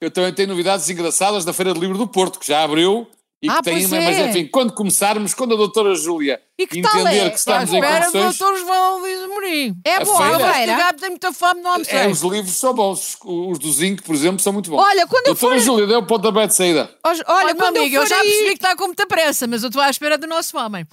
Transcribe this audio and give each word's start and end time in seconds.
eu 0.00 0.10
também 0.10 0.32
tenho 0.32 0.48
novidades 0.48 0.88
engraçadas 0.90 1.44
da 1.44 1.52
Feira 1.52 1.72
de 1.72 1.80
Livro 1.80 1.96
do 1.98 2.06
Porto, 2.06 2.38
que 2.38 2.46
já 2.46 2.62
abriu 2.62 3.06
e 3.42 3.50
Ah, 3.50 3.56
que 3.58 3.64
tem, 3.64 3.74
pois 3.88 3.90
mas 3.90 4.16
é. 4.18 4.28
enfim, 4.30 4.46
quando 4.46 4.72
começarmos, 4.72 5.34
quando 5.34 5.52
a 5.54 5.56
doutora 5.58 5.94
Júlia 5.94 6.40
E 6.58 6.66
que 6.66 6.80
tal 6.80 6.92
entender 7.00 7.26
é? 7.26 7.30
que 7.30 7.38
estamos 7.38 7.70
em 7.72 7.80
condições, 7.80 8.38
doutor 8.38 8.58
João 8.58 8.98
Luís 9.00 9.22
Amorim. 9.22 9.74
É 9.84 9.96
A 9.96 10.04
boa 10.04 10.16
a 10.26 10.30
feira- 10.38 10.52
feira. 10.54 10.72
O 10.72 10.76
gato 10.78 11.00
tem 11.00 11.10
muita 11.10 11.32
fome, 11.32 11.60
não 11.60 11.72
almocei. 11.72 11.98
é, 11.98 12.08
os 12.08 12.22
livros 12.22 12.56
são 12.56 12.72
bons, 12.72 13.16
os 13.22 13.58
do 13.58 13.70
Zinc, 13.70 14.02
por 14.02 14.14
exemplo, 14.14 14.40
são 14.40 14.52
muito 14.54 14.70
bons. 14.70 14.82
Olha, 14.82 15.06
quando 15.06 15.26
eu 15.26 15.34
doutora 15.34 15.56
for- 15.56 15.64
Júlia, 15.64 15.86
deu 15.86 15.98
o 15.98 16.06
pontapé 16.06 16.46
de 16.46 16.54
saída. 16.56 16.90
Olha, 17.04 17.24
Olha, 17.28 17.46
meu 17.48 17.56
quando 17.56 17.76
amigo, 17.76 17.94
eu 17.96 18.02
eu 18.02 18.06
já 18.06 18.16
aí- 18.16 18.22
percebi 18.28 18.48
que 18.48 18.54
está 18.54 18.74
com 18.76 18.86
muita 18.86 19.06
pressa, 19.06 19.46
mas 19.46 19.62
eu 19.62 19.68
estou 19.68 19.82
à 19.82 19.90
espera 19.90 20.16
do 20.16 20.26
nosso 20.26 20.56
homem. 20.56 20.86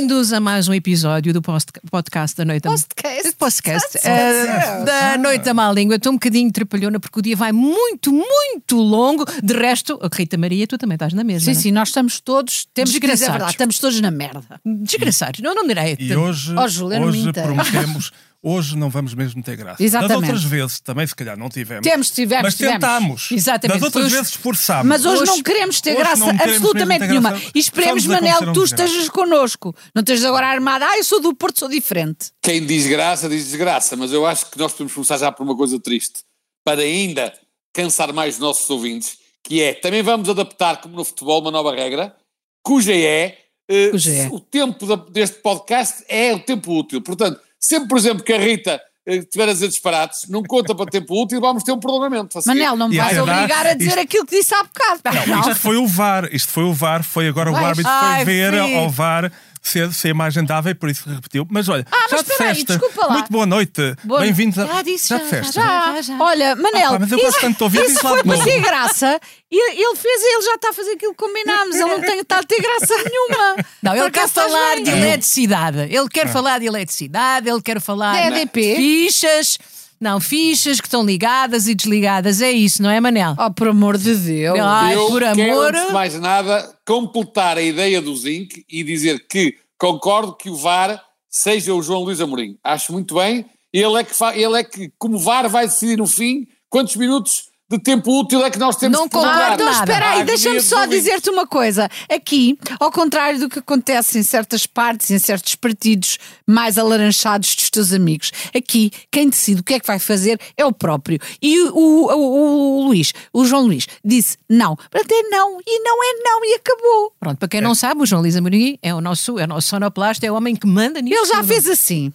Bem-vindos 0.00 0.32
a 0.32 0.40
mais 0.40 0.66
um 0.66 0.72
episódio 0.72 1.30
do 1.30 1.42
post- 1.42 1.72
podcast 1.90 2.34
da 2.34 2.42
Noite 2.46 2.62
da 2.62 2.70
Podcast. 2.70 3.32
podcast 3.36 3.98
eh, 4.02 4.82
da 4.82 5.18
Noite 5.18 5.44
da 5.44 5.52
Má 5.52 5.70
Língua. 5.70 5.96
Estou 5.96 6.12
um 6.12 6.14
bocadinho 6.16 6.50
trapalhona 6.50 6.98
porque 6.98 7.18
o 7.18 7.22
dia 7.22 7.36
vai 7.36 7.52
muito, 7.52 8.10
muito 8.10 8.76
longo. 8.78 9.26
De 9.42 9.52
resto, 9.52 10.00
oh, 10.02 10.08
Rita 10.10 10.38
Maria, 10.38 10.66
tu 10.66 10.78
também 10.78 10.94
estás 10.94 11.12
na 11.12 11.22
mesa. 11.22 11.44
Sim, 11.44 11.50
não 11.52 11.58
é? 11.58 11.62
sim, 11.62 11.70
nós 11.72 11.88
estamos 11.88 12.18
todos, 12.18 12.66
temos 12.72 12.92
que 12.92 12.98
dizer 12.98 13.08
a 13.08 13.12
Desgraçados. 13.12 13.32
verdade, 13.34 13.52
estamos 13.52 13.78
todos 13.78 14.00
na 14.00 14.10
merda. 14.10 14.42
Desgraçados. 14.64 15.40
Não, 15.40 15.54
não 15.54 15.66
direi. 15.66 15.98
E 16.00 16.16
hoje, 16.16 16.54
Oh, 16.56 16.66
Júlia, 16.66 16.98
hoje 17.02 17.30
prometemos, 17.34 18.10
hoje 18.42 18.76
não 18.76 18.88
vamos 18.90 19.14
mesmo 19.14 19.42
ter 19.42 19.56
graça. 19.56 19.82
Exatamente. 19.82 20.20
Das 20.20 20.28
outras 20.28 20.44
vezes 20.44 20.80
também 20.80 21.06
se 21.06 21.14
calhar 21.14 21.36
não 21.36 21.48
tivemos. 21.48 21.86
Temos, 21.86 22.10
tivemos, 22.10 22.42
Mas 22.44 22.54
tivemos. 22.54 22.74
tentámos. 22.80 23.28
Exatamente. 23.32 23.76
Das 23.78 23.82
outras 23.86 24.04
Hoje- 24.06 24.14
vezes 24.16 24.30
esforçámos. 24.30 24.86
Mas 24.86 25.04
hoje, 25.04 25.22
Hoje- 25.22 25.30
não 25.30 25.42
queremos 25.42 25.80
ter 25.80 25.94
graça 25.96 26.24
queremos 26.24 26.42
absolutamente 26.56 27.00
ter 27.00 27.08
nenhuma. 27.08 27.30
graça. 27.30 27.50
E 27.54 27.58
esperemos, 27.58 28.06
Manel, 28.06 28.38
que 28.38 28.52
tu 28.52 28.64
estejas 28.64 29.08
connosco. 29.08 29.74
Não 29.94 30.00
estejas 30.00 30.24
agora 30.24 30.46
armada. 30.48 30.86
Ah, 30.86 30.96
eu 30.98 31.04
sou 31.04 31.20
do 31.20 31.34
Porto, 31.34 31.58
sou 31.58 31.68
diferente. 31.68 32.30
Quem 32.42 32.64
diz 32.64 32.86
graça, 32.86 33.28
diz 33.28 33.44
desgraça, 33.46 33.96
mas 33.96 34.12
eu 34.12 34.24
acho 34.26 34.50
que 34.50 34.58
nós 34.58 34.72
podemos 34.72 34.92
começar 34.94 35.18
já 35.18 35.30
por 35.32 35.42
uma 35.42 35.56
coisa 35.56 35.78
triste, 35.78 36.20
para 36.64 36.80
ainda 36.82 37.32
cansar 37.74 38.12
mais 38.12 38.34
os 38.34 38.40
nossos 38.40 38.68
ouvintes, 38.70 39.18
que 39.44 39.62
é, 39.62 39.74
também 39.74 40.02
vamos 40.02 40.28
adaptar, 40.28 40.80
como 40.80 40.96
no 40.96 41.04
futebol, 41.04 41.40
uma 41.40 41.50
nova 41.50 41.74
regra, 41.74 42.14
cuja 42.62 42.92
é, 42.92 43.38
eh, 43.68 43.88
Cuja 43.90 44.12
é. 44.12 44.28
o 44.30 44.40
tempo 44.40 44.84
da- 44.86 44.96
deste 44.96 45.36
podcast 45.38 46.04
é 46.08 46.34
o 46.34 46.40
tempo 46.40 46.72
útil. 46.78 47.00
Portanto, 47.00 47.40
sempre, 47.60 47.88
por 47.88 47.98
exemplo, 47.98 48.24
que 48.24 48.32
a 48.32 48.38
Rita 48.38 48.80
eh, 49.06 49.16
estiver 49.16 49.48
a 49.48 49.52
dizer 49.52 49.68
disparates, 49.68 50.28
não 50.28 50.42
conta 50.42 50.74
para 50.74 50.86
tempo 50.86 51.22
útil, 51.22 51.40
vamos 51.40 51.62
ter 51.62 51.72
um 51.72 51.78
prolongamento. 51.80 52.38
a 52.38 52.42
seguir. 52.42 52.58
Manel, 52.58 52.76
não 52.76 52.88
me 52.88 52.96
vais 52.96 53.18
obrigar 53.18 53.66
a 53.66 53.74
dizer 53.74 53.88
isto- 53.90 54.00
aquilo 54.00 54.26
que 54.26 54.36
disse 54.36 54.54
há 54.54 54.62
bocado. 54.62 55.26
Não, 55.28 55.40
isto 55.40 55.54
foi 55.56 55.76
o 55.76 55.86
VAR. 55.86 56.28
Isto 56.32 56.52
foi 56.52 56.64
o 56.64 56.72
VAR. 56.72 57.02
Foi 57.02 57.28
agora 57.28 57.50
Vais. 57.50 57.62
o 57.64 57.66
árbitro 57.68 57.90
Ai, 57.92 58.24
foi 58.24 58.34
ver 58.34 58.52
filho. 58.62 58.78
ao 58.78 58.90
VAR 58.90 59.32
se, 59.62 59.92
se 59.92 60.06
a 60.06 60.10
imagem 60.10 60.44
dava 60.44 60.70
e 60.70 60.74
por 60.74 60.88
isso 60.88 61.08
repetiu. 61.08 61.46
Mas 61.50 61.68
olha, 61.68 61.86
Ah, 61.90 61.96
mas 62.10 62.10
já 62.10 62.16
aí, 62.18 62.24
disseste. 62.24 62.64
desculpa 62.64 63.06
lá. 63.06 63.12
Muito 63.14 63.30
boa 63.30 63.46
noite. 63.46 63.94
Boa- 64.04 64.20
Bem-vindos 64.20 64.58
a. 64.58 64.66
Já 64.66 64.82
disse, 64.82 65.08
já 65.08 65.18
já, 65.18 65.24
disseste. 65.24 65.52
já. 65.54 66.00
Já. 66.02 66.18
Olha, 66.18 66.56
Manel, 66.56 66.86
Ah, 66.88 66.90
pá, 66.92 66.98
mas 67.00 67.12
eu 67.12 67.18
isso, 67.18 67.26
gosto 67.26 67.40
tanto 67.40 67.56
de 67.58 67.62
ouvir, 67.64 67.84
isso 67.84 67.94
lá 68.04 68.10
foi 68.10 68.22
de 68.22 68.28
para 68.28 68.36
novo. 68.38 68.48
ter 68.48 68.60
graça. 68.60 69.20
E 69.50 69.72
ele 69.72 69.96
fez, 69.96 70.22
ele 70.22 70.42
já 70.44 70.54
está 70.54 70.70
a 70.70 70.72
fazer 70.72 70.90
aquilo 70.92 71.12
que 71.14 71.18
combinámos. 71.18 71.74
Ele 71.76 71.84
não 71.84 72.00
tem, 72.00 72.20
está 72.20 72.38
a 72.38 72.42
ter 72.42 72.60
graça 72.62 72.94
nenhuma. 73.04 73.56
Não, 73.82 73.94
ele 73.96 74.10
quer 74.10 74.28
falar 74.28 74.74
bem. 74.76 74.84
de 74.84 74.90
eletricidade. 74.90 75.78
Ele 75.90 76.08
quer 76.08 76.28
falar 76.28 76.58
de 76.60 76.66
eletricidade, 76.66 77.48
ele 77.48 77.60
quer 77.62 77.80
falar 77.80 78.30
de 78.30 78.38
EDP? 78.40 78.76
fichas. 78.76 79.58
Não, 80.00 80.18
fichas 80.18 80.80
que 80.80 80.86
estão 80.86 81.04
ligadas 81.04 81.68
e 81.68 81.74
desligadas. 81.74 82.40
É 82.40 82.50
isso, 82.50 82.82
não 82.82 82.88
é, 82.88 82.98
Manel? 83.00 83.34
Oh, 83.38 83.50
por 83.52 83.68
amor 83.68 83.98
de 83.98 84.14
Deus. 84.14 84.58
Ai, 84.58 84.94
eu 84.96 85.06
por 85.08 85.20
quero, 85.20 85.42
amor. 85.52 85.74
antes 85.74 85.86
de 85.88 85.92
mais 85.92 86.14
nada, 86.18 86.74
completar 86.94 87.56
a 87.56 87.62
ideia 87.62 88.02
do 88.02 88.14
Zinc 88.16 88.64
e 88.68 88.82
dizer 88.82 89.24
que 89.28 89.54
concordo 89.78 90.34
que 90.34 90.50
o 90.50 90.56
VAR 90.56 91.00
seja 91.30 91.72
o 91.72 91.80
João 91.80 92.02
Luís 92.02 92.20
Amorim. 92.20 92.58
Acho 92.64 92.92
muito 92.92 93.14
bem. 93.14 93.46
Ele 93.72 93.96
é 94.00 94.02
que, 94.02 94.12
ele 94.34 94.58
é 94.58 94.64
que 94.64 94.92
como 94.98 95.16
VAR, 95.16 95.48
vai 95.48 95.66
decidir 95.68 95.96
no 95.96 96.08
fim 96.08 96.48
quantos 96.68 96.96
minutos 96.96 97.48
de 97.70 97.78
tempo 97.78 98.10
útil 98.18 98.44
é 98.44 98.50
que 98.50 98.58
nós 98.58 98.74
temos 98.74 98.98
Não 98.98 99.08
que 99.08 99.16
então 99.54 99.70
espera 99.70 100.10
aí, 100.10 100.24
deixa-me 100.24 100.60
só 100.60 100.86
dizer-te 100.86 101.30
uma 101.30 101.46
coisa. 101.46 101.88
Aqui, 102.12 102.58
ao 102.80 102.90
contrário 102.90 103.38
do 103.38 103.48
que 103.48 103.60
acontece 103.60 104.18
em 104.18 104.24
certas 104.24 104.66
partes, 104.66 105.08
em 105.12 105.20
certos 105.20 105.54
partidos 105.54 106.18
mais 106.44 106.76
alaranchados 106.78 107.54
dos 107.54 107.70
teus 107.70 107.92
amigos, 107.92 108.32
aqui 108.52 108.90
quem 109.08 109.28
decide 109.28 109.60
o 109.60 109.62
que 109.62 109.74
é 109.74 109.78
que 109.78 109.86
vai 109.86 110.00
fazer 110.00 110.40
é 110.56 110.66
o 110.66 110.72
próprio. 110.72 111.20
E 111.40 111.60
o, 111.60 111.76
o, 111.76 112.06
o- 112.12 112.69
o 112.69 112.69
Luís, 112.90 113.12
o 113.32 113.44
João 113.44 113.66
Luís, 113.66 113.86
disse 114.04 114.36
não. 114.48 114.76
Portanto, 114.76 115.12
é 115.12 115.22
não, 115.28 115.60
e 115.66 115.82
não 115.82 116.04
é 116.04 116.12
não, 116.24 116.44
e 116.44 116.54
acabou. 116.54 117.12
Pronto, 117.18 117.38
para 117.38 117.48
quem 117.48 117.60
não 117.60 117.74
sabe, 117.74 118.02
o 118.02 118.06
João 118.06 118.22
Luís 118.22 118.36
Amorim 118.36 118.78
é 118.82 118.94
o 118.94 119.00
nosso, 119.00 119.38
é 119.38 119.44
o 119.44 119.46
nosso 119.46 119.68
sonoplasta, 119.68 120.26
é 120.26 120.30
o 120.30 120.34
homem 120.34 120.54
que 120.54 120.66
manda 120.66 121.00
nisso. 121.00 121.16
Ele 121.16 121.26
já 121.26 121.36
tudo. 121.36 121.48
fez 121.48 121.68
assim. 121.68 122.12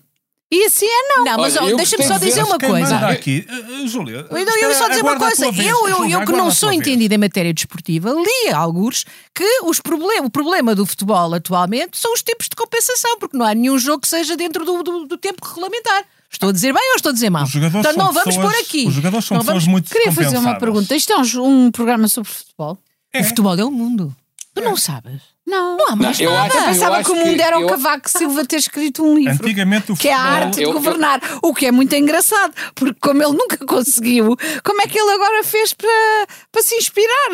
E 0.51 0.63
assim 0.65 0.85
é 0.85 1.07
não. 1.09 1.25
Não, 1.25 1.37
mas 1.37 1.55
eu 1.55 1.75
deixa-me 1.75 2.03
só 2.03 2.17
dizer 2.17 2.43
uma 2.43 2.59
coisa. 2.59 2.97
aqui, 3.07 3.45
Uh, 3.49 3.87
Júlia. 3.87 4.27
Eu, 4.29 4.37
eu 4.37 4.43
espera, 4.43 4.69
ia 4.69 4.75
só 4.75 4.87
dizer 4.87 5.01
uma 5.01 5.17
coisa. 5.17 5.51
vez. 5.51 5.67
Eu, 5.67 5.87
eu, 5.87 6.05
eu 6.07 6.25
que 6.25 6.31
não 6.31 6.51
sou 6.51 6.71
entendida 6.71 7.15
em 7.15 7.17
matéria 7.17 7.53
desportiva, 7.53 8.11
li 8.11 8.53
alguns 8.53 9.05
que 9.33 9.43
os 9.63 9.79
problem, 9.79 10.21
o 10.21 10.29
problema 10.29 10.75
do 10.75 10.85
futebol 10.85 11.33
atualmente 11.33 11.97
são 11.97 12.13
os 12.13 12.21
tempos 12.21 12.47
de 12.47 12.55
compensação, 12.55 13.17
porque 13.19 13.35
não 13.35 13.45
há 13.45 13.55
nenhum 13.55 13.77
jogo 13.77 14.01
que 14.01 14.07
seja 14.07 14.37
dentro 14.37 14.63
do, 14.63 14.83
do, 14.83 15.05
do 15.05 15.17
tempo 15.17 15.45
regulamentar. 15.45 16.05
Estou 16.35 16.49
a 16.49 16.51
dizer 16.51 16.73
bem 16.73 16.89
ou 16.91 16.95
estou 16.97 17.11
a 17.11 17.13
dizer 17.13 17.29
mal? 17.29 17.43
Os 17.43 17.49
jogadores 17.49 17.79
Então 17.85 17.93
são 17.93 18.03
não 18.05 18.13
vamos 18.13 18.35
pessoas- 18.35 18.53
pôr 18.53 18.61
aqui. 18.61 18.87
Os 18.87 18.93
jogadores 18.93 19.25
são 19.25 19.35
Não 19.37 19.41
pessoas 19.45 19.63
vamos- 19.63 19.67
muito 19.71 19.89
Queria 19.89 20.11
fazer 20.11 20.37
uma 20.37 20.55
pergunta. 20.59 20.93
Isto 20.95 21.13
é 21.13 21.17
um, 21.17 21.65
um 21.65 21.71
programa 21.71 22.07
sobre 22.09 22.29
futebol? 22.29 22.77
O 23.15 23.23
futebol 23.23 23.57
é 23.57 23.63
o 23.63 23.71
mundo. 23.71 24.13
Tu 24.53 24.61
não 24.61 24.75
sabes? 24.77 25.21
Não. 25.45 25.77
Não 25.77 25.87
há 25.89 25.95
mais 25.95 26.19
eu 26.19 26.31
nada. 26.31 26.47
acho- 26.47 26.57
Eu 26.57 26.63
pensava 26.73 26.97
acho 26.97 27.05
que 27.09 27.11
o 27.11 27.25
mundo 27.25 27.39
era 27.41 27.57
o 27.57 27.61
eu- 27.61 27.67
Cavaco 27.67 28.09
Silva 28.09 28.45
ter 28.45 28.55
escrito 28.57 29.03
um 29.03 29.15
livro. 29.17 29.33
Antigamente 29.33 29.91
o 29.91 29.95
que 29.95 30.07
é 30.09 30.13
a 30.13 30.17
futebol- 30.17 30.41
arte 30.43 30.55
de 30.55 30.61
Eu- 30.63 30.69
eu- 30.69 30.73
governar, 30.73 31.21
o 31.41 31.53
que 31.53 31.65
é 31.67 31.71
muito 31.71 31.95
engraçado, 31.95 32.53
porque 32.73 32.99
como 32.99 33.21
ele 33.23 33.31
nunca 33.33 33.57
conseguiu, 33.65 34.35
como 34.63 34.81
é 34.81 34.87
que 34.87 34.97
ele 34.99 35.11
agora 35.11 35.43
fez 35.43 35.73
para, 35.73 36.27
para 36.51 36.61
se 36.63 36.75
inspirar? 36.75 37.31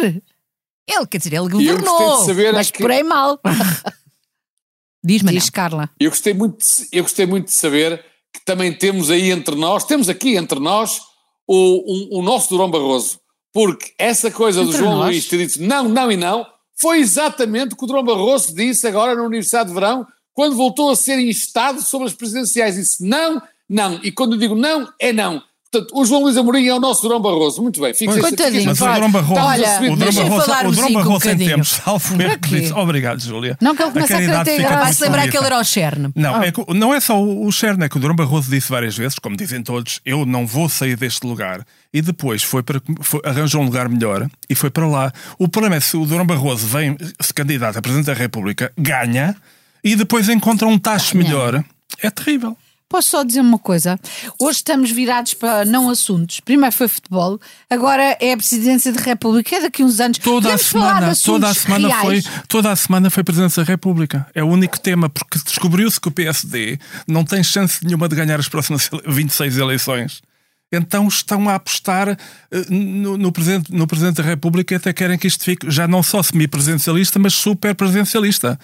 Ele, 0.88 1.08
quer 1.10 1.18
dizer, 1.20 1.30
ele 1.34 1.38
eu 1.46 1.50
governou. 1.50 2.26
Mas 2.54 2.70
é 2.70 2.72
que, 2.72 2.80
por 2.82 2.92
aí 2.92 3.02
mal, 3.04 3.40
Diz, 5.04 5.24
Manel. 5.24 5.40
diz 5.40 5.50
Carla. 5.50 5.90
eu 6.00 6.10
gostei 6.12 6.34
muito 6.34 6.58
de- 6.60 6.88
eu 6.92 7.04
gostei 7.04 7.26
muito 7.26 7.46
de 7.48 7.54
saber 7.54 8.04
que 8.34 8.44
também 8.46 8.72
temos 8.74 9.10
aí 9.10 9.32
entre 9.32 9.56
nós, 9.56 9.84
temos 9.86 10.10
aqui 10.10 10.36
entre 10.36 10.60
nós 10.60 11.02
o, 11.48 12.16
um- 12.16 12.20
o 12.20 12.22
nosso 12.22 12.50
Durão 12.50 12.70
Barroso. 12.70 13.20
Porque 13.54 13.92
essa 13.98 14.32
coisa 14.32 14.62
do 14.64 14.68
Entre 14.70 14.78
João 14.80 14.98
nós? 14.98 15.08
Luís 15.10 15.28
ter 15.28 15.38
dito 15.46 15.62
não, 15.62 15.90
não 15.90 16.12
e 16.12 16.16
não, 16.18 16.46
foi 16.80 17.00
exatamente 17.00 17.74
o 17.74 17.78
que 17.78 17.84
o 17.84 17.88
Durão 17.88 18.04
Barroso 18.04 18.56
disse 18.56 18.88
agora 18.88 19.14
na 19.16 19.24
Universidade 19.24 19.70
de 19.70 19.74
Verão, 19.76 20.06
quando 20.34 20.56
voltou 20.56 20.90
a 20.90 20.96
ser 20.96 21.20
instado 21.20 21.82
sobre 21.82 22.08
as 22.08 22.14
presidenciais. 22.14 22.76
Disse 22.76 23.06
não, 23.06 23.42
não. 23.70 24.00
E 24.04 24.12
quando 24.12 24.34
eu 24.34 24.40
digo 24.40 24.56
não, 24.56 24.88
é 25.00 25.12
não. 25.12 25.44
Portanto, 25.72 25.92
o 25.98 26.04
João 26.06 26.24
Luís 26.24 26.36
Amorim 26.36 26.68
é 26.68 26.74
o 26.76 26.82
nosso 26.82 27.02
Durão 27.02 27.22
Barroso. 27.22 27.62
Muito 27.62 27.80
bem. 27.80 27.94
Fica 27.94 28.20
Coitadinho. 28.20 28.66
Mas 28.66 28.82
o 28.82 28.86
Durão 28.94 29.10
Barroso, 29.10 29.42
olha, 29.42 29.82
o 29.90 29.96
Durão 29.96 30.14
Barroso, 30.14 30.46
falar 30.46 30.66
o 30.66 30.70
o 30.70 30.72
Durão 30.74 30.90
um 30.90 30.94
Barroso 30.94 31.30
em 31.30 31.38
tempos, 31.38 31.70
salvo 31.70 32.22
erro, 32.22 32.40
quê? 32.40 32.60
disse, 32.60 32.74
obrigado, 32.74 33.22
Júlia. 33.22 33.58
Não, 33.62 33.74
que 33.74 33.82
ele 33.82 33.92
começa 33.92 34.14
a 34.14 34.18
caridade 34.18 34.44
querer 34.44 34.58
ter 34.58 34.62
fica 34.64 34.68
graça. 34.70 34.76
Vai 34.82 34.86
muito 34.86 34.98
se 34.98 35.04
lembrar 35.06 35.28
que 35.30 35.38
ele 35.38 35.46
era 35.46 35.60
o 35.60 35.64
Cherne. 35.64 36.12
Não, 36.14 36.36
Ah. 36.36 36.46
é 36.46 36.52
que- 36.52 36.74
não 36.74 36.94
é 36.94 37.00
só 37.00 37.22
o 37.24 37.48
o 37.48 37.52
Cherno, 37.54 37.84
é 37.86 37.90
que 37.90 37.96
o 37.96 38.00
Durão 38.02 38.16
Barroso 38.16 38.50
disse 38.50 38.70
várias 38.70 38.98
vezes, 38.98 39.18
como 39.18 39.38
dizem 39.38 39.64
todos, 39.64 40.02
eu 40.06 40.26
não 40.26 40.46
vou 40.46 40.68
sair 40.68 40.98
deste 40.98 41.26
lugar. 41.26 41.66
E 41.94 42.02
depois 42.02 42.44
foi 42.44 42.62
para, 42.64 42.82
foi- 43.02 43.22
arranjou 43.24 43.62
um 43.62 43.66
lugar 43.66 43.88
melhor 43.88 44.28
e 44.50 44.56
foi 44.56 44.70
para 44.70 44.86
lá. 44.86 45.14
O 45.40 45.48
problema 45.48 45.78
é 45.78 45.80
se 45.80 45.96
o 45.96 46.06
Durão 46.06 46.26
Barroso 46.26 46.68
vem, 46.68 46.98
se 47.20 47.34
candidata 47.34 47.80
a 47.80 47.82
Presidente 47.82 48.08
da 48.08 48.14
República, 48.14 48.74
ganha 48.78 49.36
e 49.82 49.96
depois 49.96 50.28
encontra 50.28 50.68
um 50.68 50.78
tacho 50.78 51.16
melhor. 51.16 51.64
É 52.02 52.10
terrível. 52.10 52.58
Posso 52.92 53.10
só 53.12 53.24
dizer 53.24 53.40
uma 53.40 53.58
coisa? 53.58 53.98
Hoje 54.38 54.58
estamos 54.58 54.92
virados 54.92 55.34
para 55.34 55.64
não 55.64 55.90
assuntos. 55.90 56.42
Primeiro 56.42 56.76
foi 56.76 56.90
futebol, 56.90 57.40
agora 57.70 58.18
é 58.20 58.34
a 58.34 58.38
presidência 58.38 58.92
da 58.92 59.00
República. 59.02 59.56
É 59.56 59.62
daqui 59.62 59.82
a 59.82 59.86
uns 59.86 60.02
anos. 60.02 60.18
Toda 60.18 60.50
a 60.50 60.58
Podemos 60.58 60.62
de 60.62 60.68
semana, 60.68 61.16
toda 61.24 61.48
a 61.48 61.54
semana 61.54 61.90
foi, 62.02 62.20
reais. 62.20 62.26
toda 62.50 62.70
a 62.70 62.76
semana 62.76 63.10
foi 63.10 63.24
Presidência 63.24 63.64
da 63.64 63.68
República. 63.72 64.28
É 64.36 64.44
o 64.44 64.48
único 64.48 64.78
tema 64.78 65.10
porque 65.10 65.40
descobriu-se 65.40 66.02
que 66.02 66.10
o 66.10 66.12
PSD 66.12 66.78
não 67.08 67.24
tem 67.24 67.42
chance 67.42 67.80
nenhuma 67.86 68.10
de 68.10 68.16
ganhar 68.18 68.38
as 68.38 68.50
próximas 68.50 68.90
ele- 68.92 69.04
26 69.08 69.56
eleições. 69.58 70.22
Então 70.70 71.08
estão 71.08 71.48
a 71.48 71.56
apostar 71.56 72.10
eh, 72.10 72.18
no, 72.70 73.18
no, 73.18 73.32
presidente, 73.32 73.74
no 73.74 73.88
Presidente 73.88 74.18
da 74.18 74.24
República 74.24 74.74
e 74.74 74.78
até 74.78 74.92
querem 74.92 75.18
que 75.18 75.28
isto 75.28 75.46
fique 75.46 75.72
já 75.72 75.88
não 75.88 76.04
só 76.04 76.22
semi-presidencialista, 76.22 77.18
mas 77.20 77.34
super 77.34 77.74
presidencialista. 77.74 78.60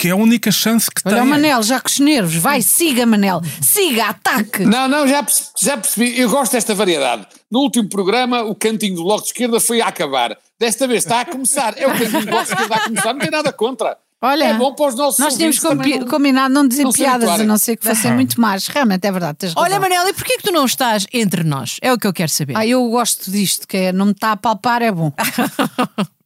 Que 0.00 0.08
é 0.08 0.10
a 0.12 0.16
única 0.16 0.52
chance 0.52 0.88
que 0.88 1.02
Olha 1.04 1.16
tem. 1.16 1.24
o 1.24 1.26
Manel, 1.26 1.60
já 1.62 1.80
com 1.80 1.88
os 1.88 1.98
nervos. 1.98 2.36
Vai, 2.36 2.62
siga, 2.62 3.04
Manel. 3.04 3.40
Siga, 3.60 4.10
ataque. 4.10 4.64
Não, 4.64 4.86
não, 4.86 5.08
já 5.08 5.24
percebi, 5.24 5.48
já 5.60 5.76
percebi. 5.76 6.20
Eu 6.20 6.30
gosto 6.30 6.52
desta 6.52 6.72
variedade. 6.72 7.26
No 7.50 7.60
último 7.60 7.88
programa, 7.88 8.42
o 8.44 8.54
cantinho 8.54 8.94
do 8.94 9.02
Bloco 9.02 9.22
de 9.22 9.28
Esquerda 9.30 9.58
foi 9.58 9.80
a 9.80 9.88
acabar. 9.88 10.38
Desta 10.56 10.86
vez 10.86 11.02
está 11.02 11.22
a 11.22 11.24
começar. 11.24 11.74
É 11.76 11.86
o 11.88 11.90
cantinho 11.98 12.20
do 12.20 12.26
Bloco 12.26 12.44
de 12.46 12.52
Esquerda 12.52 12.74
a 12.76 12.80
começar. 12.80 13.12
Não 13.12 13.18
tem 13.20 13.30
nada 13.30 13.52
contra. 13.52 13.98
Olha, 14.22 14.44
é 14.44 14.54
bom 14.54 14.72
para 14.74 14.86
os 14.88 14.94
nossos 14.96 15.18
nós 15.20 15.36
tínhamos 15.36 15.58
combi- 15.60 15.98
não- 15.98 16.06
combinado 16.08 16.52
não 16.52 16.66
dizer 16.66 16.82
não 16.82 16.92
piadas, 16.92 17.28
a 17.40 17.44
não 17.44 17.56
ser 17.56 17.76
que 17.76 17.84
fossem 17.86 18.12
muito 18.14 18.40
más. 18.40 18.66
Realmente 18.68 19.04
é 19.06 19.10
verdade. 19.12 19.38
Tens 19.38 19.52
Olha. 19.56 19.78
Manela, 19.80 20.08
e 20.10 20.12
porquê 20.12 20.36
que 20.36 20.42
tu 20.44 20.52
não 20.52 20.64
estás 20.64 21.06
entre 21.12 21.42
nós? 21.44 21.76
É 21.82 21.92
o 21.92 21.98
que 21.98 22.06
eu 22.06 22.12
quero 22.12 22.28
saber. 22.28 22.56
Ah, 22.56 22.66
eu 22.66 22.88
gosto 22.88 23.30
disto, 23.30 23.66
que 23.66 23.76
é 23.76 23.92
não 23.92 24.06
me 24.06 24.12
está 24.12 24.32
a 24.32 24.36
palpar, 24.36 24.82
é 24.82 24.90
bom. 24.92 25.12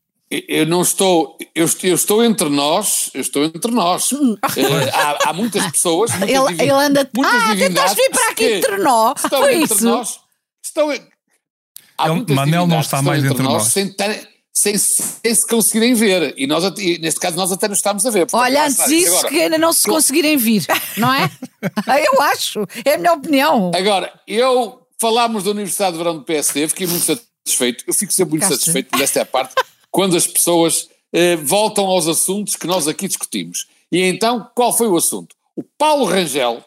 Eu 0.49 0.65
não 0.67 0.81
estou, 0.81 1.37
eu 1.55 1.65
estou, 1.67 1.91
eu 1.91 1.95
estou 1.95 2.25
entre 2.25 2.49
nós, 2.49 3.11
eu 3.13 3.21
estou 3.21 3.45
entre 3.45 3.71
nós. 3.71 4.11
Eh, 4.13 4.91
há, 4.95 5.29
há 5.29 5.33
muitas 5.35 5.71
pessoas, 5.71 6.11
muitas 6.17 6.31
Ele, 6.31 6.49
divi- 6.49 6.63
ele 6.63 6.71
anda. 6.73 7.11
muitas 7.15 7.35
Ah, 7.43 7.55
tentaste 7.57 7.97
vir 7.97 8.11
para 8.11 8.29
aqui 8.31 8.45
entre 8.55 8.77
nós. 8.79 9.15
estão 9.25 9.41
Foi 9.41 9.55
entre 9.57 9.75
isso. 9.75 9.85
nós. 9.85 10.21
Estão, 10.65 10.91
há 11.99 12.09
Ele- 12.09 12.35
Manel 12.35 12.67
não 12.67 12.81
está 12.81 13.03
mais 13.03 13.23
entre 13.25 13.43
nós. 13.43 13.65
Sem, 13.65 13.93
ter- 13.93 14.27
sem, 14.55 14.79
sem 14.79 15.35
se 15.35 15.47
conseguirem 15.47 15.93
ver. 15.95 16.35
E 16.39 16.47
nós, 16.47 16.65
e 16.79 16.99
neste 16.99 17.21
caso, 17.21 17.37
nós 17.37 17.53
até 17.53 17.69
nos 17.69 17.79
estamos 17.79 18.07
a 18.07 18.11
ver. 18.11 18.27
Portanto, 18.27 18.41
Olha, 18.51 18.65
antes 18.67 18.87
disso, 18.87 19.11
Agora, 19.17 19.29
que 19.29 19.41
ainda 19.41 19.59
não 19.59 19.73
se 19.73 19.87
conseguirem 19.87 20.37
vir, 20.39 20.65
não 20.97 21.13
é? 21.13 21.31
Eu 22.13 22.23
acho, 22.23 22.67
é 22.85 22.95
a 22.95 22.99
minha 22.99 23.13
opinião. 23.13 23.71
Agora, 23.75 24.13
eu 24.27 24.81
falámos 25.01 25.45
da 25.45 25.51
Universidade 25.51 25.93
de 25.93 25.99
Verão 25.99 26.17
do 26.17 26.25
PSD, 26.25 26.69
fiquei 26.69 26.87
muito 26.87 27.05
satisfeito. 27.05 27.85
Eu 27.87 27.93
fico 27.95 28.13
sempre 28.13 28.31
muito 28.39 28.47
satisfeito, 28.49 28.89
mas 28.93 29.01
esta 29.03 29.19
é 29.19 29.23
a 29.23 29.27
parte, 29.27 29.55
quando 29.93 30.17
as 30.17 30.27
pessoas 30.27 30.89
eh, 31.13 31.37
voltam 31.37 31.87
aos 31.87 32.09
assuntos 32.09 32.57
que 32.57 32.67
nós 32.67 32.89
aqui 32.89 33.07
discutimos. 33.07 33.69
E 33.93 34.01
então, 34.03 34.51
qual 34.55 34.77
foi 34.77 34.89
o 34.89 34.97
assunto? 34.97 35.37
O 35.55 35.63
Paulo 35.63 36.05
Rangel, 36.07 36.65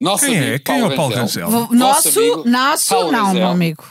nosso 0.00 0.26
Quem 0.26 0.34
é? 0.36 0.38
amigo 0.48 0.64
Quem 0.64 0.80
é 0.80 0.84
o 0.84 0.94
Paulo 0.96 1.14
Rangel, 1.14 1.48
Rangel? 1.48 1.66
Vo- 1.68 1.74
Nosso, 1.74 2.18
amigo, 2.18 2.44
nosso, 2.48 2.88
Paulo 2.90 3.12
não, 3.12 3.24
Rangel. 3.26 3.40
meu 3.40 3.48
amigo. 3.48 3.84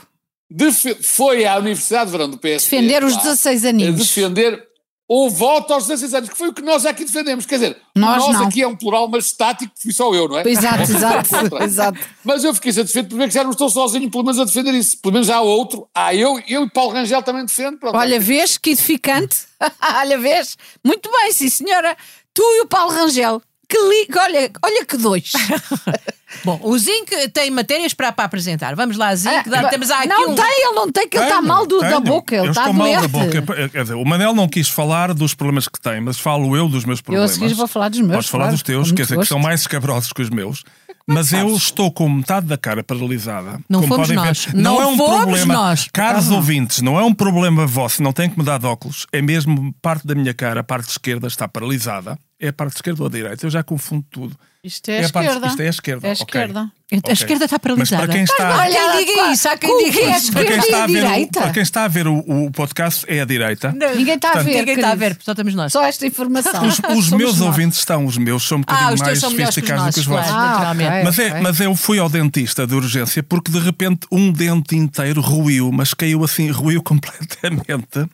foi 1.02 1.44
à 1.46 1.56
Universidade 1.58 2.06
de 2.06 2.12
Verão 2.12 2.30
do 2.30 2.38
PSD. 2.38 2.76
Defender 2.76 3.02
os 3.04 3.14
lá, 3.16 3.22
16 3.22 3.64
a 3.64 3.68
aninhos. 3.70 3.96
defender 3.98 4.62
o 5.08 5.30
voto 5.30 5.72
aos 5.72 5.86
16 5.86 6.14
anos, 6.14 6.28
que 6.28 6.36
foi 6.36 6.48
o 6.48 6.52
que 6.52 6.62
nós 6.62 6.84
aqui 6.84 7.04
defendemos. 7.04 7.46
Quer 7.46 7.54
dizer, 7.56 7.76
Nós 7.94 8.26
nós, 8.26 8.40
aqui 8.42 8.62
é 8.62 8.66
um 8.66 8.74
plural, 8.74 9.08
mas 9.08 9.26
estático, 9.26 9.72
fui 9.80 9.92
só 9.92 10.12
eu, 10.12 10.28
não 10.28 10.38
é? 10.38 10.48
Exato, 10.48 10.82
exato, 10.90 11.62
exato. 11.62 11.98
Mas 12.24 12.42
eu 12.42 12.52
fiquei 12.52 12.72
satisfeito 12.72 13.10
por 13.10 13.18
ver 13.18 13.28
que 13.28 13.34
já 13.34 13.44
não 13.44 13.52
estou 13.52 13.70
sozinho, 13.70 14.10
pelo 14.10 14.24
menos 14.24 14.40
a 14.40 14.44
defender 14.44 14.74
isso. 14.74 14.98
Pelo 14.98 15.14
menos 15.14 15.30
há 15.30 15.40
outro. 15.40 15.88
Ah, 15.94 16.12
eu, 16.12 16.42
eu 16.48 16.64
e 16.64 16.70
Paulo 16.70 16.92
Rangel 16.92 17.22
também 17.22 17.44
defendo. 17.44 17.78
Pronto. 17.78 17.96
Olha, 17.96 18.18
vês 18.18 18.58
que 18.58 18.70
edificante. 18.70 19.38
olha, 19.80 20.18
vês? 20.18 20.58
Muito 20.84 21.08
bem, 21.10 21.32
sim, 21.32 21.48
senhora. 21.48 21.96
Tu 22.34 22.42
e 22.42 22.62
o 22.62 22.66
Paulo 22.66 22.92
Rangel. 22.92 23.40
Que 23.68 23.78
li... 23.78 24.08
olha, 24.18 24.50
olha 24.64 24.84
que 24.84 24.96
dois. 24.96 25.32
Bom, 26.44 26.60
o 26.62 26.78
Zinc 26.78 27.28
tem 27.32 27.50
matérias 27.50 27.92
para, 27.94 28.12
para 28.12 28.24
apresentar. 28.24 28.74
Vamos 28.76 28.96
lá, 28.96 29.14
Zinc. 29.14 29.48
dá- 29.48 29.60
Ah, 29.60 29.68
temos 29.68 29.90
aqui 29.90 30.08
não 30.08 30.30
um... 30.30 30.34
tem, 30.34 30.44
ele 30.64 30.72
não 30.74 30.90
tem, 30.92 31.08
que 31.08 31.16
ele 31.16 31.24
está 31.24 31.42
mal 31.42 31.66
do- 31.66 31.80
da 31.80 32.00
boca. 32.00 32.34
Ele 32.36 32.46
eu 32.46 32.50
está 32.50 32.62
estou 32.62 32.74
mal 32.74 32.88
da 32.92 33.06
doente. 33.06 33.42
boca. 33.42 33.68
Quer 33.68 33.82
dizer, 33.82 33.94
o 33.94 34.04
Manel 34.04 34.34
não 34.34 34.48
quis 34.48 34.68
falar 34.68 35.12
dos 35.14 35.34
problemas 35.34 35.68
que 35.68 35.80
tem, 35.80 36.00
mas 36.00 36.18
falo 36.18 36.56
eu 36.56 36.68
dos 36.68 36.84
meus 36.84 36.98
Eu 36.98 37.02
a 37.02 37.04
problemas. 37.04 37.30
seguir 37.32 37.54
vou 37.54 37.66
falar 37.66 37.88
dos 37.88 38.00
meus. 38.00 38.12
Podes 38.12 38.28
falar 38.30 38.44
claro, 38.44 38.54
dos 38.56 38.62
teus, 38.62 38.92
quer 38.92 39.02
dizer, 39.02 39.18
que 39.18 39.26
são 39.26 39.38
mais 39.38 39.60
escabrosos 39.60 40.12
que 40.12 40.22
os 40.22 40.30
meus. 40.30 40.62
Mas 41.08 41.32
eu 41.32 41.54
estou 41.54 41.92
com 41.92 42.08
metade 42.08 42.46
da 42.46 42.58
cara 42.58 42.82
paralisada. 42.82 43.60
Não 43.68 43.80
Como 43.80 43.94
fomos 43.94 44.08
podem 44.08 44.20
ver. 44.22 44.28
nós. 44.28 44.46
Não, 44.52 44.62
Não 44.74 44.82
é 44.82 44.86
um 44.86 44.96
fomos 44.96 45.16
problema. 45.20 45.54
nós. 45.54 45.88
Caros 45.92 46.30
ouvintes, 46.32 46.82
não 46.82 46.98
é 46.98 47.04
um 47.04 47.14
problema 47.14 47.64
vosso, 47.64 48.02
não 48.02 48.12
tem 48.12 48.28
que 48.28 48.36
mudar 48.36 48.58
de 48.58 48.66
óculos. 48.66 49.06
É 49.12 49.22
mesmo 49.22 49.72
parte 49.80 50.04
da 50.04 50.16
minha 50.16 50.34
cara, 50.34 50.60
a 50.60 50.64
parte 50.64 50.88
esquerda 50.90 51.28
está 51.28 51.46
paralisada. 51.46 52.18
É 52.40 52.48
a 52.48 52.52
parte 52.52 52.74
esquerda 52.74 53.02
ou 53.02 53.06
a 53.06 53.10
direita? 53.10 53.46
Eu 53.46 53.50
já 53.50 53.62
confundo 53.62 54.04
tudo. 54.10 54.36
Isto 54.66 54.90
é 54.90 55.02
a 55.02 55.06
a 55.06 55.10
parte- 55.10 55.26
esquerda. 55.28 55.46
isto 55.46 55.60
é 55.62 55.66
a 55.66 55.70
esquerda. 55.70 56.06
É 56.06 56.10
a 56.10 56.12
esquerda. 56.12 56.60
A 56.60 56.96
Ok. 56.98 57.12
esquerda 57.14 57.44
está 57.46 57.58
paralisada. 57.58 57.96
Mas 58.02 58.06
para 58.06 58.14
quem 58.14 58.24
está, 58.24 58.62
Há 58.62 58.68
quem 58.68 59.04
diga 59.06 59.32
isso, 59.32 59.48
há 59.48 59.56
quem 59.56 59.70
o 59.70 59.78
diga 59.78 60.16
isso. 60.16 60.32
para 60.32 60.44
quem 60.44 60.56
esquerda 60.56 60.66
está 60.66 60.78
e 60.78 60.82
a 60.82 60.86
ver, 60.86 60.92
o, 60.92 61.08
direita. 61.08 61.40
para 61.40 61.50
quem 61.52 61.62
está 61.62 61.84
a 61.84 61.88
ver 61.88 62.06
o, 62.06 62.18
o 62.18 62.50
podcast 62.52 63.04
é 63.08 63.20
a 63.20 63.24
direita. 63.24 63.72
Ninguém 63.72 64.14
está 64.14 64.28
a 64.28 64.32
Portanto, 64.32 64.44
ver. 64.52 64.58
Ninguém 64.58 64.74
está 64.76 64.90
a 64.90 64.94
ver, 64.94 65.18
só 65.20 65.32
estamos 65.32 65.54
nós. 65.54 65.72
Só 65.72 65.82
esta 65.84 66.06
informação. 66.06 66.64
Os, 66.66 66.78
os 66.96 67.10
meus 67.10 67.38
nós. 67.38 67.40
ouvintes 67.48 67.78
estão, 67.78 68.04
os 68.04 68.16
meus 68.18 68.46
são 68.46 68.58
um 68.58 68.60
bocadinho 68.60 68.88
Ah, 68.88 68.94
os 68.94 69.00
teus 69.00 69.22
mais 69.22 69.32
sofisticados 69.32 69.84
do 69.86 69.92
que 69.94 70.00
os 70.00 70.06
vossos. 70.06 70.30
Ah, 70.32 70.48
naturalmente. 70.50 70.90
ok, 70.90 71.04
Mas, 71.04 71.18
é, 71.18 71.28
ok. 71.30 71.40
mas 71.42 71.60
eu 71.60 71.76
fui 71.76 71.98
ao 71.98 72.08
dentista 72.08 72.66
de 72.66 72.74
urgência 72.74 73.22
porque 73.22 73.50
de 73.50 73.58
repente 73.58 74.06
um 74.12 74.30
dente 74.30 74.76
inteiro 74.76 75.20
ruiu, 75.20 75.72
mas 75.72 75.92
caiu 75.92 76.22
assim, 76.24 76.50
ruiu 76.50 76.80
completamente. 76.84 78.08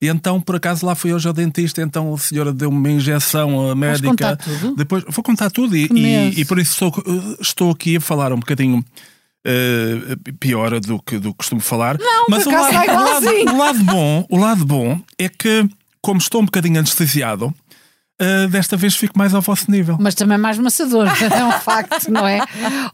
E 0.00 0.08
então, 0.08 0.40
por 0.40 0.56
acaso, 0.56 0.84
lá 0.84 0.94
fui 0.94 1.12
hoje 1.12 1.26
ao 1.26 1.32
dentista, 1.32 1.80
então 1.80 2.12
a 2.12 2.18
senhora 2.18 2.52
deu-me 2.52 2.76
uma 2.76 2.90
injeção 2.90 3.74
médica. 3.74 4.08
contar 4.08 4.36
tudo? 4.36 4.76
Depois, 4.76 5.04
vou 5.08 5.24
contar 5.24 5.50
tudo 5.50 5.76
e, 5.76 5.88
e, 5.92 6.40
e 6.40 6.44
por 6.44 6.58
isso 6.58 6.72
estou, 6.72 7.04
estou 7.40 7.70
aqui 7.70 7.96
a 7.96 8.00
falar 8.00 8.32
um 8.32 8.38
bocadinho 8.38 8.84
eh, 9.46 10.16
pior 10.40 10.80
do 10.80 10.98
que, 11.02 11.18
do 11.18 11.30
que 11.30 11.36
costumo 11.36 11.60
falar. 11.60 11.98
Não, 11.98 12.26
mas 12.30 12.46
o 12.46 12.50
lado, 12.50 12.68
está 12.68 12.94
o, 12.94 13.04
lado, 13.04 13.26
o 13.26 13.58
lado 13.58 13.84
bom, 13.84 14.26
o 14.30 14.38
lado 14.38 14.64
bom 14.64 14.98
é 15.18 15.28
que, 15.28 15.68
como 16.00 16.18
estou 16.18 16.40
um 16.40 16.46
bocadinho 16.46 16.78
anestesiado, 16.78 17.54
eh, 18.20 18.46
desta 18.48 18.76
vez 18.76 18.94
fico 18.96 19.16
mais 19.18 19.34
ao 19.34 19.40
vosso 19.42 19.70
nível. 19.70 19.96
Mas 20.00 20.14
também 20.14 20.38
mais 20.38 20.58
maçador, 20.58 21.06
é 21.22 21.44
um 21.44 21.52
facto, 21.52 22.10
não 22.10 22.26
é? 22.26 22.40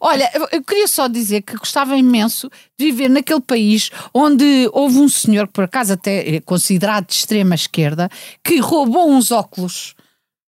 Olha, 0.00 0.30
eu- 0.52 0.62
queria 0.64 0.88
só 0.88 1.08
dizer 1.08 1.42
que 1.42 1.56
gostava 1.56 1.96
imenso 1.96 2.48
de 2.78 2.86
viver 2.86 3.08
naquele 3.08 3.40
país 3.40 3.90
onde 4.14 4.68
houve 4.72 4.98
um 4.98 5.08
senhor, 5.08 5.46
que 5.46 5.52
por 5.52 5.64
acaso 5.64 5.92
até 5.92 6.36
é 6.36 6.40
considerado 6.40 7.06
de 7.06 7.14
extrema 7.14 7.54
esquerda, 7.54 8.08
que 8.44 8.58
roubou 8.60 9.10
uns 9.10 9.30
óculos, 9.30 9.94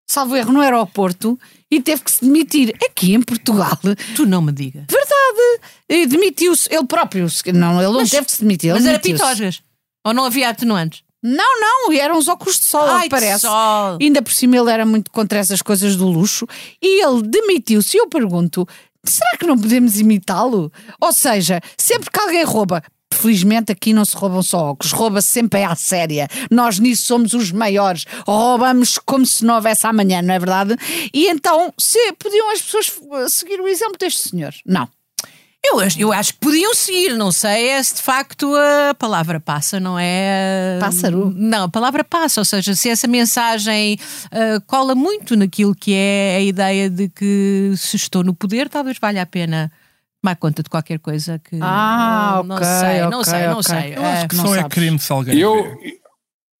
salvo 0.08 0.36
erro, 0.36 0.52
no 0.52 0.60
aeroporto 0.60 1.38
e 1.70 1.80
teve 1.80 2.02
que 2.02 2.10
se 2.10 2.24
demitir. 2.24 2.74
Aqui 2.84 3.14
em 3.14 3.22
Portugal, 3.22 3.78
Tu 4.16 4.26
não 4.26 4.42
me 4.42 4.52
diga. 4.52 4.86
verdade, 4.90 5.62
e 5.88 6.06
demitiu-se 6.06 6.68
ele 6.74 6.86
próprio. 6.86 7.26
Não, 7.54 7.76
ele 7.80 7.92
não 7.92 8.00
Mas- 8.00 8.10
teve 8.10 8.26
que 8.26 8.32
se 8.32 8.40
demitir. 8.40 8.70
Ele 8.70 8.78
Mas 8.80 8.86
era 8.88 8.98
pitojas. 8.98 9.62
Ou 10.06 10.12
não 10.12 10.24
havia 10.24 10.48
atenuantes? 10.48 11.02
Não, 11.22 11.60
não, 11.60 11.92
eram 11.92 12.18
uns 12.18 12.26
óculos 12.26 12.58
de 12.58 12.64
sol, 12.64 12.84
Ai, 12.84 13.08
parece. 13.08 13.40
sol. 13.40 13.98
Ainda 14.00 14.20
por 14.20 14.32
cima 14.32 14.56
ele 14.56 14.70
era 14.70 14.84
muito 14.84 15.10
contra 15.10 15.38
essas 15.38 15.62
coisas 15.62 15.94
do 15.94 16.08
luxo 16.08 16.46
e 16.82 17.04
ele 17.04 17.22
demitiu-se. 17.22 17.96
Eu 17.96 18.08
pergunto: 18.08 18.66
será 19.04 19.36
que 19.38 19.46
não 19.46 19.56
podemos 19.56 20.00
imitá-lo? 20.00 20.72
Ou 21.00 21.12
seja, 21.12 21.60
sempre 21.78 22.10
que 22.10 22.20
alguém 22.20 22.44
rouba. 22.44 22.82
Felizmente 23.14 23.70
aqui 23.70 23.92
não 23.92 24.06
se 24.06 24.16
roubam 24.16 24.42
só 24.42 24.70
óculos, 24.70 24.90
rouba-se 24.90 25.28
sempre 25.28 25.62
à 25.62 25.76
séria. 25.76 26.26
Nós 26.50 26.78
nisso 26.78 27.02
somos 27.02 27.34
os 27.34 27.52
maiores, 27.52 28.06
roubamos 28.26 28.98
como 28.98 29.26
se 29.26 29.44
não 29.44 29.56
houvesse 29.56 29.86
amanhã, 29.86 30.22
não 30.22 30.32
é 30.34 30.38
verdade? 30.38 30.74
E 31.12 31.26
então, 31.28 31.72
se 31.78 31.98
podiam 32.14 32.50
as 32.50 32.62
pessoas 32.62 32.90
seguir 33.30 33.60
o 33.60 33.68
exemplo 33.68 33.98
deste 33.98 34.30
senhor? 34.30 34.54
Não. 34.64 34.88
Eu, 35.64 35.78
acho- 35.78 36.00
eu 36.00 36.12
acho 36.12 36.32
que 36.34 36.40
podiam 36.40 36.74
seguir, 36.74 37.14
não 37.16 37.30
sei 37.30 37.68
é 37.68 37.82
se 37.82 37.94
de 37.94 38.02
facto 38.02 38.52
a 38.54 38.94
palavra 38.94 39.38
passa, 39.38 39.78
não 39.78 39.96
é? 39.98 40.78
Pássaro? 40.80 41.32
Não, 41.36 41.64
a 41.64 41.68
palavra 41.68 42.02
passa, 42.02 42.40
ou 42.40 42.44
seja, 42.44 42.74
se 42.74 42.88
essa 42.88 43.06
mensagem 43.06 43.96
ah, 44.32 44.60
cola 44.66 44.94
muito 44.94 45.36
naquilo 45.36 45.74
que 45.74 45.94
é 45.94 46.36
a 46.36 46.40
ideia 46.40 46.90
de 46.90 47.08
que 47.08 47.72
se 47.76 47.96
estou 47.96 48.24
no 48.24 48.34
poder, 48.34 48.68
talvez 48.68 48.98
valha 48.98 49.22
a 49.22 49.26
pena 49.26 49.70
tomar 50.20 50.34
conta 50.36 50.62
de 50.64 50.68
qualquer 50.68 50.98
coisa 50.98 51.38
que. 51.38 51.56
Ah, 51.60 52.42
não 52.44 52.56
ok, 52.56 52.66
sei, 52.66 53.00
não 53.00 53.20
ok, 53.20 53.24
sei, 53.24 53.46
não 53.46 53.58
ok. 53.58 53.62
sei. 53.62 53.96
Eu 53.96 54.04
acho 54.06 54.24
É, 54.24 54.28
que 54.28 54.36
não 54.36 54.46
Só 54.46 54.54
é 54.56 54.68
crime 54.68 54.98
se 54.98 55.12
alguém. 55.12 55.38
Eu, 55.38 55.78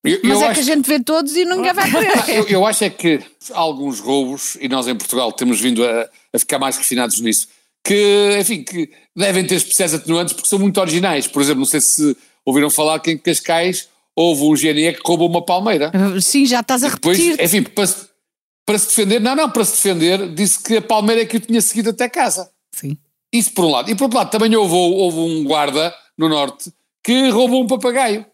eu, 0.05 0.21
Mas 0.23 0.39
eu 0.41 0.43
é 0.43 0.47
acho 0.51 0.55
que 0.55 0.61
a 0.71 0.75
gente 0.75 0.87
vê 0.89 1.01
todos 1.01 1.35
e 1.35 1.45
ninguém 1.45 1.73
vai 1.73 1.91
querer. 1.91 2.29
eu, 2.37 2.47
eu 2.49 2.67
acho 2.67 2.85
é 2.85 2.91
que 2.91 3.19
há 3.53 3.59
alguns 3.59 3.99
roubos, 3.99 4.57
e 4.61 4.69
nós 4.69 4.87
em 4.87 4.95
Portugal 4.97 5.33
temos 5.33 5.61
vindo 5.61 5.85
a, 5.85 6.09
a 6.33 6.39
ficar 6.39 6.61
mais 6.61 6.77
refinados 6.77 7.21
nisso, 7.21 7.49
que, 7.85 8.37
enfim, 8.41 8.63
que 8.63 8.91
devem 9.17 9.45
ter 9.47 9.57
especiais 9.57 9.95
atenuantes 9.95 10.33
porque 10.35 10.49
são 10.49 10.59
muito 10.59 10.81
originais. 10.81 11.27
Por 11.27 11.43
exemplo, 11.43 11.61
não 11.61 11.67
sei 11.67 11.81
se 11.81 12.17
ouviram 12.45 12.71
falar 12.71 12.99
que 13.01 13.11
em 13.11 13.19
Cascais 13.19 13.89
houve 14.15 14.43
um 14.43 14.55
GNE 14.55 14.95
que 14.95 15.01
roubou 15.05 15.29
uma 15.29 15.45
palmeira. 15.45 15.91
Sim, 16.21 16.47
já 16.47 16.61
estás 16.61 16.85
a 16.85 16.89
Depois, 16.89 17.19
repetir. 17.19 17.45
enfim, 17.45 17.63
para 17.63 17.87
se, 17.87 18.07
para 18.65 18.79
se 18.79 18.87
defender, 18.89 19.21
não, 19.21 19.35
não, 19.35 19.51
para 19.51 19.65
se 19.65 19.73
defender, 19.73 20.33
disse 20.35 20.63
que 20.63 20.77
a 20.77 20.83
palmeira 20.83 21.23
é 21.23 21.25
que 21.27 21.37
o 21.37 21.41
tinha 21.41 21.61
seguido 21.61 21.91
até 21.91 22.09
casa. 22.09 22.51
Sim. 22.75 22.97
Isso 23.33 23.53
por 23.53 23.65
um 23.65 23.71
lado. 23.71 23.91
E 23.91 23.95
por 23.95 24.05
outro 24.05 24.19
lado, 24.19 24.31
também 24.31 24.55
houve, 24.55 24.75
houve 24.75 25.19
um 25.19 25.45
guarda 25.45 25.95
no 26.17 26.29
norte 26.29 26.73
que 27.03 27.31
roubou 27.31 27.63
um 27.63 27.67
papagaio. 27.67 28.25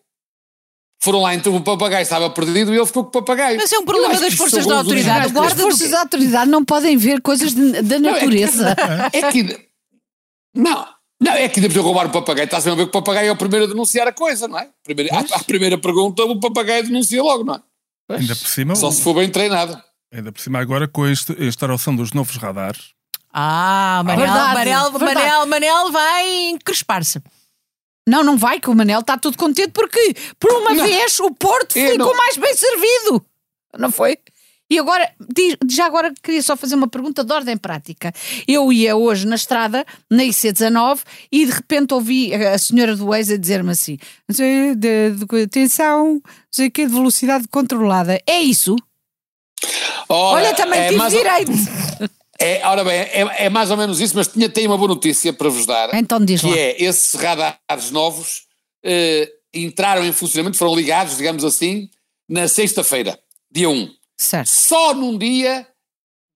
Foram 1.01 1.21
lá, 1.21 1.33
então 1.35 1.55
o 1.55 1.61
papagaio 1.63 2.03
estava 2.03 2.29
perdido 2.31 2.75
e 2.75 2.77
ele 2.77 2.87
ficou 2.87 3.05
com 3.05 3.11
o 3.11 3.13
papagaio. 3.13 3.57
Mas 3.57 3.73
é 3.73 3.79
um 3.79 3.85
problema 3.85 4.19
das 4.21 4.35
forças 4.35 4.67
da 4.67 4.79
autoridade. 4.79 5.33
guarda 5.33 5.55
As 5.55 5.61
forças 5.61 5.91
da 5.91 6.01
autoridade 6.01 6.51
não 6.51 6.65
podem 6.65 6.97
ver 6.97 7.21
coisas 7.23 7.55
de- 7.55 7.83
da 7.83 7.99
Não, 8.01 8.11
é 8.11 8.15
que- 8.15 8.25
natureza. 8.27 8.77
É 9.13 9.31
que. 9.33 9.69
Não, 10.55 10.87
não, 11.21 11.33
é 11.33 11.49
que 11.49 11.61
ainda 11.61 11.73
por 11.73 11.83
roubar 11.85 12.07
o 12.07 12.11
papagaio. 12.11 12.47
Está-se 12.47 12.69
a 12.69 12.75
ver 12.75 12.83
que 12.83 12.89
o 12.89 12.93
papagaio 12.93 13.29
é 13.29 13.33
o 13.33 13.37
primeiro 13.37 13.67
a 13.67 13.69
denunciar 13.69 14.09
a 14.09 14.13
coisa, 14.13 14.49
não 14.49 14.59
é? 14.59 14.69
Primeiro, 14.83 15.15
à, 15.15 15.21
à 15.37 15.45
primeira 15.45 15.79
pergunta, 15.79 16.25
o 16.25 16.41
papagaio 16.41 16.85
denuncia 16.85 17.23
logo, 17.23 17.45
não 17.45 17.55
é? 17.55 17.61
Ainda 18.17 18.35
por 18.35 18.49
cima, 18.49 18.75
Só 18.75 18.91
se 18.91 19.01
for 19.03 19.15
bem 19.15 19.29
treinado. 19.31 19.81
ainda 20.13 20.33
por 20.33 20.41
cima 20.41 20.59
agora 20.59 20.89
com 20.89 21.05
a 21.05 21.11
inst- 21.13 21.31
a 21.39 21.45
instalação 21.45 21.95
dos 21.95 22.13
novos 22.13 22.37
radares. 22.37 22.89
Ah, 23.33 24.03
Manel, 24.05 24.27
Verdade, 24.27 24.55
Manel. 24.55 24.91
Manel, 24.99 25.47
Manel 25.47 25.93
vai 25.93 26.49
encrespar-se. 26.49 27.21
Não, 28.09 28.25
não 28.25 28.37
vai, 28.37 28.59
que 28.61 28.71
o 28.71 28.75
Manel 28.75 29.01
está 29.01 29.17
tudo 29.19 29.37
contente 29.37 29.71
porque, 29.73 30.15
por 30.41 30.51
uma 30.53 30.73
Não. 30.75 30.85
vez, 30.85 31.21
o 31.21 31.31
Porto 31.31 31.77
Eu 31.79 31.93
ficou 31.93 32.07
não- 32.09 32.17
mais 32.17 32.37
bem 32.37 32.55
servido. 32.55 33.25
Não 33.79 33.93
foi? 33.93 34.17
E 34.71 34.79
agora, 34.79 35.11
já 35.71 35.87
agora 35.87 36.13
queria 36.23 36.43
só 36.43 36.55
fazer 36.55 36.75
uma 36.75 36.87
pergunta 36.89 37.25
de 37.25 37.33
ordem 37.33 37.57
prática. 37.57 38.13
Eu 38.47 38.71
ia 38.71 38.95
hoje 38.97 39.27
na 39.27 39.35
estrada, 39.35 39.83
na 40.11 40.25
IC19, 40.25 41.01
e 41.33 41.47
de 41.47 41.53
repente 41.53 41.95
ouvi 41.95 42.35
a 42.35 42.59
senhora 42.59 42.95
do 42.95 43.07
Waze 43.07 43.33
a 43.35 43.39
dizer-me 43.39 43.71
assim: 43.71 43.97
sei, 44.31 44.75
de, 44.75 45.13
de, 45.13 45.43
atenção, 45.43 46.15
não 46.15 46.23
sei 46.53 46.67
o 46.69 46.71
quê, 46.71 46.87
de 46.87 46.93
velocidade 46.93 47.49
controlada. 47.49 48.21
É 48.27 48.41
isso? 48.41 48.77
Ora, 50.09 50.37
Olha, 50.49 50.55
também 50.55 50.81
é 50.81 50.89
tive 50.89 51.09
direito. 51.09 51.53
É, 52.41 52.65
ora 52.67 52.85
bem, 52.85 52.95
é, 52.95 53.47
é 53.47 53.49
mais 53.51 53.71
ou 53.71 53.77
menos 53.77 54.01
isso, 54.01 54.15
mas 54.17 54.29
tinha, 54.29 54.49
tenho 54.49 54.71
uma 54.71 54.79
boa 54.79 54.89
notícia 54.89 55.33
para 55.33 55.49
vos 55.49 55.67
dar. 55.67 55.93
Então 55.95 56.25
diz 56.25 56.41
que 56.41 56.47
lá. 56.51 56.57
é 56.57 56.83
esses 56.83 57.13
radares 57.15 57.91
novos 57.91 58.43
eh, 58.85 59.29
entraram 59.53 60.05
em 60.05 60.13
funcionamento, 60.13 60.57
foram 60.57 60.75
ligados, 60.77 61.17
digamos 61.17 61.45
assim, 61.45 61.89
na 62.29 62.47
sexta-feira, 62.47 63.19
dia 63.51 63.69
1. 63.69 63.91
Certo. 64.17 64.49
Só 64.49 64.95
num 64.95 65.19
dia 65.19 65.67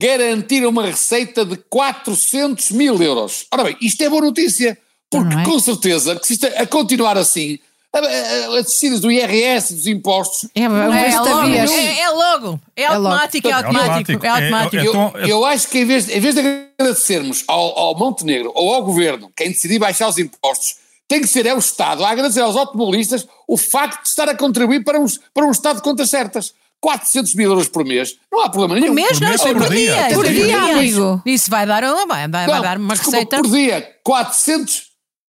garantiram 0.00 0.70
uma 0.70 0.86
receita 0.86 1.44
de 1.44 1.56
400 1.56 2.72
mil 2.72 3.00
euros. 3.00 3.46
Ora 3.52 3.62
bem, 3.64 3.76
isto 3.80 4.02
é 4.02 4.08
boa 4.10 4.22
notícia, 4.22 4.76
porque 5.08 5.34
Não 5.34 5.42
é? 5.42 5.44
com 5.44 5.60
certeza 5.60 6.18
que 6.18 6.26
se 6.26 6.32
isto 6.32 6.46
a 6.46 6.66
continuar 6.66 7.16
assim, 7.16 7.60
as 7.94 8.64
descidas 8.64 9.00
do 9.00 9.10
IRS 9.10 9.74
dos 9.74 9.86
impostos, 9.86 10.48
É, 10.54 10.66
Não 10.68 10.92
é, 10.94 11.10
é, 11.10 11.18
logo, 11.20 11.46
é, 11.48 11.98
é 12.00 12.08
logo. 12.10 12.60
É 12.74 12.88
logo. 12.90 13.08
automático, 13.08 13.46
é 13.46 13.50
É 13.50 13.54
automático. 13.54 13.82
É 13.82 13.84
automático. 13.84 14.26
É- 14.26 14.28
automático. 14.28 14.76
é- 14.76 14.86
Eu, 14.86 14.90
Então, 14.90 15.12
eu 15.26 15.44
acho 15.44 15.68
que 15.68 15.78
em 15.78 15.84
vez, 15.84 16.08
em 16.08 16.20
vez 16.20 16.34
de 16.34 16.40
agradecermos 16.80 17.44
ao, 17.46 17.78
ao 17.78 17.98
Montenegro 17.98 18.50
ou 18.54 18.74
ao 18.74 18.82
governo, 18.82 19.30
quem 19.36 19.48
decidir 19.48 19.78
baixar 19.78 20.08
os 20.08 20.16
impostos, 20.18 20.76
tem 21.06 21.20
que 21.20 21.26
ser 21.28 21.44
é 21.44 21.54
o 21.54 21.58
Estado 21.58 22.04
a 22.04 22.10
agradecer 22.10 22.40
aos 22.40 22.56
automobilistas 22.56 23.26
o 23.46 23.58
facto 23.58 24.02
de 24.02 24.08
estar 24.08 24.28
a 24.30 24.34
contribuir 24.34 24.82
para 24.82 24.98
um, 24.98 25.04
para 25.34 25.46
um 25.46 25.50
Estado 25.50 25.76
de 25.76 25.82
contas 25.82 26.08
certas. 26.08 26.54
400 26.80 27.34
mil 27.36 27.48
euros 27.50 27.68
por 27.68 27.84
mês, 27.84 28.16
não 28.32 28.40
há 28.42 28.48
problema 28.48 28.74
nenhum. 28.80 28.88
Por 28.88 28.94
mês, 28.94 29.18
Por 29.18 29.20
não, 29.20 29.32
é 29.32 29.36
por 29.38 29.54
por 29.62 29.70
dia. 29.70 29.94
dia? 29.94 29.96
é 30.08 30.14
Por 30.14 30.26
dia, 30.28 30.62
amigo. 30.62 31.22
Isso 31.24 31.48
vai 31.48 31.64
dar, 31.64 31.84
uma- 31.84 32.06
vai, 32.06 32.26
vai, 32.26 32.28
vai 32.28 32.46
Não, 32.56 32.60
dar 32.62 32.76
uma 32.76 32.94
desculpa, 32.94 33.18
receita. 33.18 33.36
por 33.36 33.48
dia, 33.52 33.88
400, 34.02 34.82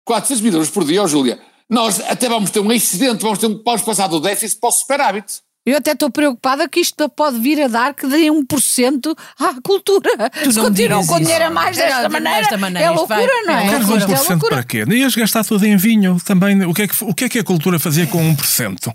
400 0.06 0.41
mil 0.41 0.53
euros 0.53 0.70
por 0.70 0.86
dia, 0.86 1.03
ó 1.03 1.08
Júlia. 1.08 1.39
Nós 1.72 2.01
até 2.01 2.28
vamos 2.28 2.51
ter 2.51 2.60
um 2.60 2.72
excedente, 2.72 3.22
vamos, 3.24 3.40
ter 3.40 3.48
um, 3.48 3.62
vamos 3.63 3.82
passar 3.82 4.08
do 4.08 4.20
déficit 4.20 4.60
para 4.60 4.70
o 4.70 4.72
superávit. 4.74 5.25
Eu 5.66 5.78
até 5.78 5.92
estou 5.92 6.10
preocupada 6.10 6.68
que 6.68 6.80
isto 6.80 7.08
pode 7.10 7.40
vir 7.40 7.62
a 7.62 7.68
dar 7.68 7.94
que 7.94 8.08
dê 8.08 8.25
1% 8.32 9.16
à 9.40 9.54
cultura. 9.63 10.10
Tu 10.44 10.51
Se 10.51 10.58
não 10.58 10.66
continuam 10.66 11.06
com 11.06 11.20
dinheiro 11.20 11.46
a 11.46 11.50
mais 11.51 11.78
desta 11.78 12.10
maneira, 12.10 12.40
desta 12.40 12.58
maneira, 12.58 12.90
é 12.90 12.94
isto 12.96 13.06
vai- 13.08 13.20
loucura, 13.20 13.44
não 13.46 13.54
é? 13.54 13.66
é 13.66 13.70
Queres 13.70 13.88
loucura. 13.88 14.00
Isto 14.00 14.12
é 14.12 14.16
1% 14.16 14.30
loucura. 14.32 14.56
para 14.56 14.63
quê? 14.63 14.84
Ias 14.90 15.16
gastar 15.16 15.46
tudo 15.46 15.63
em 15.66 15.78
vinho 15.78 16.18
também. 16.25 16.63
O 16.66 16.74
que, 16.74 16.82
é 16.82 16.88
que, 16.88 17.04
o 17.04 17.13
que 17.13 17.25
é 17.25 17.30
que 17.30 17.40
a 17.40 17.44
cultura 17.44 17.78
fazia 17.80 18.08
com 18.08 18.20
1%? 18.36 18.92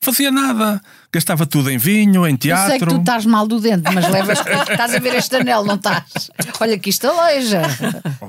Fazia 0.00 0.30
nada. 0.30 0.80
Gastava 1.12 1.44
tudo 1.46 1.70
em 1.70 1.76
vinho, 1.78 2.26
em 2.26 2.32
Eu 2.32 2.38
teatro. 2.38 2.70
sei 2.70 2.78
que 2.78 2.86
tu 2.86 2.96
estás 3.00 3.24
mal 3.26 3.46
do 3.48 3.58
dente, 3.60 3.82
mas 3.92 4.08
levas. 4.08 4.38
estás 4.70 4.94
a 4.94 4.98
ver 4.98 5.14
este 5.16 5.36
anel, 5.36 5.64
não 5.64 5.74
estás? 5.74 6.30
Olha 6.60 6.78
que 6.78 6.90
isto 6.90 7.06
aleija. 7.06 7.62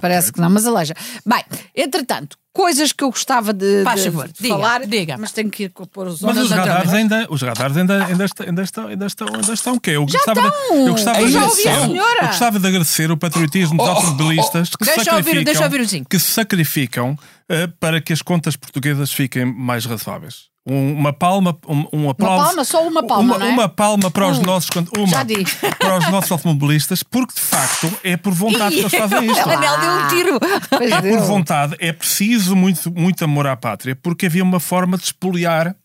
Parece 0.02 0.32
que 0.34 0.40
não, 0.42 0.50
mas 0.50 0.66
aleija. 0.66 0.96
Bem, 1.26 1.44
entretanto, 1.76 2.38
coisas 2.54 2.92
que 2.92 3.04
eu 3.04 3.10
gostava 3.12 3.54
de, 3.54 3.84
Faz 3.84 4.02
de 4.02 4.10
favor, 4.10 4.30
diga, 4.40 4.56
falar, 4.56 4.86
diga. 4.88 5.18
mas 5.20 5.32
tenho 5.32 5.50
que 5.52 5.64
ir 5.66 5.70
pôr 5.70 6.08
os 6.08 6.22
Mas 6.22 6.38
olhos 6.38 6.50
os 6.50 6.56
não 6.56 6.58
radares, 6.66 6.94
ainda, 6.94 7.28
os 7.30 7.42
radares 7.42 7.78
ainda, 7.78 8.06
ainda, 8.06 8.26
estão, 8.26 8.46
ainda, 8.48 8.64
estão, 8.64 8.88
ainda, 8.88 9.06
estão, 9.06 9.28
ainda 9.36 9.54
estão. 9.54 9.80
Que 9.80 9.92
é? 9.92 9.96
eu 9.98 10.06
gostava, 10.06 10.42
de, 10.42 10.48
estão! 10.48 10.76
eu 10.88 10.92
gostava 10.94 11.22
Eu 11.22 11.28
de 11.28 11.32
já 11.34 11.44
ouvi 11.46 11.68
a 11.68 11.72
agradecer, 11.72 11.88
senhora. 11.94 12.20
eu 12.22 12.28
gostava 12.28 12.60
de 12.60 12.68
agradecer 12.68 13.12
o 13.12 13.18
patriotismo 13.18 13.78
dos 13.78 13.86
Oh, 13.88 13.90
oh, 13.92 13.96
automobilistas 13.96 14.70
que, 14.76 14.86
se 14.86 14.96
Deixa 14.96 15.12
eu 15.12 15.16
ouvir- 15.18 15.26
sacrificam, 15.26 15.44
deixa 15.44 15.60
eu 15.62 15.66
ouvir 15.66 15.82
o 15.82 15.86
zinco. 15.86 16.10
que 16.10 16.18
se 16.20 16.32
sacrificam 16.32 17.18
eh, 17.48 17.68
para 17.80 18.02
que 18.02 18.12
as 18.12 18.22
contas 18.24 18.56
portuguesas 18.56 19.12
fiquem 19.14 19.46
mais 19.46 19.86
razoáveis. 19.86 20.50
Um- 20.70 20.94
uma 20.94 21.12
palma, 21.12 21.58
um, 21.68 21.86
um 21.94 22.10
aplauso. 22.10 22.44
palma, 22.46 22.64
só 22.64 22.88
uma 22.88 23.02
palma, 23.02 23.36
uma, 23.36 23.40
não 23.40 23.46
é? 23.48 23.50
uma 23.50 23.68
palma 23.70 24.12
para 24.12 24.28
os 24.28 24.38
Um. 24.38 24.42
nossos 24.44 24.70
uma, 24.96 25.08
Já 25.08 25.24
disse. 25.24 25.56
para 25.80 25.98
os 25.98 26.10
nossos 26.12 26.32
automobilistas, 26.32 27.02
porque 27.02 27.34
de 27.34 27.42
facto 27.42 27.92
é 28.04 28.16
por 28.16 28.34
vontade 28.34 28.76
que 28.76 28.82
eles 28.82 28.92
fazem 28.96 29.32
isto. 29.32 29.50
Anel 29.50 29.80
deu 29.80 29.92
um 29.92 30.08
tiro. 30.08 30.40
Pois 30.70 30.92
É 30.92 31.02
deu. 31.02 31.18
por 31.18 31.26
vontade, 31.26 31.76
é 31.80 31.92
preciso 31.92 32.56
muito, 32.56 32.92
muito 32.92 33.24
amor 33.24 33.48
à 33.48 33.56
pátria, 33.56 33.96
porque 33.96 34.28
havia 34.28 34.44
uma 34.44 34.60
forma 34.60 34.98
de 34.98 35.06
espoliar 35.06 35.76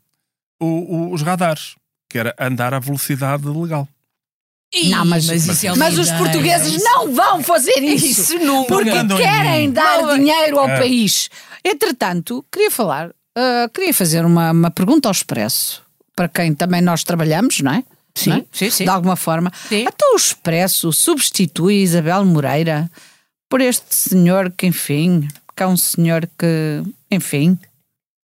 o- 0.60 0.66
o- 0.66 1.12
os 1.14 1.22
radares, 1.22 1.74
que 2.08 2.18
era 2.18 2.34
andar 2.38 2.74
à 2.74 2.78
velocidade 2.78 3.46
legal. 3.48 3.88
Não, 4.86 5.04
mas, 5.04 5.28
isso 5.28 5.66
é 5.66 5.70
uma 5.72 5.78
mas 5.84 5.96
os 5.98 6.10
portugueses 6.10 6.82
não 6.82 7.12
vão 7.14 7.40
fazer 7.44 7.78
isso. 7.78 8.06
Isso 8.34 8.38
nunca. 8.40 8.68
Porque 8.74 8.90
querem 9.16 9.70
dar 9.70 10.02
Não, 10.02 10.16
dinheiro 10.18 10.58
ao 10.58 10.68
é. 10.68 10.78
país. 10.78 11.30
Entretanto, 11.64 12.44
queria 12.52 12.70
falar, 12.72 13.10
ah, 13.36 13.68
queria 13.72 13.92
fazer 13.94 14.24
uma, 14.24 14.50
uma 14.50 14.70
pergunta 14.70 15.08
ao 15.08 15.12
Expresso, 15.12 15.82
para 16.14 16.28
quem 16.28 16.54
também 16.54 16.80
nós 16.80 17.02
trabalhamos, 17.04 17.60
não 17.60 17.72
é? 17.72 17.84
Sim, 18.16 18.30
Não 18.30 18.36
é? 18.36 18.44
sim, 18.52 18.70
sim. 18.70 18.84
De 18.84 18.90
alguma 18.90 19.16
forma. 19.16 19.52
Sim. 19.68 19.86
Até 19.86 20.06
o 20.12 20.16
Expresso 20.16 20.92
substitui 20.92 21.82
Isabel 21.82 22.24
Moreira 22.24 22.88
por 23.50 23.60
este 23.60 23.92
senhor 23.94 24.52
que, 24.56 24.66
enfim, 24.66 25.26
que 25.56 25.62
é 25.62 25.66
um 25.66 25.76
senhor 25.76 26.28
que, 26.38 26.82
enfim, 27.10 27.58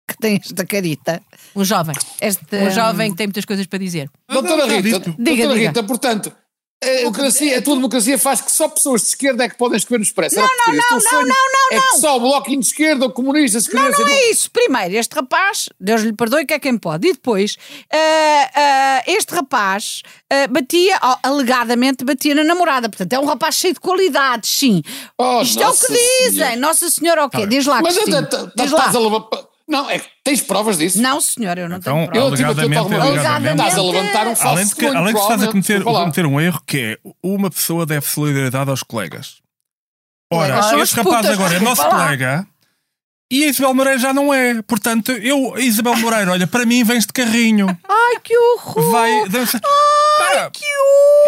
que 0.10 0.18
tem 0.18 0.40
esta 0.44 0.66
carita. 0.66 1.22
Um 1.56 1.64
jovem. 1.64 1.96
Este, 2.20 2.56
Um 2.56 2.72
jovem 2.72 3.12
que 3.12 3.18
tem 3.18 3.28
muitas 3.28 3.46
coisas 3.46 3.68
para 3.68 3.78
dizer. 3.80 4.10
Doutora 4.28 4.66
Rita. 4.66 4.82
Diga, 5.00 5.14
doutora 5.18 5.54
diga. 5.54 5.68
Rita, 5.70 5.84
portanto, 5.84 6.34
a, 6.86 6.98
democracia, 7.00 7.58
a 7.58 7.62
tua 7.62 7.76
democracia 7.76 8.18
faz 8.18 8.42
que 8.42 8.52
só 8.52 8.68
pessoas 8.68 9.02
de 9.02 9.08
esquerda 9.10 9.44
é 9.44 9.50
que 9.50 9.58
podem 9.58 9.78
escrever 9.78 10.00
no 10.00 10.04
Expresso. 10.04 10.36
Não, 10.36 10.44
não, 10.44 10.74
não, 10.74 10.74
não, 10.76 11.22
não, 11.22 11.28
não, 11.28 11.78
É 11.78 11.80
que 11.80 11.98
só 12.00 12.18
o 12.18 12.20
bloquinho 12.20 12.60
de 12.60 12.68
esquerda, 12.68 13.06
ou 13.06 13.12
comunista, 13.12 13.60
se 13.60 13.74
Não, 13.74 13.90
não 13.90 14.08
é 14.08 14.30
isso. 14.30 14.50
Primeiro, 14.52 14.96
este 14.96 15.14
rapaz, 15.16 15.70
Deus 15.80 16.02
lhe 16.02 16.14
perdoe, 16.14 16.46
que 16.46 16.54
é 16.54 16.60
quem 16.60 16.78
pode. 16.78 17.08
E 17.08 17.14
depois, 17.14 17.58
ah, 17.92 18.52
ah, 18.56 19.04
este 19.08 19.34
rapaz 19.34 20.02
ah, 20.30 20.48
batia, 20.48 20.98
alegadamente, 21.24 22.04
batia 22.06 22.36
na 22.36 22.44
namorada. 22.44 22.90
Portanto, 22.90 23.14
é 23.14 23.20
um 23.20 23.26
rapaz 23.26 23.56
cheio 23.56 23.74
de 23.74 23.80
qualidades, 23.80 24.50
sim. 24.50 24.82
Oh, 25.18 25.42
Isto 25.42 25.62
é 25.62 25.68
o 25.68 25.74
que 25.74 25.94
dizem. 26.30 26.56
Nossa 26.58 26.90
Senhora, 26.90 27.26
o 27.26 27.30
quê? 27.30 27.42
Tá 27.42 27.46
Diz 27.46 27.66
lá, 27.66 27.82
Mas 27.82 27.94
Cristina. 27.96 28.20
então, 28.22 28.52
Diz 28.56 28.72
lá. 28.72 28.80
estás 28.80 28.96
a 28.96 29.00
levar. 29.00 29.45
Não, 29.68 29.90
é 29.90 29.98
que 29.98 30.08
tens 30.24 30.42
provas 30.42 30.78
disso? 30.78 31.02
Não, 31.02 31.20
senhor, 31.20 31.58
eu 31.58 31.68
não 31.68 31.78
Então, 31.78 31.96
tenho 31.96 32.08
prova. 32.12 32.26
Eu 32.28 32.32
tive 32.36 32.44
a 32.44 32.48
alegadamente, 32.50 32.84
tentar 32.90 33.02
alegadamente. 33.06 33.28
Alegadamente. 33.28 33.62
Estás 33.70 33.78
a 33.78 33.82
levantar 33.82 34.28
um 34.28 34.36
falso 34.36 34.48
Além 34.48 34.66
de 34.68 34.76
que, 34.76 34.86
além 34.86 35.06
de 35.08 35.14
que 35.14 35.20
estás 35.20 35.44
a 35.44 35.48
cometer, 35.48 35.84
cometer 35.84 36.26
um 36.28 36.40
erro 36.42 36.62
que 36.68 36.78
é 36.80 37.10
uma 37.24 37.50
pessoa 37.50 37.86
deve 37.86 38.06
solidariedade 38.06 38.70
aos 38.70 38.84
colegas. 38.84 39.38
Ora, 40.32 40.60
Colegas 40.60 40.82
este 40.90 40.96
rapaz 40.98 41.16
putas, 41.18 41.32
agora 41.32 41.56
é 41.56 41.60
nosso 41.60 41.82
lá. 41.82 41.90
colega 41.90 42.48
e 43.32 43.44
a 43.44 43.48
Isabel 43.48 43.74
Moreira 43.74 44.00
já 44.00 44.14
não 44.14 44.32
é. 44.34 44.62
Portanto, 44.62 45.12
eu, 45.14 45.56
a 45.56 45.60
Isabel 45.60 45.96
Moreira, 45.98 46.32
olha, 46.32 46.46
para 46.46 46.66
mim 46.66 46.84
vens 46.84 47.06
de 47.08 47.14
carrinho. 47.14 47.68
Ai, 47.90 48.20
que 48.24 48.38
horror! 48.38 48.92
Vai. 48.92 49.30
dança- 49.30 49.60
Para, 50.20 50.52
Que 50.52 50.64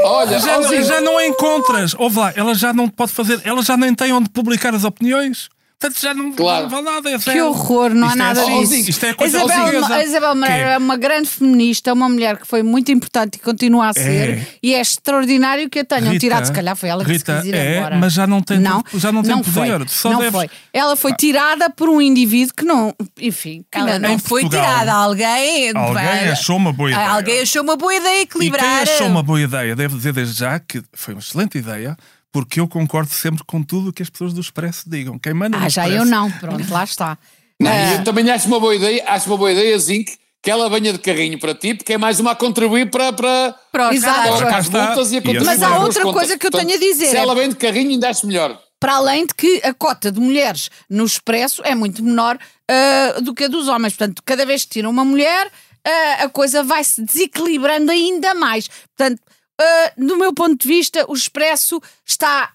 horror! 0.06 0.17
Olha, 0.27 0.39
já, 0.39 0.82
já 0.84 1.01
não 1.01 1.17
a 1.17 1.25
encontras. 1.25 1.96
Ouve 1.98 2.20
lá, 2.20 2.32
ela 2.36 2.53
já 2.53 2.72
não 2.72 2.88
pode 2.88 3.12
fazer, 3.12 3.41
ela 3.44 3.63
já 3.63 3.75
nem 3.75 3.96
tem 3.96 4.13
onde 4.13 4.29
publicar 4.29 4.75
as 4.75 4.84
opiniões. 4.84 5.50
Portanto, 5.80 6.02
já 6.02 6.12
não, 6.12 6.32
Claro. 6.32 6.64
não 6.64 6.70
vale 6.72 6.84
nada. 6.86 7.10
É 7.12 7.18
Que 7.20 7.24
zero. 7.26 7.50
horror, 7.50 7.94
não 7.94 8.08
há 8.08 8.10
Isto 8.10 8.20
é 8.20 8.24
nada 8.24 8.46
disso. 8.46 8.90
Isto 8.90 9.06
é 9.06 9.10
A 9.12 9.14
coisa 9.14 9.38
Isabel, 9.38 9.58
portuguesa. 9.64 9.94
a 9.96 10.04
Isabel 10.04 10.36
Moreira 10.36 10.70
é 10.72 10.78
uma 10.80 10.98
grande 10.98 11.30
feminista, 11.30 11.94
uma 11.94 12.10
mulher 12.10 12.38
que 12.38 12.48
foi 12.48 12.64
muito 12.64 12.92
importante 12.92 13.36
e 13.36 13.40
continua 13.40 13.90
a 13.90 13.94
ser. 13.94 14.40
É. 14.40 14.48
E 14.64 14.74
é 14.74 14.82
extraordinário 14.82 15.70
que 15.70 15.78
a 15.80 15.86
tenham 15.86 16.08
Rita, 16.14 16.20
tirado. 16.20 16.46
Se 16.46 16.52
calhar 16.52 16.76
foi 16.76 16.90
ela 16.90 17.06
que 17.06 17.12
Rita, 17.12 17.36
se 17.38 17.42
quis 17.44 17.50
ir 17.50 17.56
é, 17.56 17.78
embora. 17.78 17.96
mas 17.98 18.12
já 18.12 18.26
não 18.26 18.42
tem- 18.42 18.58
não, 18.60 18.84
já 18.96 19.12
não 19.12 19.22
tem 19.22 19.44
foi. 19.44 19.68
poder. 19.70 19.88
Só 19.88 20.10
não 20.14 20.20
deve- 20.20 20.32
foi. 20.32 20.50
Ela 20.74 20.96
foi 20.96 21.14
tirada 21.14 21.70
por 21.70 21.90
um 21.90 22.02
indivíduo 22.02 22.56
que 22.56 22.66
não. 22.66 22.92
Enfim, 23.22 23.64
que 23.72 23.78
Ela 23.78 23.92
ainda 23.94 24.08
não 24.10 24.18
foi 24.18 24.42
Portugal. 24.42 24.66
tirada. 24.68 24.94
Alguém. 24.94 25.72
Alguém 25.76 26.30
achou 26.32 26.58
uma 26.58 26.74
boa 26.74 26.90
ideia. 26.90 27.08
Alguém 27.10 27.42
achou 27.42 27.62
uma 27.62 27.76
boa 27.78 27.94
ideia 27.96 28.20
E 28.20 28.22
equilibrar. 28.24 28.84
quem 28.84 28.94
achou 28.96 29.08
uma 29.08 29.22
boa 29.22 29.40
ideia, 29.40 29.76
devo 29.76 29.96
dizer 29.96 30.12
desde 30.12 30.40
já 30.40 30.60
que 30.60 30.82
foi 30.94 31.14
uma 31.14 31.20
excelente 31.22 31.56
ideia, 31.60 31.96
porque 32.38 32.60
eu 32.60 32.67
concordo 32.67 33.12
sempre 33.12 33.44
com 33.48 33.63
tudo 33.63 33.89
o 33.89 33.94
que 33.94 34.03
as 34.03 34.10
pessoas 34.12 34.32
do 34.32 34.39
Expresso 34.39 34.88
digam. 34.88 35.17
Quem 35.17 35.34
manda 35.34 35.58
Ah, 35.58 35.67
já 35.70 35.86
Expresso- 35.88 36.03
eu 36.03 36.06
não. 36.06 36.29
Pronto, 36.29 36.72
lá 36.72 36.84
está. 36.84 37.17
Não, 37.60 37.72
Ah. 37.72 37.94
eu 37.96 38.03
também 38.03 38.29
acho 38.29 38.48
uma 38.48 38.60
boa 38.60 38.75
ideia, 38.75 39.03
acho 39.08 39.27
uma 39.27 39.38
boa 39.38 39.51
ideia, 39.51 39.75
Zinc, 39.79 40.15
que 40.44 40.51
ela 40.51 40.70
venha 40.70 40.94
de 40.94 41.00
carrinho 41.00 41.39
para 41.39 41.56
ti, 41.56 41.74
porque 41.74 41.94
é 41.94 41.98
mais 41.98 42.20
uma 42.20 42.34
a 42.34 42.36
contribuir 42.36 42.91
para, 42.91 43.12
para, 43.12 43.56
Para 43.72 43.91
Exato. 43.96 44.38
para 44.38 44.58
as 44.58 44.70
multas 44.70 45.12
e 45.12 45.15
a 45.15 45.17
E 45.17 45.22
contribuir 45.22 45.46
Mas 45.48 45.63
há 45.63 45.79
outra 45.79 46.03
contas. 46.03 46.13
coisa 46.20 46.38
que 46.38 46.46
eu 46.46 46.51
tenho 46.51 46.75
a 46.75 46.77
dizer, 46.77 47.08
Se 47.08 47.17
ela 47.17 47.34
vem 47.34 47.50
de 47.50 47.56
carrinho, 47.56 47.89
ainda 47.89 48.08
acho 48.10 48.27
melhor. 48.27 48.62
Para 48.79 48.98
além 48.98 49.25
de 49.25 49.34
que 49.34 49.60
a 49.63 49.74
cota 49.74 50.12
de 50.12 50.20
mulheres 50.20 50.70
no 50.88 51.06
Expresso 51.06 51.63
é 51.65 51.74
muito 51.74 52.03
menor 52.03 52.38
ah, 52.70 53.20
do 53.20 53.34
que 53.34 53.46
a 53.46 53.48
dos 53.48 53.67
homens. 53.67 53.94
Portanto, 53.96 54.22
cada 54.24 54.46
vez 54.46 54.63
que 54.63 54.70
tiram 54.70 54.91
uma 54.91 55.03
mulher, 55.03 55.50
ah, 55.84 56.25
a 56.25 56.29
coisa 56.29 56.62
vai 56.63 56.84
se 56.84 57.01
desequilibrando 57.03 57.89
ainda 57.91 58.36
mais. 58.36 58.67
Portanto, 58.96 59.20
ah, 59.60 59.94
do 59.98 60.18
meu 60.18 60.34
ponto 60.34 60.58
de 60.62 60.68
vista, 60.68 61.06
o 61.10 61.14
Expresso 61.14 61.82
está 62.06 62.54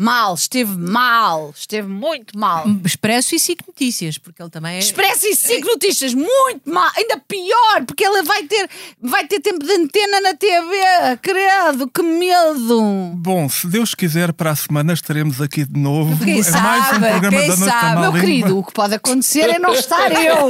mal, 0.00 0.34
esteve 0.34 0.76
mal, 0.78 1.52
esteve 1.56 1.88
muito 1.88 2.38
mal. 2.38 2.64
Expresso 2.84 3.34
e 3.34 3.38
SIC 3.40 3.66
Notícias, 3.66 4.16
porque 4.16 4.40
ele 4.40 4.48
também 4.50 4.76
é. 4.76 4.78
Expresso 4.78 5.26
e 5.26 5.34
cinco 5.34 5.66
notícias, 5.66 6.14
muito 6.14 6.60
mal, 6.66 6.88
ainda 6.96 7.20
pior, 7.26 7.84
porque 7.84 8.04
ela 8.04 8.22
vai 8.22 8.44
ter, 8.44 8.70
vai 9.02 9.26
ter 9.26 9.40
tempo 9.40 9.64
de 9.64 9.72
antena 9.72 10.20
na 10.20 10.34
TV, 10.34 10.76
credo, 11.20 11.88
que 11.88 12.02
medo. 12.02 12.80
Bom, 13.16 13.48
se 13.48 13.66
Deus 13.66 13.94
quiser, 13.94 14.32
para 14.32 14.52
a 14.52 14.56
semana 14.56 14.92
estaremos 14.92 15.40
aqui 15.40 15.64
de 15.64 15.78
novo. 15.78 16.16
Quem 16.24 16.40
é 16.40 16.50
mais 16.50 16.86
um 16.86 16.90
sabe, 16.90 17.08
programa 17.08 17.40
quem 17.40 17.56
sabe, 17.56 18.00
Meu 18.00 18.12
querido, 18.12 18.58
o 18.58 18.64
que 18.64 18.72
pode 18.72 18.94
acontecer 18.94 19.50
é 19.50 19.58
não 19.58 19.74
estar 19.74 20.12
eu. 20.12 20.48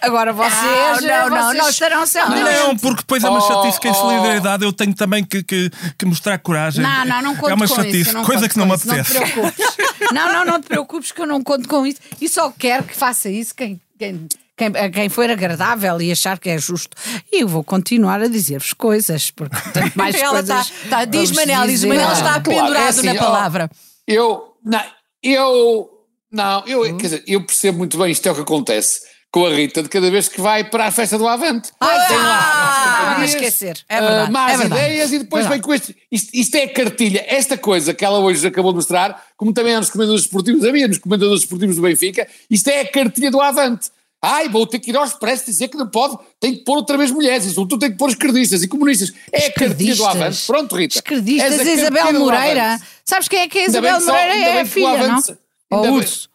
Agora 0.00 0.32
vocês, 0.32 1.02
Não, 1.02 1.28
não, 1.28 1.30
não, 1.30 1.46
vocês 1.48 1.58
nós- 1.62 1.70
estarão 1.72 2.06
sempre. 2.06 2.40
Não, 2.40 2.76
porque 2.76 2.98
depois 3.02 3.24
é 3.24 3.28
uma 3.28 3.38
Oh, 3.38 3.40
chatice 3.62 3.80
que 3.80 3.88
em 3.88 3.90
oh. 3.90 3.94
solidariedade 3.94 4.64
eu 4.64 4.72
tenho 4.72 4.94
também 4.94 5.24
que, 5.24 5.42
que, 5.42 5.70
que 5.98 6.06
mostrar 6.06 6.38
coragem. 6.38 6.82
Não, 6.82 7.04
não, 7.04 7.22
não 7.22 7.36
conto 7.36 7.50
É 7.50 7.54
uma 7.54 7.66
com 7.68 7.74
chatice, 7.74 8.10
isso. 8.10 8.22
coisa 8.22 8.48
que 8.48 8.56
não 8.58 8.66
me 8.66 8.75
isso, 8.76 8.88
Não 8.88 9.02
te 9.02 9.10
preocupes. 9.12 9.66
não, 10.12 10.32
não, 10.32 10.44
não 10.44 10.60
te 10.60 10.66
preocupes 10.68 11.12
que 11.12 11.20
eu 11.20 11.26
não 11.26 11.42
conto 11.42 11.68
com 11.68 11.86
isso. 11.86 11.98
E 12.20 12.28
só 12.28 12.50
quero 12.50 12.84
que 12.84 12.94
faça 12.96 13.28
isso 13.30 13.54
quem, 13.54 13.80
quem, 13.98 14.26
quem, 14.56 14.68
a 14.68 14.90
quem 14.90 15.08
for 15.08 15.28
agradável 15.30 16.00
e 16.00 16.10
achar 16.12 16.38
que 16.38 16.48
é 16.50 16.58
justo. 16.58 16.96
E 17.32 17.42
eu 17.42 17.48
vou 17.48 17.62
continuar 17.64 18.20
a 18.20 18.28
dizer-vos 18.28 18.72
coisas, 18.72 19.30
porque 19.30 19.56
tenho 19.72 19.92
mais 19.96 20.14
Ela 20.16 20.32
coisas. 20.42 20.66
está, 20.66 20.84
está, 20.84 21.04
diz 21.04 21.30
Manel, 21.32 21.66
diz. 21.66 21.84
Manel 21.84 22.12
está 22.12 22.40
Claro, 22.40 22.42
pendurado 22.42 22.76
é 22.84 22.88
assim, 22.88 23.06
na 23.06 23.14
palavra. 23.16 23.70
Eu, 24.06 24.54
não, 24.64 24.82
eu, 25.22 25.90
não, 26.30 26.64
eu, 26.66 26.82
Hum. 26.82 26.96
quer 26.96 27.04
dizer, 27.06 27.24
eu 27.26 27.44
percebo 27.44 27.78
muito 27.78 27.98
bem 27.98 28.10
isto 28.12 28.26
é 28.28 28.32
o 28.32 28.34
que 28.34 28.40
acontece 28.42 29.00
com 29.36 29.44
a 29.44 29.50
Rita 29.50 29.82
de 29.82 29.88
cada 29.90 30.10
vez 30.10 30.28
que 30.30 30.40
vai 30.40 30.64
para 30.64 30.86
a 30.86 30.90
festa 30.90 31.18
do 31.18 31.28
Avante. 31.28 31.68
Ai, 31.78 32.08
Tem 32.08 32.16
lá, 32.16 33.16
Ah, 33.18 33.24
esquecer. 33.26 33.78
É 33.86 34.00
verdade, 34.00 34.28
ah, 34.28 34.30
más 34.30 34.52
é 34.54 34.56
verdade. 34.56 34.80
ideias 34.82 35.12
e 35.12 35.18
depois 35.18 35.42
Verdade. 35.44 35.60
vem 35.60 35.66
com 35.66 35.74
este. 35.74 35.94
Isto, 36.10 36.30
isto 36.32 36.54
é 36.54 36.62
a 36.62 36.72
cartilha. 36.72 37.22
Esta 37.28 37.58
coisa 37.58 37.92
que 37.92 38.02
ela 38.02 38.18
hoje 38.18 38.46
acabou 38.46 38.72
de 38.72 38.76
mostrar, 38.76 39.22
como 39.36 39.52
também 39.52 39.74
é 39.74 39.76
nos 39.76 39.90
comentadores 39.90 40.24
esportivos, 40.24 40.64
havia 40.64 40.88
nos 40.88 40.96
comentadores 40.96 41.42
esportivos 41.42 41.76
do 41.76 41.82
Benfica, 41.82 42.26
isto 42.48 42.68
é 42.68 42.80
a 42.80 42.90
cartilha 42.90 43.30
do 43.30 43.38
Avante. 43.38 43.90
Ai, 44.22 44.48
vou 44.48 44.66
ter 44.66 44.78
que 44.78 44.88
ir 44.90 44.96
ao 44.96 45.04
expresso 45.04 45.44
dizer 45.44 45.68
que 45.68 45.76
não 45.76 45.86
pode, 45.90 46.16
tem 46.40 46.54
que 46.54 46.64
pôr 46.64 46.76
outra 46.78 46.96
vez 46.96 47.10
mulheres, 47.10 47.44
isso 47.44 47.66
tu 47.66 47.78
tem 47.78 47.90
que 47.90 47.98
pôr 47.98 48.08
esquerdistas 48.08 48.62
e 48.62 48.68
comunistas. 48.68 49.12
É 49.30 49.48
a 49.48 49.52
cartilha 49.52 49.94
do 49.96 50.06
Avante. 50.06 50.46
Pronto, 50.46 50.74
Rita. 50.76 50.96
Esquerdistas, 50.96 51.60
Isabel 51.66 52.12
Moreira. 52.14 52.80
Sabes 53.04 53.28
quem 53.28 53.40
é 53.40 53.48
que 53.48 53.58
é 53.58 53.66
Isabel 53.66 54.00
só- 54.00 54.12
Moreira? 54.12 54.34
É 54.34 54.60
a 54.62 54.66
filha, 54.66 54.96
não? 54.96 55.04
Avante- 55.18 55.36
Ou 55.70 55.90
urso. 55.92 56.30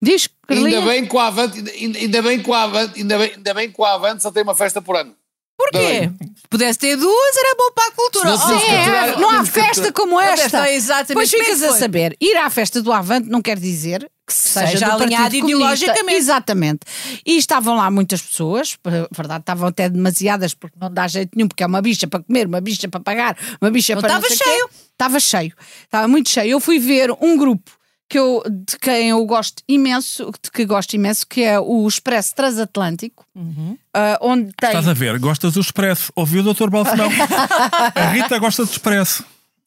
Diz, 0.00 0.28
Ainda 0.48 0.80
bem 0.82 1.06
que 1.06 1.14
o 1.16 1.18
Avante, 1.18 1.58
ainda, 1.58 1.98
ainda 1.98 2.22
bem 2.22 2.42
que 2.42 2.50
o 2.50 2.54
Avante, 2.54 3.00
ainda 3.00 3.18
bem, 3.18 3.32
ainda 3.36 3.54
bem 3.54 3.70
que 3.70 3.80
o 3.80 3.84
Avante 3.84 4.22
só 4.22 4.30
tem 4.30 4.42
uma 4.42 4.54
festa 4.54 4.80
por 4.82 4.96
ano. 4.96 5.14
Porquê? 5.56 6.10
Se 6.34 6.48
pudesse 6.50 6.78
ter 6.80 6.96
duas, 6.96 7.36
era 7.36 7.54
bom 7.56 7.70
para 7.72 7.86
a 7.86 7.90
cultura. 7.92 8.24
Não 8.28 8.34
Oh, 8.34 8.52
É, 8.58 8.76
capturar- 8.76 9.20
não 9.20 9.30
há 9.30 9.44
festa 9.46 9.92
como 9.92 10.20
esta. 10.20 10.68
é 10.68 10.74
exatamente 10.74 11.30
como 11.30 11.42
é 11.42 11.44
ficas 11.46 11.62
a 11.62 11.72
saber. 11.78 12.16
Ir 12.20 12.36
à 12.36 12.50
festa 12.50 12.82
do 12.82 12.92
Avante 12.92 13.28
não 13.30 13.40
quer 13.40 13.56
dizer 13.58 14.10
que 14.26 14.34
seja, 14.34 14.66
Seja 14.66 14.78
do 14.86 14.90
Partido 14.90 15.02
alinhado 15.04 15.36
ideologicamente. 15.36 16.16
Exatamente. 16.18 16.80
E 17.24 17.36
estavam 17.38 17.76
lá 17.76 17.88
muitas 17.88 18.20
pessoas, 18.20 18.76
na 18.84 19.06
verdade 19.14 19.42
estavam 19.42 19.68
até 19.68 19.88
demasiadas 19.88 20.54
porque 20.54 20.76
não 20.80 20.92
dá 20.92 21.06
jeito 21.06 21.30
nenhum, 21.36 21.46
porque 21.46 21.62
é 21.62 21.66
uma 21.66 21.80
bicha 21.80 22.08
para 22.08 22.20
comer, 22.24 22.48
uma 22.48 22.60
bicha 22.60 22.88
para 22.88 23.00
pagar, 23.00 23.36
uma 23.60 23.70
bicha 23.70 23.94
Não 23.94 24.02
para 24.02 24.16
estava 24.18 24.34
cheio. 24.34 24.68
Estava 24.90 25.20
cheio. 25.20 25.52
Estava 25.84 26.08
muito 26.08 26.30
cheio. 26.30 26.50
Eu 26.50 26.58
fui 26.60 26.80
ver 26.80 27.12
um 27.20 27.36
grupo 27.36 27.70
que 28.14 28.18
eu, 28.20 28.44
de 28.48 28.78
quem 28.78 29.08
eu 29.08 29.26
gosto 29.26 29.60
imenso, 29.66 30.30
de 30.40 30.48
que 30.48 30.64
gosto 30.64 30.94
imenso, 30.94 31.26
que 31.26 31.42
é 31.42 31.58
o 31.58 31.88
Expresso 31.88 32.32
Transatlântico, 32.32 33.26
ah, 33.92 34.16
onde 34.20 34.52
tem... 34.52 34.68
Estás 34.68 34.86
a 34.86 34.92
ver? 34.92 35.18
Gostas 35.18 35.54
do 35.54 35.60
Expresso. 35.60 36.12
Ouviu 36.14 36.44
o 36.44 36.54
Dr. 36.54 36.70
Balsemão? 36.70 37.10
a 37.92 38.08
Rita 38.10 38.38
gosta 38.38 38.64
do 38.64 38.70
Expresso. 38.70 39.24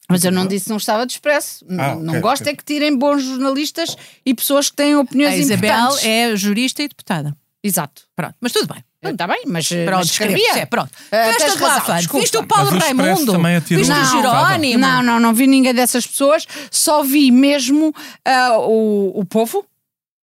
Mas 0.08 0.24
eu 0.24 0.32
não 0.32 0.46
disse 0.46 0.64
que 0.64 0.70
não 0.70 0.78
estava 0.78 1.04
de 1.04 1.12
expresso. 1.12 1.62
Ah, 1.68 1.94
não 1.94 2.14
ok, 2.14 2.20
gosto 2.22 2.40
ok. 2.40 2.52
é 2.54 2.56
que 2.56 2.64
tirem 2.64 2.96
bons 2.96 3.22
jornalistas 3.22 3.94
e 4.24 4.32
pessoas 4.32 4.70
que 4.70 4.76
têm 4.76 4.96
opiniões 4.96 5.34
A 5.34 5.36
Isabel 5.36 5.68
importantes. 5.68 6.06
é 6.06 6.34
jurista 6.34 6.82
e 6.82 6.88
deputada. 6.88 7.36
Exato. 7.62 8.04
Pronto, 8.16 8.34
mas 8.40 8.52
tudo 8.52 8.72
bem. 8.72 8.82
Está 9.00 9.28
bem, 9.28 9.42
mas, 9.46 9.68
Pronto, 9.68 9.90
mas 9.92 10.06
escrevia. 10.06 10.36
escrevia. 10.38 10.66
Pronto. 10.66 10.90
Ah, 11.12 11.32
Festa 11.38 11.66
Avante. 11.66 11.98
desculpa. 11.98 12.20
Viste 12.20 12.36
o 12.36 12.46
Paulo 12.46 12.70
Mas 12.72 12.82
Raimundo? 12.82 13.38
Viste 13.68 13.92
o 13.92 14.04
Jerónimo? 14.04 14.78
Não, 14.78 15.02
não, 15.02 15.20
não 15.20 15.34
vi 15.34 15.46
ninguém 15.46 15.72
dessas 15.72 16.06
pessoas. 16.06 16.44
Só 16.70 17.04
vi 17.04 17.30
mesmo 17.30 17.94
ah, 18.24 18.58
o, 18.58 19.20
o 19.20 19.24
povo, 19.24 19.64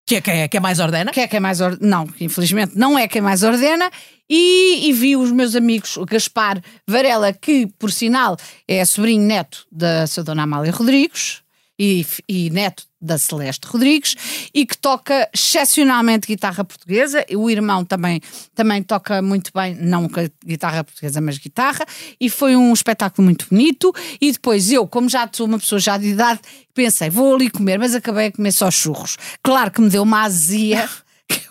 Que 0.05 0.17
é, 0.17 0.21
que, 0.21 0.29
é, 0.31 0.47
que 0.47 0.57
é 0.57 0.59
mais 0.59 0.79
ordena? 0.79 1.11
que 1.11 1.19
é 1.19 1.27
quem 1.27 1.39
mais 1.39 1.61
ordena. 1.61 1.87
Não, 1.87 2.07
infelizmente 2.19 2.73
não 2.75 2.97
é 2.97 3.07
quem 3.07 3.21
mais 3.21 3.41
ordena. 3.41 3.89
E, 4.29 4.87
e 4.87 4.93
vi 4.93 5.15
os 5.17 5.31
meus 5.31 5.55
amigos, 5.55 5.97
o 5.97 6.05
Gaspar 6.05 6.61
Varela, 6.87 7.33
que, 7.33 7.65
por 7.79 7.91
sinal, 7.91 8.37
é 8.67 8.85
sobrinho 8.85 9.23
neto 9.23 9.65
da 9.71 10.05
sua 10.05 10.23
dona 10.23 10.43
Amália 10.43 10.71
Rodrigues 10.71 11.41
e, 11.79 12.05
e 12.27 12.51
neto 12.51 12.83
da 13.01 13.17
Celeste 13.17 13.67
Rodrigues 13.67 14.15
e 14.53 14.65
que 14.65 14.77
toca 14.77 15.29
excepcionalmente 15.33 16.27
guitarra 16.27 16.63
portuguesa. 16.63 17.25
O 17.35 17.49
irmão 17.49 17.85
também, 17.85 18.21
também 18.53 18.83
toca 18.83 19.21
muito 19.21 19.51
bem, 19.53 19.75
não 19.75 20.09
guitarra 20.45 20.83
portuguesa, 20.83 21.21
mas 21.21 21.37
guitarra. 21.37 21.85
E 22.19 22.29
foi 22.29 22.55
um 22.55 22.73
espetáculo 22.73 23.25
muito 23.25 23.47
bonito. 23.49 23.93
E 24.19 24.31
depois 24.31 24.71
eu, 24.71 24.87
como 24.87 25.09
já 25.09 25.29
sou 25.31 25.45
uma 25.45 25.59
pessoa 25.59 25.79
já 25.79 25.97
de 25.97 26.07
idade, 26.07 26.39
pensei, 26.73 27.09
vou 27.09 27.35
ali 27.35 27.49
comer, 27.49 27.79
mas 27.79 27.95
acabei 27.95 28.27
a 28.27 28.31
comer 28.31 28.51
só 28.51 28.69
churros. 28.69 29.17
Claro 29.41 29.71
que 29.71 29.81
me 29.81 29.89
deu 29.89 30.03
uma 30.03 30.23
azia. 30.23 30.89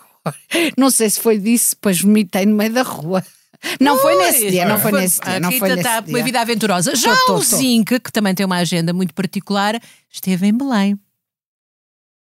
Não 0.77 0.91
sei 0.91 1.09
se 1.09 1.19
foi 1.19 1.37
disso, 1.37 1.71
depois 1.71 2.01
vomitei 2.01 2.45
no 2.45 2.55
meio 2.55 2.73
da 2.73 2.83
rua. 2.83 3.23
Não 3.79 3.97
foi 3.97 4.15
nesse 4.17 4.49
dia, 4.49 4.65
não 4.65 4.79
foi 4.79 4.91
nesse 4.93 5.19
dia, 5.19 5.37
não 5.37 5.51
foi 5.51 5.67
nesse 5.67 5.79
está 5.81 5.99
dia. 5.99 6.15
uma 6.15 6.23
vida 6.23 6.39
aventurosa. 6.39 6.95
Já 6.95 7.13
Tô, 7.13 7.25
tô, 7.25 7.35
o. 7.35 7.43
Zinc, 7.43 7.99
que 7.99 8.11
também 8.11 8.33
tem 8.33 8.45
uma 8.45 8.55
agenda 8.55 8.93
muito 8.93 9.13
particular, 9.13 9.77
esteve 10.09 10.47
em 10.47 10.53
Belém. 10.57 10.97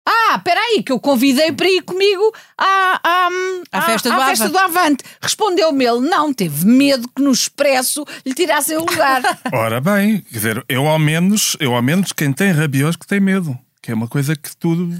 Ah, 0.08 0.38
peraí, 0.38 0.82
que 0.84 0.92
eu 0.92 1.00
convidei 1.00 1.50
para 1.50 1.68
ir 1.68 1.82
comigo 1.82 2.32
à, 2.56 3.00
à, 3.02 3.28
À 3.72 3.82
festa 3.82 4.08
do 4.08 4.20
à 4.20 4.26
festa 4.26 4.44
Avante. 4.44 4.52
do 4.52 4.58
Avante. 4.78 5.04
Respondeu-me 5.20 5.84
ele, 5.84 6.00
não, 6.08 6.32
teve 6.32 6.64
medo 6.64 7.08
que 7.14 7.20
no 7.22 7.32
expresso 7.32 8.04
lhe 8.24 8.32
tirassem 8.32 8.76
o 8.76 8.80
lugar. 8.80 9.20
Ora 9.52 9.80
bem, 9.80 10.20
quer 10.20 10.34
dizer, 10.36 10.64
eu 10.68 10.86
ao 10.86 10.98
menos, 10.98 11.56
eu 11.58 11.74
ao 11.74 11.82
menos 11.82 12.12
quem 12.12 12.32
tem 12.32 12.52
rabiós 12.52 12.94
que 12.94 13.06
tem 13.06 13.18
medo. 13.18 13.58
Que 13.82 13.90
é 13.92 13.94
uma 13.94 14.08
coisa 14.08 14.34
que 14.34 14.56
tudo. 14.56 14.96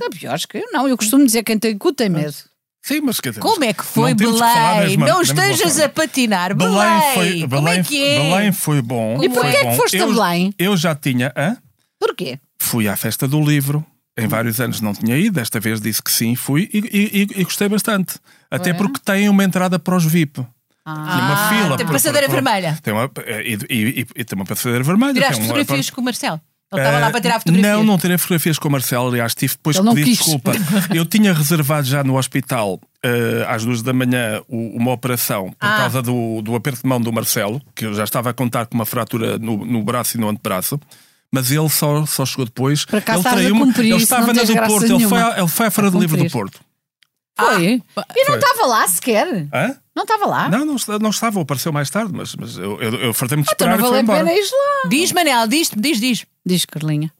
Que 0.49 0.59
eu 0.59 0.69
não, 0.73 0.89
eu 0.89 0.97
costumo 0.97 1.25
dizer 1.25 1.39
que 1.43 1.53
quem 1.53 1.59
tem 1.59 1.77
cu 1.79 1.93
tem 1.93 2.09
medo. 2.09 2.35
Sim, 2.83 3.01
mas 3.01 3.21
quer 3.21 3.31
dizer. 3.31 3.41
Como 3.41 3.65
é 3.65 3.73
que 3.73 3.85
foi 3.85 4.11
não 4.11 4.17
temos 4.17 4.41
que 4.41 4.47
Belém? 4.47 4.79
mesma- 4.87 5.07
Não 5.07 5.23
estejas 5.23 5.81
a 5.81 5.89
patinar. 5.89 6.55
Belém, 6.55 6.73
Belém 6.77 7.15
foi, 7.15 7.33
como 7.41 7.49
Belém, 7.65 7.81
é 7.81 7.83
que 7.83 8.05
é? 8.05 8.19
Belém 8.21 8.53
foi 8.53 8.81
bom. 8.83 9.23
E 9.25 9.29
porquê 9.29 9.57
é 9.57 9.71
que 9.71 9.77
foste 9.77 9.97
a 9.97 10.01
eu, 10.01 10.13
Belém? 10.15 10.55
Eu 10.57 10.77
já 10.77 10.95
tinha. 10.95 11.33
Hã? 11.37 11.57
Porquê? 11.99 12.39
Fui 12.61 12.87
à 12.89 12.97
festa 12.97 13.27
do 13.27 13.41
livro. 13.43 13.85
Em 14.19 14.27
vários 14.27 14.61
anos 14.61 14.81
não 14.81 14.95
tinha 14.95 15.17
ido, 15.17 15.35
desta 15.35 15.61
vez 15.61 15.81
disse 15.81 16.03
que 16.03 16.11
sim, 16.11 16.35
fui 16.35 16.71
e, 16.73 16.79
e- 16.79 17.41
e- 17.41 17.45
gostei 17.45 17.69
bastante. 17.69 18.15
Até 18.51 18.73
porque 18.73 18.99
tem 19.05 19.29
uma 19.29 19.45
entrada 19.45 19.79
para 19.79 19.95
os 19.97 20.05
VIP. 20.05 20.35
Tinha 20.35 20.47
uma 20.87 21.33
Ah, 21.35 21.49
fila. 21.51 21.77
tem 21.77 21.85
para- 21.85 21.93
passadeira 21.95 22.27
para- 22.29 22.35
vermelha. 22.41 22.79
Tem 22.83 22.95
uma, 22.95 23.11
e, 23.45 23.59
e- 23.69 24.07
e- 24.17 24.25
tem 24.25 24.37
uma 24.37 24.45
passadeira 24.47 24.83
vermelha. 24.85 25.13
Tiraste 25.15 25.41
uma- 25.43 25.49
fotografias 25.49 25.91
com 25.91 26.01
o 26.01 26.05
Marcelo. 26.05 26.41
Ele 26.73 26.81
estava 26.81 26.99
lá 26.99 27.07
Eh, 27.07 27.11
para 27.11 27.21
tirar 27.21 27.39
fotografias. 27.41 27.77
Não, 27.77 27.85
não 27.85 27.99
tirei 27.99 28.19
fotografias 28.19 28.59
com 28.59 28.69
o 28.69 28.73
Marcelo. 28.73 29.09
Aliás, 29.09 29.35
tive 29.35 29.53
depois 29.55 29.79
que 29.79 29.85
pedir 29.89 30.05
quis. 30.05 30.19
desculpa. 30.19 30.53
Eu 30.95 31.05
tinha 31.07 31.33
reservado 31.33 31.87
já 31.87 32.03
no 32.03 32.17
hospital, 32.19 32.81
eh, 33.05 33.45
às 33.49 33.65
duas 33.65 33.83
da 33.83 33.93
manhã, 33.93 34.41
o- 34.49 34.77
uma 34.77 34.91
operação 34.93 35.51
por 35.59 35.67
Ah. 35.69 35.77
causa 35.77 36.03
do, 36.03 36.41
do 36.43 36.55
aperto 36.57 36.83
de 36.83 36.89
mão 36.89 37.01
do 37.01 37.13
Marcelo, 37.13 37.61
que 37.75 37.85
eu 37.87 37.95
já 37.95 38.03
estava 38.05 38.31
a 38.31 38.33
contar 38.33 38.67
com 38.67 38.75
uma 38.75 38.87
fratura 38.87 39.39
no, 39.39 39.65
no 39.65 39.83
braço 39.85 40.17
e 40.17 40.21
no 40.21 40.29
antebraço. 40.29 40.81
Mas 41.37 41.51
ele 41.51 41.69
só, 41.69 42.05
só 42.07 42.25
chegou 42.27 42.45
depois. 42.45 42.85
Por 42.85 42.97
acaso 42.99 43.21
ele 43.27 43.35
traiu-me. 43.35 43.61
cumprir 43.61 43.93
Ele 43.93 44.03
estava 44.03 44.27
não 44.27 44.35
na 44.35 44.43
do 44.43 44.55
Porto. 44.67 44.85
Ele 44.85 45.09
foi, 45.09 45.21
ele 45.39 45.49
foi 45.49 45.67
à 45.67 45.71
Feira 45.71 45.91
do 45.91 45.99
Livro 46.01 46.17
do. 46.17 46.31
Porto. 46.31 46.61
Foi? 47.39 47.83
Ah, 47.97 48.05
e 48.17 48.25
não 48.29 48.37
estava 48.37 48.67
lá 48.67 48.89
sequer? 48.89 49.29
Hã? 49.53 49.77
Não 49.95 50.05
estava 50.05 50.27
lá? 50.27 50.49
Não, 50.49 50.65
não, 50.65 50.77
não 51.01 51.11
estava, 51.11 51.41
apareceu 51.41 51.71
mais 51.73 51.91
tarde, 51.91 52.13
mas, 52.15 52.35
mas 52.35 52.57
eu, 52.57 52.81
eu, 52.81 52.95
eu 52.97 53.15
fartei-me 53.15 53.43
de 53.43 53.51
Então 53.53 53.69
esperar 53.69 53.79
não 53.79 53.79
e 53.79 53.81
foi 53.81 53.89
valeu 53.89 53.99
a 53.99 54.03
embora. 54.03 54.19
pena 54.25 54.33
ir 54.33 54.43
lá. 54.51 54.89
Diz, 54.89 55.13
Manel, 55.13 55.47
diz, 55.47 55.71
diz, 55.77 56.01
diz. 56.01 56.27
Diz 56.45 56.65
Carlinha. 56.65 57.13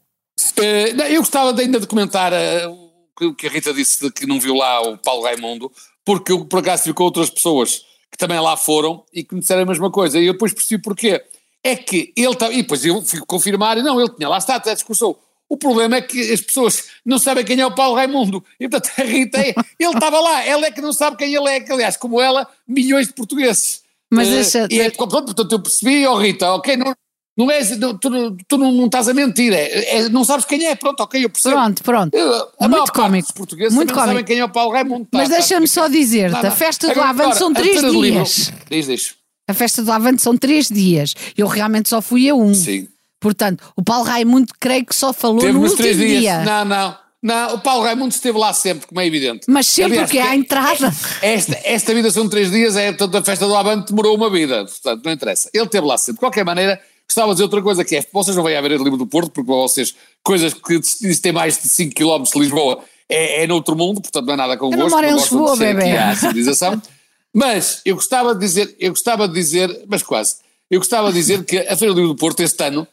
Não, 0.95 1.05
eu 1.05 1.21
gostava 1.21 1.53
de 1.53 1.61
ainda 1.61 1.79
de 1.79 1.85
comentar 1.87 2.33
eh, 2.33 2.65
o 2.67 3.33
que- 3.35 3.47
a 3.47 3.49
Rita 3.49 3.73
disse 3.73 4.01
de 4.05 4.11
que 4.11 4.25
não 4.25 4.39
viu 4.39 4.55
lá 4.55 4.81
o 4.81 4.97
Paulo 4.97 5.23
Raimundo, 5.23 5.71
porque 6.05 6.31
eu 6.31 6.45
por 6.45 6.59
acaso 6.59 6.81
estive 6.81 6.93
com 6.95 7.03
outras 7.03 7.29
pessoas 7.29 7.81
que 8.11 8.17
também 8.17 8.39
lá 8.39 8.55
foram 8.57 9.03
e 9.13 9.23
que 9.23 9.35
me 9.35 9.41
disseram 9.41 9.63
a 9.63 9.65
mesma 9.65 9.91
coisa. 9.91 10.19
E 10.19 10.25
eu 10.25 10.33
depois 10.33 10.53
percebi 10.53 10.81
porquê. 10.81 11.21
É 11.63 11.75
que 11.75 12.13
ele 12.15 12.31
estava. 12.31 12.53
E 12.53 12.57
depois 12.61 12.85
eu 12.85 13.01
fui 13.01 13.19
confirmar, 13.25 13.77
não, 13.77 13.99
ele 13.99 14.09
tinha 14.15 14.29
lá 14.29 14.37
está, 14.37 14.55
até 14.55 14.73
discursou. 14.73 15.21
O 15.49 15.55
problema 15.57 15.95
é 15.97 16.01
que 16.01 16.19
as 16.33 16.41
pessoas 16.41 16.83
não 17.05 17.17
sabem 17.17 17.43
quem 17.45 17.59
é 17.59 17.65
o 17.65 17.73
Paulo 17.73 17.95
Raimundo. 17.95 18.43
E 18.59 18.67
portanto 18.67 18.93
a 18.99 19.03
Rita, 19.03 19.39
é- 19.39 19.53
ele 19.79 19.93
estava 19.93 20.19
lá, 20.19 20.43
ela 20.43 20.65
é 20.65 20.71
que 20.71 20.81
não 20.81 20.91
sabe 20.91 21.15
quem 21.17 21.33
ele 21.33 21.47
é, 21.49 21.59
que 21.61 21.71
aliás, 21.71 21.95
como 21.97 22.19
ela, 22.21 22.47
milhões 22.67 23.07
de 23.07 23.13
portugueses. 23.13 23.81
Mas 24.11 24.27
Eh, 24.27 24.31
deixa- 24.31 24.67
e 24.69 24.79
é, 24.81 24.89
portanto, 24.89 25.25
portanto, 25.25 25.51
eu 25.51 25.59
percebi, 25.61 26.05
ó 26.05 26.15
Rita, 26.17 26.51
ok, 26.53 26.75
não, 26.77 26.93
não 27.37 27.49
és, 27.51 27.69
tu, 28.01 28.09
não- 28.09 28.37
tu 28.47 28.57
não, 28.57 28.71
não 28.73 28.85
estás 28.87 29.07
a 29.07 29.13
mentir, 29.13 29.53
é, 29.53 29.97
é- 29.99 30.09
não 30.09 30.23
sabes 30.25 30.45
quem 30.45 30.65
é, 30.65 30.75
pronto, 30.75 30.99
ok, 31.01 31.23
eu 31.23 31.29
percebo. 31.29 31.55
Pronto, 31.55 31.83
pronto. 31.83 32.13
Eu- 32.13 32.47
a 32.59 32.67
Muito 32.67 32.91
cómico. 32.91 33.33
portugueses 33.33 33.73
Muito 33.73 33.93
não 33.93 34.05
sabem 34.05 34.23
quem 34.25 34.39
é 34.39 34.43
o 34.45 34.49
Paulo 34.49 34.71
Raimundo. 34.73 35.05
Tá, 35.05 35.17
Mas 35.17 35.29
tá 35.29 35.35
deixa-me 35.35 35.65
explicado. 35.65 35.93
só 35.93 35.97
dizer-te, 35.99 36.45
a 36.45 36.51
festa 36.51 36.93
do 36.93 37.01
Avante 37.01 37.37
são 37.37 37.53
três 37.53 37.81
Livro- 37.83 38.01
dias. 38.01 38.51
Diz, 38.69 38.85
diz. 38.85 39.15
A 39.47 39.53
festa 39.53 39.81
do 39.81 39.91
Avante 39.91 40.21
são 40.21 40.35
três 40.37 40.67
dias. 40.67 41.15
Eu 41.37 41.47
realmente 41.47 41.89
só 41.89 42.01
fui 42.01 42.29
a 42.29 42.35
um. 42.35 42.53
Sim. 42.53 42.87
Portanto, 43.19 43.63
o 43.75 43.83
Paulo 43.83 44.03
Raimundo 44.03 44.53
creio 44.59 44.85
que 44.85 44.95
só 44.95 45.11
falou 45.13 45.39
Teve 45.39 45.53
no 45.53 45.59
último 45.61 45.77
três 45.77 45.97
dias. 45.97 46.19
dia. 46.21 46.43
Não, 46.43 46.65
não. 46.65 46.97
Não, 47.23 47.55
o 47.55 47.59
Paulo 47.59 47.83
Raimundo 47.83 48.13
esteve 48.13 48.37
lá 48.37 48.53
sempre, 48.53 48.87
como 48.87 49.01
é 49.01 49.07
evidente. 49.07 49.41
Mas 49.49 49.67
sempre 49.67 49.93
Aliás, 49.93 50.11
que 50.11 50.19
é- 50.19 50.35
entrada. 50.35 50.93
Esta, 51.21 51.59
esta 51.63 51.93
vida 51.93 52.11
são 52.11 52.29
três 52.29 52.51
dias, 52.51 52.75
é, 52.75 52.91
portanto, 52.91 53.15
a 53.15 53.23
festa 53.23 53.47
do 53.47 53.55
Avante 53.55 53.87
demorou 53.89 54.15
uma 54.15 54.29
vida, 54.29 54.65
portanto, 54.65 55.03
não 55.03 55.11
interessa. 55.11 55.49
Ele 55.51 55.65
esteve 55.65 55.85
lá 55.87 55.97
sempre. 55.97 56.13
De 56.13 56.19
qualquer 56.19 56.45
maneira, 56.45 56.79
gostava 57.07 57.29
de 57.29 57.33
dizer 57.35 57.43
outra 57.43 57.61
coisa, 57.61 57.83
que 57.83 57.95
é, 57.95 58.05
vocês 58.13 58.35
não 58.35 58.43
vão 58.43 58.55
a 58.55 58.61
ver 58.61 58.79
o 58.79 58.83
livro 58.83 58.97
do 58.97 59.07
Porto, 59.07 59.31
porque 59.31 59.47
para 59.47 59.55
vocês, 59.61 59.95
coisas 60.23 60.53
que 60.53 61.15
tem 61.19 61.31
mais 61.31 61.57
de 61.59 61.67
5 61.67 61.95
km 61.95 62.23
de 62.23 62.39
Lisboa, 62.39 62.83
é, 63.09 63.43
é 63.43 63.47
noutro 63.47 63.75
mundo, 63.75 63.99
portanto 63.99 64.25
não 64.27 64.33
é 64.35 64.37
nada 64.37 64.55
convosco. 64.55 64.83
não 64.83 64.89
moro 64.89 65.07
em 65.07 65.13
Lisboa, 65.15 65.55
bebê. 65.57 65.95
Mas 67.39 67.81
eu 67.85 67.93
gostava 67.93 68.33
de 68.33 68.39
dizer, 68.39 68.75
eu 68.79 68.89
gostava 68.89 69.27
de 69.27 69.33
dizer, 69.35 69.83
mas 69.87 70.01
quase, 70.01 70.37
eu 70.71 70.79
gostava 70.79 71.11
de 71.11 71.19
dizer 71.19 71.45
que 71.45 71.59
a 71.59 71.77
Feira 71.77 71.93
do 71.93 71.99
Livro 71.99 72.15
do 72.15 72.19
Porto 72.19 72.39
este 72.39 72.63
ano 72.63 72.87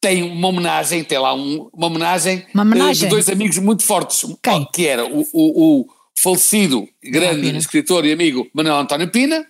tem 0.00 0.22
uma 0.22 0.48
homenagem, 0.48 1.04
tem 1.04 1.18
lá 1.18 1.34
um- 1.34 1.68
uma 1.70 1.86
homenagem, 1.88 2.46
Uma 2.54 2.62
eh, 2.62 2.66
homenagem? 2.66 3.02
de 3.06 3.14
dois 3.14 3.28
amigos 3.28 3.58
muito 3.58 3.82
fortes, 3.82 4.24
Quem? 4.42 4.66
que 4.72 4.86
era 4.86 5.04
o, 5.04 5.20
o, 5.34 5.80
o, 5.82 5.86
falecido 6.18 6.88
grande 7.04 7.54
escritor 7.58 8.06
e 8.06 8.12
amigo 8.12 8.48
Manuel 8.54 8.76
António 8.78 9.10
Pina, 9.10 9.44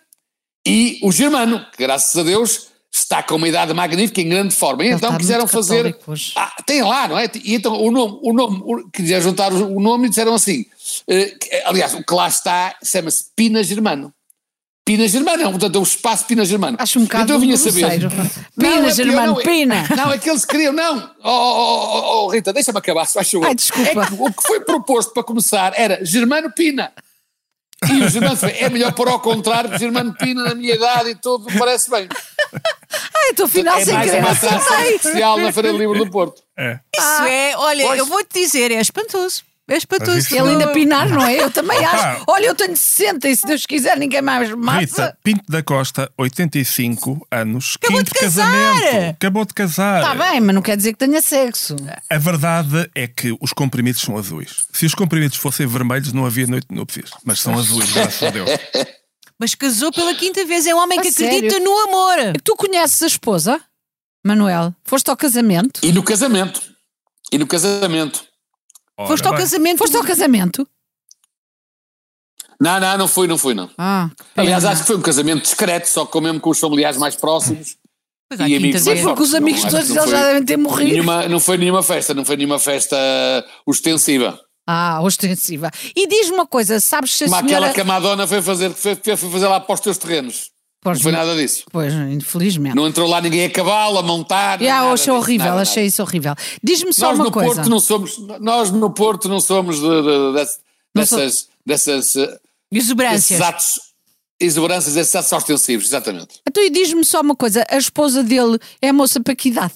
e 0.66 0.98
o 1.04 1.12
Germano, 1.12 1.64
que 1.70 1.78
graças 1.84 2.16
a 2.18 2.24
Deus 2.24 2.66
está 2.92 3.22
com 3.22 3.36
uma 3.36 3.46
idade 3.48 3.72
magnífica, 3.72 4.20
em 4.20 4.28
grande 4.28 4.52
forma. 4.52 4.82
E 4.82 4.88
Ele 4.88 4.96
então 4.96 5.16
quiseram 5.16 5.46
fazer. 5.46 5.96
Ah, 6.34 6.52
tem 6.66 6.82
lá, 6.82 7.06
não 7.06 7.16
é? 7.16 7.30
E 7.44 7.54
então 7.54 7.80
o 7.80 7.88
nome, 7.92 8.18
o 8.20 8.32
nome, 8.32 8.60
o, 8.64 8.90
quiseram 8.90 9.22
juntar 9.22 9.52
o 9.52 9.78
nome 9.80 10.06
e 10.06 10.08
disseram 10.10 10.34
assim. 10.34 10.66
eh, 11.08 11.36
aliás, 11.66 11.94
o 11.94 12.02
que 12.02 12.12
lá 12.12 12.26
está 12.26 12.74
chama-se 12.84 13.26
Pina 13.36 13.62
Germano. 13.62 14.12
Pina 14.90 15.06
Germano, 15.06 15.40
é, 15.40 15.48
portanto, 15.48 15.76
é 15.76 15.78
o 15.78 15.84
espaço 15.84 16.26
Pina 16.26 16.44
Germano. 16.44 16.76
Acho 16.80 16.98
um 16.98 17.04
bocado 17.04 17.22
então 17.22 17.36
eu 17.36 17.40
vinha 17.40 17.56
saber. 17.56 18.00
grosseiro. 18.00 18.10
Não, 18.56 18.70
Pina, 18.72 18.74
é 18.74 18.80
pior, 18.80 18.90
Germano, 18.90 19.32
não, 19.34 19.40
é- 19.40 19.44
Pina. 19.44 19.88
Não, 19.96 20.12
é 20.12 20.18
que 20.18 20.28
eles 20.28 20.44
queriam, 20.44 20.72
não. 20.72 21.10
Oh, 21.22 21.30
oh, 21.30 21.90
oh, 21.92 22.24
oh, 22.24 22.28
Rita, 22.28 22.52
deixa-me 22.52 22.78
acabar, 22.78 23.06
se 23.06 23.14
faz 23.14 23.30
favor. 23.30 23.46
Ai, 23.46 23.54
desculpa. 23.54 23.88
É 23.88 24.06
que 24.06 24.14
o 24.18 24.32
que 24.32 24.42
foi 24.42 24.60
proposto 24.64 25.12
para 25.12 25.22
começar 25.22 25.74
era 25.76 26.04
Germano 26.04 26.50
Pina. 26.50 26.92
E 27.88 28.02
o 28.02 28.08
Germano 28.08 28.36
foi, 28.36 28.50
é 28.50 28.68
melhor 28.68 28.92
pôr 28.92 29.06
ao 29.06 29.20
contrário, 29.20 29.78
Germano 29.78 30.12
Pina, 30.14 30.42
na 30.42 30.56
minha 30.56 30.74
idade 30.74 31.10
e 31.10 31.14
tudo, 31.14 31.46
parece 31.56 31.88
bem. 31.88 32.08
Ai, 33.14 33.30
estou 33.30 33.46
afinal 33.46 33.78
é 33.78 33.84
sem 33.84 33.94
mais 33.94 34.10
querer 34.10 34.22
uma 34.22 34.32
atração 34.32 34.82
especial 34.82 35.38
na 35.38 35.52
Feira 35.52 35.70
do 35.72 35.78
Livro 35.78 35.98
do 36.04 36.10
Porto. 36.10 36.42
É. 36.58 36.80
Isso 36.96 37.22
é, 37.22 37.56
olha, 37.56 37.86
pois. 37.86 37.98
eu 38.00 38.06
vou-te 38.06 38.40
dizer, 38.40 38.72
é 38.72 38.80
espantoso. 38.80 39.44
É 39.70 39.76
espantoso. 39.76 40.10
Mas 40.12 40.24
isso 40.24 40.34
Ele 40.34 40.48
ainda 40.50 40.72
pinar, 40.72 41.08
não 41.08 41.24
é? 41.24 41.36
Eu 41.40 41.50
também 41.50 41.78
acho. 41.84 42.24
Olha, 42.26 42.46
eu 42.46 42.54
tenho 42.56 42.76
60 42.76 43.28
e 43.28 43.36
se 43.36 43.46
Deus 43.46 43.64
quiser 43.64 43.96
ninguém 43.96 44.20
mais 44.20 44.50
massa. 44.52 44.80
Rita, 44.80 45.18
Pinto 45.22 45.44
da 45.48 45.62
Costa, 45.62 46.10
85 46.18 47.26
anos, 47.30 47.76
Acabou 47.80 47.98
quinto 47.98 48.12
de 48.12 48.18
casar. 48.20 48.52
casamento. 48.52 49.10
Acabou 49.10 49.44
de 49.44 49.54
casar. 49.54 50.02
Está 50.02 50.14
bem, 50.30 50.40
mas 50.40 50.54
não 50.54 50.60
quer 50.62 50.76
dizer 50.76 50.92
que 50.92 50.98
tenha 50.98 51.22
sexo. 51.22 51.76
A 52.10 52.18
verdade 52.18 52.90
é 52.94 53.06
que 53.06 53.36
os 53.40 53.52
comprimidos 53.52 54.02
são 54.02 54.18
azuis. 54.18 54.66
Se 54.72 54.84
os 54.86 54.94
comprimidos 54.94 55.38
fossem 55.38 55.66
vermelhos, 55.66 56.12
não 56.12 56.26
havia 56.26 56.46
noite 56.46 56.66
de 56.68 56.74
núpcias. 56.74 57.10
Mas 57.24 57.40
são 57.40 57.56
azuis, 57.58 57.92
graças 57.92 58.22
a 58.22 58.30
Deus. 58.30 58.50
Mas 59.38 59.54
casou 59.54 59.90
pela 59.92 60.14
quinta 60.14 60.44
vez. 60.44 60.66
É 60.66 60.74
um 60.74 60.78
homem 60.78 60.98
A 60.98 61.02
que 61.02 61.08
acredita 61.08 61.50
sério? 61.52 61.64
no 61.64 61.78
amor. 61.78 62.16
Tu 62.44 62.54
conheces 62.56 63.02
a 63.02 63.06
esposa, 63.06 63.58
Manuel? 64.26 64.74
Foste 64.84 65.08
ao 65.08 65.16
casamento? 65.16 65.80
E 65.82 65.92
no 65.92 66.02
casamento. 66.02 66.60
E 67.32 67.38
no 67.38 67.46
casamento. 67.46 68.24
Ora 69.00 69.08
Foste 69.08 69.26
ao 69.26 69.32
bem. 69.32 69.40
casamento. 69.40 69.78
Foste 69.78 69.96
ao 69.96 70.04
casamento? 70.04 70.68
Não, 72.60 72.78
não, 72.78 72.98
não 72.98 73.08
fui, 73.08 73.26
não 73.26 73.38
fui, 73.38 73.54
não. 73.54 73.70
Ah, 73.78 74.10
Aliás, 74.36 74.64
acho 74.64 74.82
que 74.82 74.86
foi 74.86 74.96
um 74.96 75.00
casamento 75.02 75.42
discreto, 75.42 75.88
só 75.88 76.04
com 76.04 76.20
mesmo 76.20 76.40
com 76.40 76.50
os 76.50 76.58
familiares 76.60 76.98
mais 76.98 77.16
próximos. 77.16 77.76
Pois 78.28 78.38
e 78.48 78.54
amigos 78.54 78.82
Sim, 78.82 79.02
porque 79.02 79.22
os 79.22 79.30
Não, 79.30 79.38
amigos 79.38 79.64
acho 79.64 79.74
todos 79.76 79.88
não 79.90 80.02
eles 80.02 80.10
já 80.10 80.24
devem 80.26 80.44
ter 80.44 80.56
morrido. 80.58 80.90
Nenhuma, 80.92 81.26
não 81.28 81.40
foi 81.40 81.56
nenhuma 81.56 81.82
festa, 81.82 82.12
não 82.14 82.24
foi 82.24 82.36
nenhuma 82.36 82.58
festa 82.58 82.96
ostensiva. 83.66 84.38
Ah, 84.68 85.00
ostensiva. 85.02 85.70
E 85.96 86.06
diz-me 86.06 86.34
uma 86.36 86.46
coisa, 86.46 86.78
sabes 86.80 87.12
se 87.16 87.24
a 87.24 87.26
Como 87.28 87.38
senhora... 87.48 87.56
aquela 87.66 87.74
que 87.74 87.80
a 87.80 87.84
Madonna 87.84 88.26
foi 88.26 88.42
fazer, 88.42 88.70
foi, 88.72 88.94
foi 88.94 89.16
fazer 89.16 89.48
lá 89.48 89.58
para 89.58 89.74
os 89.74 89.80
teus 89.80 89.96
terrenos. 89.98 90.50
Pois 90.82 90.96
não 90.98 91.02
foi 91.02 91.12
nada 91.12 91.36
disso. 91.36 91.64
Pois, 91.70 91.92
infelizmente. 91.92 92.74
Não 92.74 92.86
entrou 92.88 93.06
lá 93.08 93.20
ninguém 93.20 93.44
a 93.44 93.50
cavalo, 93.50 93.98
a 93.98 94.02
montar. 94.02 94.58
Nada 94.60 94.92
achei 94.92 94.94
disso, 94.96 95.12
horrível, 95.12 95.46
nada, 95.50 95.60
achei 95.62 95.84
isso 95.86 96.02
horrível. 96.02 96.34
Diz-me 96.62 96.92
só 96.92 97.08
Nós 97.08 97.16
uma 97.18 97.24
no 97.24 97.30
coisa. 97.30 97.54
Porto 97.56 97.68
não 97.68 97.80
somos, 97.80 98.18
nós 98.40 98.70
no 98.70 98.90
Porto 98.90 99.28
não 99.28 99.40
somos 99.40 99.76
de, 99.76 99.82
de- 99.82 100.32
de- 100.32 101.06
sou- 101.06 101.18
dessas, 101.18 101.48
dessas, 101.66 102.16
eh, 102.16 102.26
desses 102.72 102.86
Exuberâncias. 102.88 103.40
atos, 103.42 103.80
exuberâncias, 104.40 104.96
esses 104.96 105.14
atos 105.14 105.30
ostensivos, 105.32 105.86
exatamente. 105.86 106.40
Então, 106.48 106.64
e 106.64 106.70
diz-me 106.70 107.04
só 107.04 107.20
uma 107.20 107.36
coisa, 107.36 107.62
a 107.70 107.76
esposa 107.76 108.22
dele 108.22 108.58
é 108.80 108.90
moça 108.90 109.20
para 109.20 109.34
que 109.36 109.50
idade? 109.50 109.74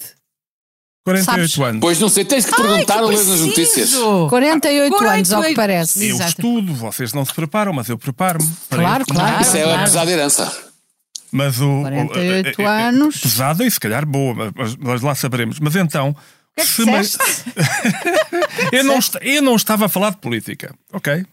48 1.05 1.25
Sabes? 1.51 1.69
anos. 1.69 1.81
Pois 1.83 2.01
não 2.01 2.09
sei, 2.09 2.25
tens 2.25 2.47
que 2.47 2.57
perguntar 2.57 3.03
ou 3.03 3.11
ler 3.11 3.23
nas 3.23 3.41
notícias. 3.41 3.93
48, 4.31 4.95
anos, 5.05 5.33
ao 5.35 5.43
que 5.43 5.55
48. 5.55 5.55
parece. 5.55 6.09
Eu 6.09 6.15
Exato. 6.17 6.31
estudo, 6.31 6.73
vocês 6.73 7.13
não 7.13 7.27
se 7.27 7.35
preparam, 7.35 7.75
mas 7.75 7.91
eu 7.91 7.99
preparo-me. 7.99 8.51
Claro, 8.71 9.03
isso. 9.07 9.15
claro. 9.15 9.43
Isso 9.43 9.57
é 9.59 9.63
claro. 9.65 9.81
a 9.81 9.85
pesada 9.85 10.11
herança. 10.11 10.74
Mas 11.35 11.61
o. 11.61 11.83
48 11.83 12.59
o- 12.59 12.63
é- 12.63 12.65
é- 12.65 12.79
é 12.79 12.83
anos. 12.89 13.17
Pesada 13.21 13.65
e 13.65 13.71
se 13.71 13.81
calhar 13.81 14.07
boa, 14.07 14.53
mas, 14.55 14.77
mas 14.77 15.03
lá 15.03 15.15
saberemos. 15.17 15.59
Mas 15.59 15.75
então. 15.75 16.15
que 16.55 16.63
é 16.63 16.65
que 16.65 16.71
se 16.71 16.85
disseste? 16.85 17.19
eu, 18.73 18.85
não, 18.85 18.99
eu 19.21 19.43
não 19.43 19.57
estava 19.57 19.87
a 19.87 19.89
falar 19.89 20.11
de 20.11 20.19
política, 20.19 20.73
ok? 20.93 21.27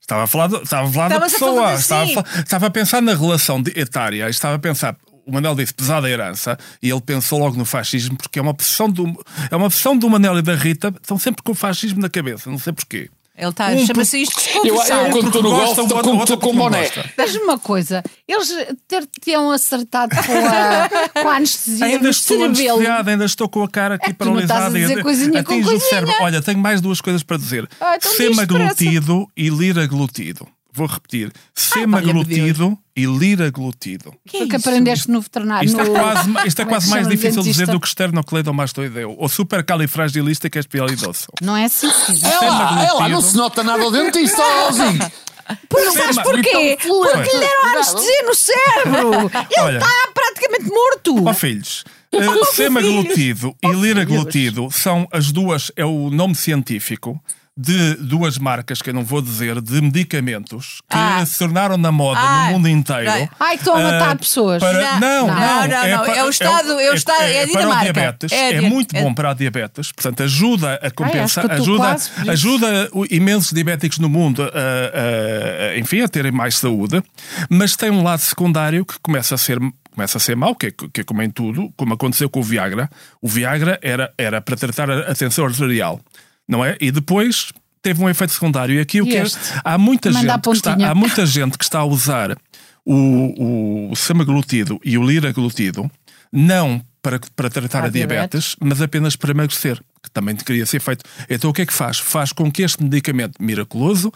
Estava 0.00 0.24
a 0.24 0.26
falar, 0.26 0.48
de, 0.48 0.56
estava 0.56 0.86
a 0.88 0.92
falar 0.92 1.08
da 1.08 1.20
pessoa, 1.20 1.74
estava, 1.74 2.20
a 2.20 2.40
estava 2.40 2.66
a 2.66 2.70
pensar 2.70 3.00
na 3.02 3.14
relação 3.14 3.60
de- 3.62 3.72
etária, 3.78 4.28
estava 4.28 4.54
a 4.56 4.58
pensar. 4.58 4.96
O 5.26 5.32
Manel 5.32 5.56
disse 5.56 5.74
pesada 5.74 6.08
herança 6.08 6.56
e 6.80 6.88
ele 6.88 7.00
pensou 7.00 7.40
logo 7.40 7.56
no 7.56 7.64
fascismo 7.64 8.16
porque 8.16 8.38
é 8.38 8.42
uma 8.42 8.52
opção 8.52 8.88
do, 8.88 9.04
é 9.50 9.56
uma 9.56 9.66
opção 9.66 9.96
do 9.98 10.08
Manel 10.08 10.38
e 10.38 10.42
da 10.42 10.54
Rita, 10.54 10.94
estão 11.00 11.18
sempre 11.18 11.42
com 11.42 11.50
o 11.50 11.54
fascismo 11.54 12.00
na 12.00 12.08
cabeça, 12.08 12.48
não 12.48 12.58
sei 12.58 12.72
porquê. 12.72 13.10
Ele 13.38 13.50
está, 13.50 13.68
Um 13.68 13.86
chama-se 13.86 14.22
isto 14.22 14.34
Eu, 14.38 14.62
desconversar. 14.62 15.04
eu 15.06 15.10
quando 15.12 15.26
estou 15.26 15.42
no 15.42 15.50
golfe, 15.50 15.70
estou 15.70 15.84
outro- 15.96 16.02
com, 16.10 16.16
outro 16.16 16.38
com 16.38 16.52
não 16.54 16.58
boné. 16.64 16.90
Diz-me 17.18 17.42
uma 17.44 17.58
coisa, 17.58 18.02
eles 18.26 18.48
ter 18.88 19.06
tinham 19.22 19.50
acertado 19.50 20.16
com 20.16 20.32
a, 20.32 20.88
com 21.22 21.28
a 21.28 21.36
anestesia 21.36 21.84
Ainda 21.86 22.08
estou 22.08 22.38
cerebelo. 22.54 22.80
ainda 23.10 23.24
estou 23.24 23.48
com 23.48 23.62
a 23.62 23.68
cara 23.68 23.96
aqui 23.96 24.06
É 24.06 24.12
que 24.12 24.14
tu 24.18 24.24
não 24.24 24.40
estás 24.40 24.58
a 24.60 24.62
paralisada. 24.68 25.00
e- 25.00 25.02
coisinha 25.02 25.44
com 25.44 25.52
atinge 25.52 25.74
o 25.74 25.80
cérebro. 25.80 26.14
Olha, 26.20 26.40
tenho 26.40 26.58
mais 26.58 26.80
duas 26.80 27.00
coisas 27.00 27.22
para 27.22 27.36
dizer. 27.36 27.68
Ah, 27.80 27.96
então 27.96 28.10
Semaglutido 28.12 29.28
e 29.36 29.48
liraglutido. 29.50 30.48
Vou 30.76 30.86
repetir. 30.86 31.32
Semaglutido 31.54 32.78
e 32.94 33.06
liraglutido. 33.06 34.14
Que 34.28 34.42
é 34.42 34.46
que 34.46 34.56
aprendeste 34.56 35.10
no 35.10 35.22
veterinário? 35.22 35.66
Isto 35.66 35.80
é 35.80 35.86
quase, 35.86 36.30
isto 36.46 36.60
é 36.60 36.64
como 36.64 36.74
quase 36.74 36.84
se 36.84 36.90
mais 36.90 37.08
difícil 37.08 37.42
de 37.42 37.48
dizer 37.50 37.66
do 37.66 37.80
que 37.80 37.86
esternocleidomastoideu 37.88 39.16
ou 39.18 39.26
supercalifragilística 39.26 40.58
espialidoso. 40.58 41.28
Não 41.40 41.56
é 41.56 41.64
assim 41.64 41.88
diz. 42.10 42.22
É 42.22 42.28
lá, 42.28 42.42
é 42.42 42.44
lá, 42.44 42.50
Semaglutido. 42.50 43.08
não 43.08 43.22
se 43.22 43.36
nota 43.38 43.64
nada 43.64 43.82
ao 43.82 43.90
dentista. 43.90 44.42
Por, 45.68 45.80
sabes 45.92 46.18
porquê? 46.18 46.76
Então, 46.78 47.00
Porque 47.00 47.36
lhe 47.36 47.40
deram 47.40 47.68
anestesia 47.72 48.22
no 48.26 48.34
cérebro. 48.34 49.30
Ele 49.56 49.76
está 49.76 50.08
praticamente 50.12 50.68
morto. 50.68 51.28
Ó 51.28 51.32
filhos, 51.32 51.84
eh, 52.12 52.44
semaglutido 52.52 53.56
e 53.62 53.68
liraglutido 53.72 54.68
são 54.70 55.08
as 55.10 55.30
duas, 55.32 55.70
é 55.76 55.84
o 55.84 56.10
nome 56.10 56.34
científico 56.34 57.22
de 57.58 57.94
duas 57.94 58.36
marcas 58.36 58.82
que 58.82 58.90
eu 58.90 58.94
não 58.94 59.02
vou 59.02 59.22
dizer, 59.22 59.60
de 59.62 59.80
medicamentos 59.80 60.82
que 60.90 60.96
Ah. 60.96 61.24
se 61.24 61.38
tornaram 61.38 61.78
na 61.78 61.90
moda 61.90 62.20
Ah. 62.20 62.46
no 62.46 62.52
mundo 62.52 62.68
inteiro. 62.68 63.10
Ai. 63.10 63.28
Ai, 63.40 63.56
que 63.56 63.62
estão 63.62 63.74
a 63.76 63.82
matar 63.82 64.10
Ah, 64.10 64.16
pessoas. 64.16 64.62
para- 64.62 65.00
não, 65.00 65.26
Não, 65.26 65.26
não, 65.26 65.34
não, 65.34 65.88
não, 65.88 66.04
para- 66.04 66.16
é 66.16 66.24
o 66.24 66.28
Estado- 66.28 66.78
é 66.78 66.90
o 66.90 66.94
Estado- 66.94 67.22
é 67.22 67.44
a 67.44 67.48
para 67.48 67.68
o 67.70 67.80
diabetes, 67.80 68.32
É 68.32 68.54
é, 68.56 68.60
muito 68.60 68.94
é- 68.94 69.00
bom 69.02 69.14
para 69.14 69.30
a 69.30 69.34
diabetes, 69.34 69.90
portanto 69.90 70.22
ajuda 70.22 70.74
a 70.82 70.90
compensar, 70.90 71.46
tô 71.48 71.52
ajuda, 71.54 71.78
quase 71.78 72.10
ajuda 72.28 72.90
imensos 73.10 73.52
diabéticos 73.52 73.98
no 73.98 74.08
mundo 74.10 74.42
a, 74.42 74.46
a- 75.72 75.78
enfim, 75.78 76.02
a 76.02 76.08
terem 76.08 76.32
mais 76.32 76.56
saúde, 76.58 77.02
mas 77.48 77.74
tem 77.74 77.90
um 77.90 78.02
lado 78.02 78.20
secundário 78.20 78.84
que 78.84 78.98
começa 79.00 79.34
a 79.34 79.38
ser 79.38 79.58
começa 79.94 80.18
a 80.18 80.20
ser 80.20 80.36
mau, 80.36 80.54
que 80.54 80.66
é, 80.66 80.70
que 80.92 81.00
é 81.00 81.04
como 81.04 81.22
em 81.22 81.30
tudo, 81.30 81.72
como 81.74 81.94
aconteceu 81.94 82.28
com 82.28 82.40
o 82.40 82.42
Viagra. 82.42 82.90
O 83.22 83.26
Viagra 83.26 83.78
era, 83.80 84.12
era 84.18 84.42
para 84.42 84.54
tratar 84.54 84.90
a 84.90 85.14
tensão 85.14 85.46
arterial, 85.46 85.98
não 86.48 86.64
é? 86.64 86.76
E 86.80 86.90
depois 86.90 87.52
teve 87.82 88.02
um 88.02 88.08
efeito 88.08 88.32
secundário. 88.32 88.74
E 88.74 88.80
aqui 88.80 89.00
o 89.00 89.06
que 89.06 89.16
é, 89.16 89.24
há 89.64 89.78
muita 89.78 90.10
Manda 90.10 90.32
a 90.32 90.36
gente 90.36 90.42
que 90.42 90.56
está, 90.56 90.72
há 90.74 90.94
muita 90.94 91.26
gente 91.26 91.58
que 91.58 91.64
está 91.64 91.78
a 91.80 91.84
usar 91.84 92.36
o, 92.84 93.90
o 93.90 93.96
semaglutido 93.96 94.80
e 94.84 94.96
o 94.96 95.06
liraglutido 95.06 95.90
não 96.32 96.82
para, 97.00 97.20
para 97.34 97.48
tratar 97.48 97.84
Ah, 97.84 97.86
a 97.86 97.88
diabetes, 97.88 98.56
mas 98.60 98.82
apenas 98.82 99.14
para 99.14 99.30
emagrecer, 99.30 99.80
que 100.02 100.10
também 100.10 100.34
deveria 100.34 100.66
ser 100.66 100.80
feito. 100.80 101.04
Então 101.30 101.50
o 101.50 101.52
que 101.52 101.62
é 101.62 101.66
que 101.66 101.72
faz? 101.72 101.98
Faz 101.98 102.32
com 102.32 102.50
que 102.50 102.62
este 102.62 102.82
medicamento 102.82 103.40
miraculoso 103.40 104.12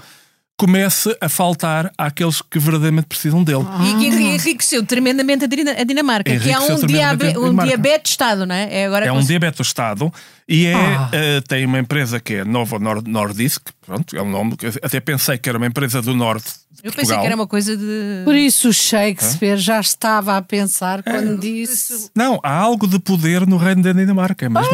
comece 0.61 1.17
a 1.23 1.29
faltar 1.31 1.91
àqueles 1.97 2.43
que 2.43 2.59
verdadeiramente 2.59 3.07
precisam 3.07 3.43
dele. 3.43 3.65
E 3.83 3.95
que 3.99 4.07
enriqueceu 4.09 4.85
tremendamente 4.85 5.45
a 5.45 5.47
Dina- 5.49 5.73
a 5.73 5.85
Dinamarca, 5.85 6.39
que 6.39 6.51
é 6.51 6.59
um, 6.59 6.87
diabe, 6.87 7.39
um 7.39 7.57
diabetes 7.57 8.03
de 8.03 8.09
Estado, 8.11 8.45
não 8.45 8.55
é? 8.55 8.69
É, 8.81 8.87
agora 8.87 9.07
É 9.07 9.11
um 9.13 9.21
diabetes 9.25 9.67
Estado 9.67 10.13
e 10.47 10.67
é, 10.67 10.75
Ah. 10.75 11.09
eh, 11.13 11.41
tem 11.49 11.65
uma 11.65 11.79
empresa 11.79 12.21
que 12.21 12.35
é 12.35 12.45
Novo 12.45 12.79
Nord 12.79 13.11
Nordisk, 13.11 13.69
pronto, 13.87 14.15
é 14.15 14.21
um 14.21 14.31
nome 14.31 14.55
que 14.59 14.67
eu 14.67 14.73
até 14.83 15.01
pensei 15.01 15.39
que 15.39 15.49
era 15.49 15.57
uma 15.57 15.67
empresa 15.67 16.03
do 16.03 16.15
norte 16.15 16.51
Eu 16.83 16.91
pensei 16.93 16.93
Portugal. 16.93 17.21
que 17.21 17.27
era 17.27 17.35
uma 17.37 17.47
coisa 17.47 17.75
de. 17.75 18.23
Por 18.27 18.35
isso 18.35 18.69
o 18.69 18.73
Shakespeare 18.75 19.57
já 19.57 19.81
estava 19.81 20.37
a 20.37 20.43
pensar 20.43 21.03
quando 21.03 21.39
disse. 21.41 22.11
Não, 22.15 22.39
há 22.43 22.53
algo 22.55 22.87
de 22.87 22.99
poder 22.99 23.47
no 23.47 23.57
reino 23.57 23.83
da 23.83 23.93
Dinamarca. 23.93 24.45
É 24.45 24.49
mesmo... 24.51 24.69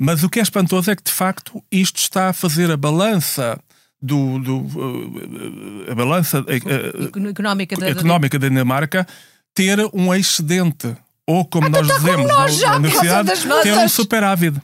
Mas 0.00 0.22
o 0.22 0.28
que 0.28 0.38
é 0.38 0.42
espantoso 0.42 0.90
é 0.90 0.94
que, 0.96 1.02
de 1.02 1.10
facto, 1.10 1.60
isto 1.72 1.96
está 1.96 2.28
a 2.28 2.32
fazer 2.32 2.70
a 2.70 2.76
balança 2.76 3.58
do, 4.00 4.38
do, 4.38 4.56
uh, 4.58 5.90
a 5.90 5.94
balança 5.94 6.44
econo- 6.48 7.30
económica 7.30 7.76
da, 7.76 7.88
económica 7.88 8.38
da 8.38 8.48
Dinamarca 8.48 9.06
ter 9.54 9.78
um 9.92 10.14
excedente. 10.14 10.96
Ou, 11.26 11.44
como 11.44 11.68
nós 11.68 11.86
dizemos 11.86 12.26
nós 12.26 12.52
na- 12.52 12.58
já, 12.58 12.70
na 12.70 12.76
universidade, 12.76 13.30
ter 13.62 13.76
um 13.76 13.88
superávit. 13.88 14.56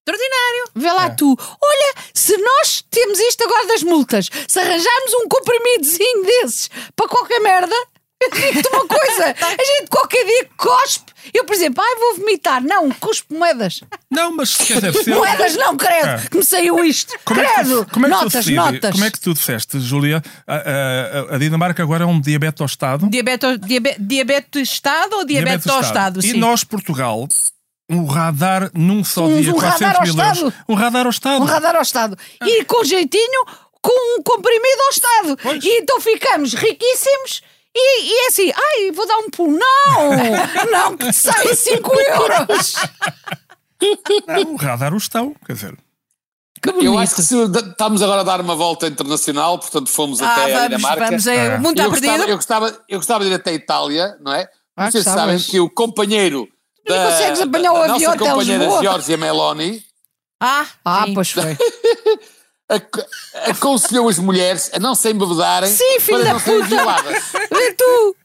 Extraordinário. 0.00 0.70
Vê 0.74 0.92
lá 0.92 1.10
tu, 1.10 1.36
olha, 1.62 1.94
se 2.14 2.36
nós 2.36 2.82
temos 2.90 3.18
isto 3.20 3.44
agora 3.44 3.66
das 3.68 3.82
multas, 3.82 4.28
se 4.48 4.58
arranjarmos 4.58 5.14
um 5.22 5.28
comprimidozinho 5.28 6.24
desses 6.24 6.70
para 6.96 7.06
qualquer 7.08 7.38
merda, 7.40 7.74
Eu 8.22 8.30
digo-te 8.30 8.68
uma 8.68 8.86
coisa: 8.86 9.24
a 9.40 9.64
gente 9.64 9.88
qualquer 9.90 10.24
dia 10.24 10.48
cospe. 10.56 11.10
Eu, 11.34 11.44
por 11.44 11.54
exemplo, 11.54 11.82
ai, 11.84 11.96
vou 11.96 12.16
vomitar. 12.16 12.62
Não, 12.62 12.90
cuspe 12.92 13.32
moedas. 13.34 13.80
Não, 14.10 14.34
mas 14.34 14.56
quer 14.56 14.74
dizer, 14.80 14.94
se- 15.04 15.10
Moedas 15.10 15.54
não, 15.56 15.76
credo, 15.76 16.08
É. 16.08 16.28
que 16.30 16.36
me 16.38 16.44
saiu 16.44 16.84
isto. 16.84 17.12
Como 17.24 17.40
é, 17.40 17.46
que 17.46 17.54
credo. 17.54 17.84
tu, 17.84 17.90
como, 17.92 18.06
é 18.06 18.08
que 18.08 18.14
tu 18.16 18.18
notas, 18.24 18.32
decidi- 18.32 18.56
notas. 18.56 18.92
como 18.92 19.04
é 19.04 19.10
que 19.10 19.20
tu 19.20 19.34
disseste, 19.34 19.80
Júlia? 19.80 20.22
A, 20.46 20.54
a- 20.56 21.34
a 21.34 21.38
Dinamarca 21.38 21.82
agora 21.82 22.04
é 22.04 22.06
um 22.06 22.20
diabetes 22.20 22.60
ao 22.60 22.66
Estado? 22.66 23.08
Diabetes, 23.08 23.58
diabe, 23.60 23.96
diabetes 23.98 24.70
Estado 24.72 25.16
ou 25.16 25.24
diabetes, 25.24 25.66
ao 25.66 25.80
Estado? 25.80 26.20
E 26.20 26.30
Sim. 26.32 26.38
nós, 26.38 26.64
Portugal, 26.64 27.28
um 27.88 28.06
radar 28.06 28.70
num 28.74 29.04
só 29.04 29.26
Um- 29.26 29.40
dia, 29.40 29.50
um 29.50 29.54
400 29.54 29.80
radar 29.80 29.96
ao 29.96 30.02
mil 30.02 30.10
Estado. 30.12 30.38
euros. 30.38 30.54
Um 30.68 30.74
radar 30.74 31.04
ao 31.04 31.10
Estado. 31.10 31.42
Um 31.42 31.46
radar 31.46 31.76
ao 31.76 31.82
Estado. 31.82 32.18
E 32.44 32.64
com 32.64 32.82
jeitinho, 32.84 33.44
com 33.82 34.18
um 34.18 34.22
comprimido 34.22 34.82
ao 34.84 34.90
Estado. 34.90 35.38
Pois. 35.42 35.62
E 35.64 35.68
então 35.80 36.00
ficamos 36.00 36.54
riquíssimos. 36.54 37.42
E, 37.76 38.02
e 38.02 38.24
é 38.24 38.26
assim, 38.28 38.52
ai, 38.54 38.90
vou 38.92 39.06
dar 39.06 39.18
um 39.18 39.30
pulo. 39.30 39.58
Não! 39.58 40.10
não, 40.70 40.96
que 40.96 41.12
sai 41.12 41.54
5 41.54 41.90
euros. 42.00 42.74
Não, 44.26 44.52
um 44.52 44.56
radar 44.56 44.92
ao 44.92 44.98
Estado. 44.98 45.34
Quer 45.46 45.52
dizer, 45.54 45.78
Que 46.62 46.70
bonito. 46.72 46.84
Eu 46.86 46.98
acho 46.98 47.14
que 47.14 47.22
se, 47.22 47.34
estamos 47.42 48.02
agora 48.02 48.20
a 48.20 48.24
dar 48.24 48.40
uma 48.40 48.54
volta 48.56 48.86
internacional, 48.88 49.58
portanto 49.58 49.88
fomos 49.88 50.20
Ah, 50.20 50.32
até 50.32 50.42
a 50.42 50.58
vamos, 50.58 50.76
Dinamarca. 50.76 51.04
vamos 51.06 51.26
aí. 51.28 51.38
Ah. 51.48 51.56
O 51.56 51.60
mundo 51.60 51.70
está 51.70 51.84
eu, 51.84 51.90
gostava, 51.90 52.12
perdido. 52.12 52.30
eu, 52.30 52.36
gostava, 52.36 52.84
eu 52.88 52.98
gostava 52.98 53.24
de 53.24 53.30
ir 53.30 53.34
até 53.34 53.50
a 53.50 53.54
Itália, 53.54 54.16
não 54.20 54.32
é? 54.32 54.48
Ah, 54.76 54.90
Vocês 54.90 55.04
sabem 55.04 55.38
que 55.38 55.60
o 55.60 55.70
companheiro 55.70 56.48
Não 56.88 56.96
da, 56.96 57.06
consegues 57.10 57.40
apanhar 57.40 57.72
o 57.72 57.74
da 57.74 57.80
avião 57.94 57.98
nossa 57.98 58.10
até 58.24 58.30
companheira 58.30 58.64
Lisboa. 58.64 58.82
Giorgia 58.82 59.16
Meloni 59.16 59.84
Ah, 60.40 60.66
Ah, 60.84 61.04
sim. 61.06 61.14
pois 61.14 61.30
foi. 61.30 61.56
ac- 62.70 63.06
aconselhou 63.50 64.08
as 64.08 64.18
mulheres 64.18 64.70
a 64.72 64.78
não 64.78 64.94
se 64.94 65.10
embebedarem 65.10 65.68
Sim, 65.70 66.00
filho 66.00 66.18
para 66.18 66.26
da 66.26 66.32
não 66.34 66.40
serem 66.40 66.62
violadas. 66.64 67.22
Vê 67.50 67.72
tu. 67.72 68.16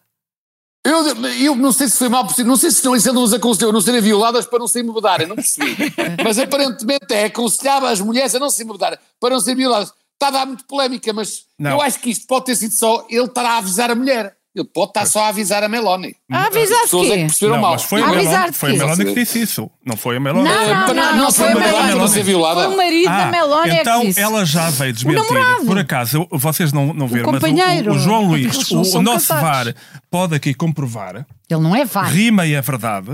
Eu, 0.85 1.03
eu 1.41 1.55
não 1.55 1.71
sei 1.71 1.87
se 1.87 1.97
foi 1.97 2.09
mal 2.09 2.23
possível, 2.27 2.45
não 2.45 2.55
sei 2.55 2.69
se 2.69 2.85
não, 2.85 2.95
isso 2.95 3.09
ele 3.09 3.15
nos 3.19 3.33
aconselhou 3.33 3.71
a 3.71 3.73
não 3.73 3.81
serem 3.81 4.01
violadas 4.01 4.45
para 4.45 4.59
não 4.59 4.67
se 4.67 4.79
embebedarem, 4.79 5.25
não 5.27 5.35
percebi. 5.35 5.75
Mas 6.23 6.37
aparentemente 6.37 7.11
é, 7.11 7.25
aconselhava 7.25 7.89
as 7.89 7.99
mulheres 7.99 8.35
a 8.35 8.39
não 8.39 8.51
se 8.51 8.61
embebedarem 8.63 8.99
para 9.19 9.33
não 9.33 9.39
serem 9.39 9.55
violadas. 9.57 9.91
Está 10.13 10.27
a 10.27 10.31
dar 10.31 10.45
muito 10.45 10.63
polémica, 10.65 11.11
mas 11.11 11.43
Não. 11.59 11.71
eu 11.71 11.81
acho 11.81 11.99
que 11.99 12.09
isto 12.09 12.25
pode 12.25 12.45
ter 12.45 12.55
sido 12.55 12.71
só 12.73 13.05
ele 13.09 13.25
estar 13.25 13.43
a 13.45 13.57
avisar 13.57 13.91
a 13.91 13.95
mulher. 13.95 14.34
Ele 14.55 14.63
pode 14.73 14.91
estar 14.91 15.05
só 15.05 15.25
a 15.25 15.27
avisar 15.27 15.63
a 15.63 15.67
Meloni. 15.67 16.15
A 16.31 16.45
avisar 16.45 16.77
As 16.77 16.83
pessoas 16.83 17.07
é 17.07 17.09
que 17.09 17.15
quê? 17.17 17.25
perceberam 17.25 17.55
não, 17.55 17.61
mal. 17.61 17.71
mas 17.73 17.83
foi 17.83 18.01
a 18.01 18.07
Meloni, 18.07 18.53
foi 18.53 18.69
a 18.69 18.71
quê? 18.73 18.77
Meloni 18.79 19.05
que 19.05 19.13
disse 19.15 19.41
isso. 19.41 19.69
Não 19.85 19.97
foi 19.97 20.15
a 20.15 20.19
Meloni. 20.21 20.47
Não, 20.47 20.55
não, 20.67 20.87
não, 20.87 20.93
não 20.95 21.17
não 21.17 21.31
foi 21.31 21.51
a 21.51 21.55
Meloni. 21.55 21.73
para 21.87 21.95
não 21.95 22.07
ser 22.07 22.23
violada. 22.23 22.69
O 22.69 22.77
marido 22.77 23.05
da 23.09 23.27
Ah, 23.27 23.31
Meloni 23.31 23.69
é 23.69 23.81
então 23.81 23.99
que 24.01 24.07
disse. 24.07 24.21
ela 24.21 24.45
já 24.45 24.69
veio 24.69 24.93
desmentir. 24.93 25.25
Por 25.65 25.77
acaso, 25.77 26.25
vocês 26.31 26.71
não, 26.71 26.93
não 26.93 27.05
viram, 27.07 27.31
mas 27.33 27.43
o- 27.43 27.45
companheiro. 27.47 27.91
o, 27.91 27.95
o 27.95 27.99
João 27.99 28.25
Luís, 28.27 28.71
o, 28.71 28.97
o 28.97 29.01
nosso 29.01 29.27
casados. 29.27 29.73
VAR, 29.73 29.75
pode 30.09 30.35
aqui 30.35 30.53
comprovar, 30.53 31.25
Ele 31.49 31.59
não 31.61 31.75
é 31.75 31.83
VAR. 31.83 32.09
rima 32.09 32.45
e 32.45 32.53
é 32.53 32.61
verdade, 32.61 33.11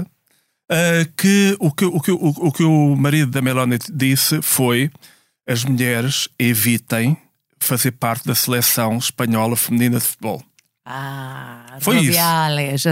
ah, 0.69 1.07
que, 1.17 1.55
o 1.59 1.71
que 1.71 1.85
o 1.85 1.99
que 1.99 2.11
o, 2.11 2.17
o 2.37 2.51
que 2.51 2.63
o 2.63 2.95
marido 2.95 3.31
da 3.31 3.41
Meloni 3.41 3.79
disse 3.91 4.41
foi 4.43 4.91
as 5.49 5.63
mulheres 5.65 6.29
evitem 6.39 7.17
fazer 7.59 7.91
parte 7.91 8.25
da 8.27 8.35
seleção 8.35 8.97
espanhola 8.97 9.55
feminina 9.55 9.97
de 9.99 10.05
futebol. 10.05 10.41
Ah, 10.83 11.77
Foi. 11.79 11.97
Rubiales. 11.97 12.83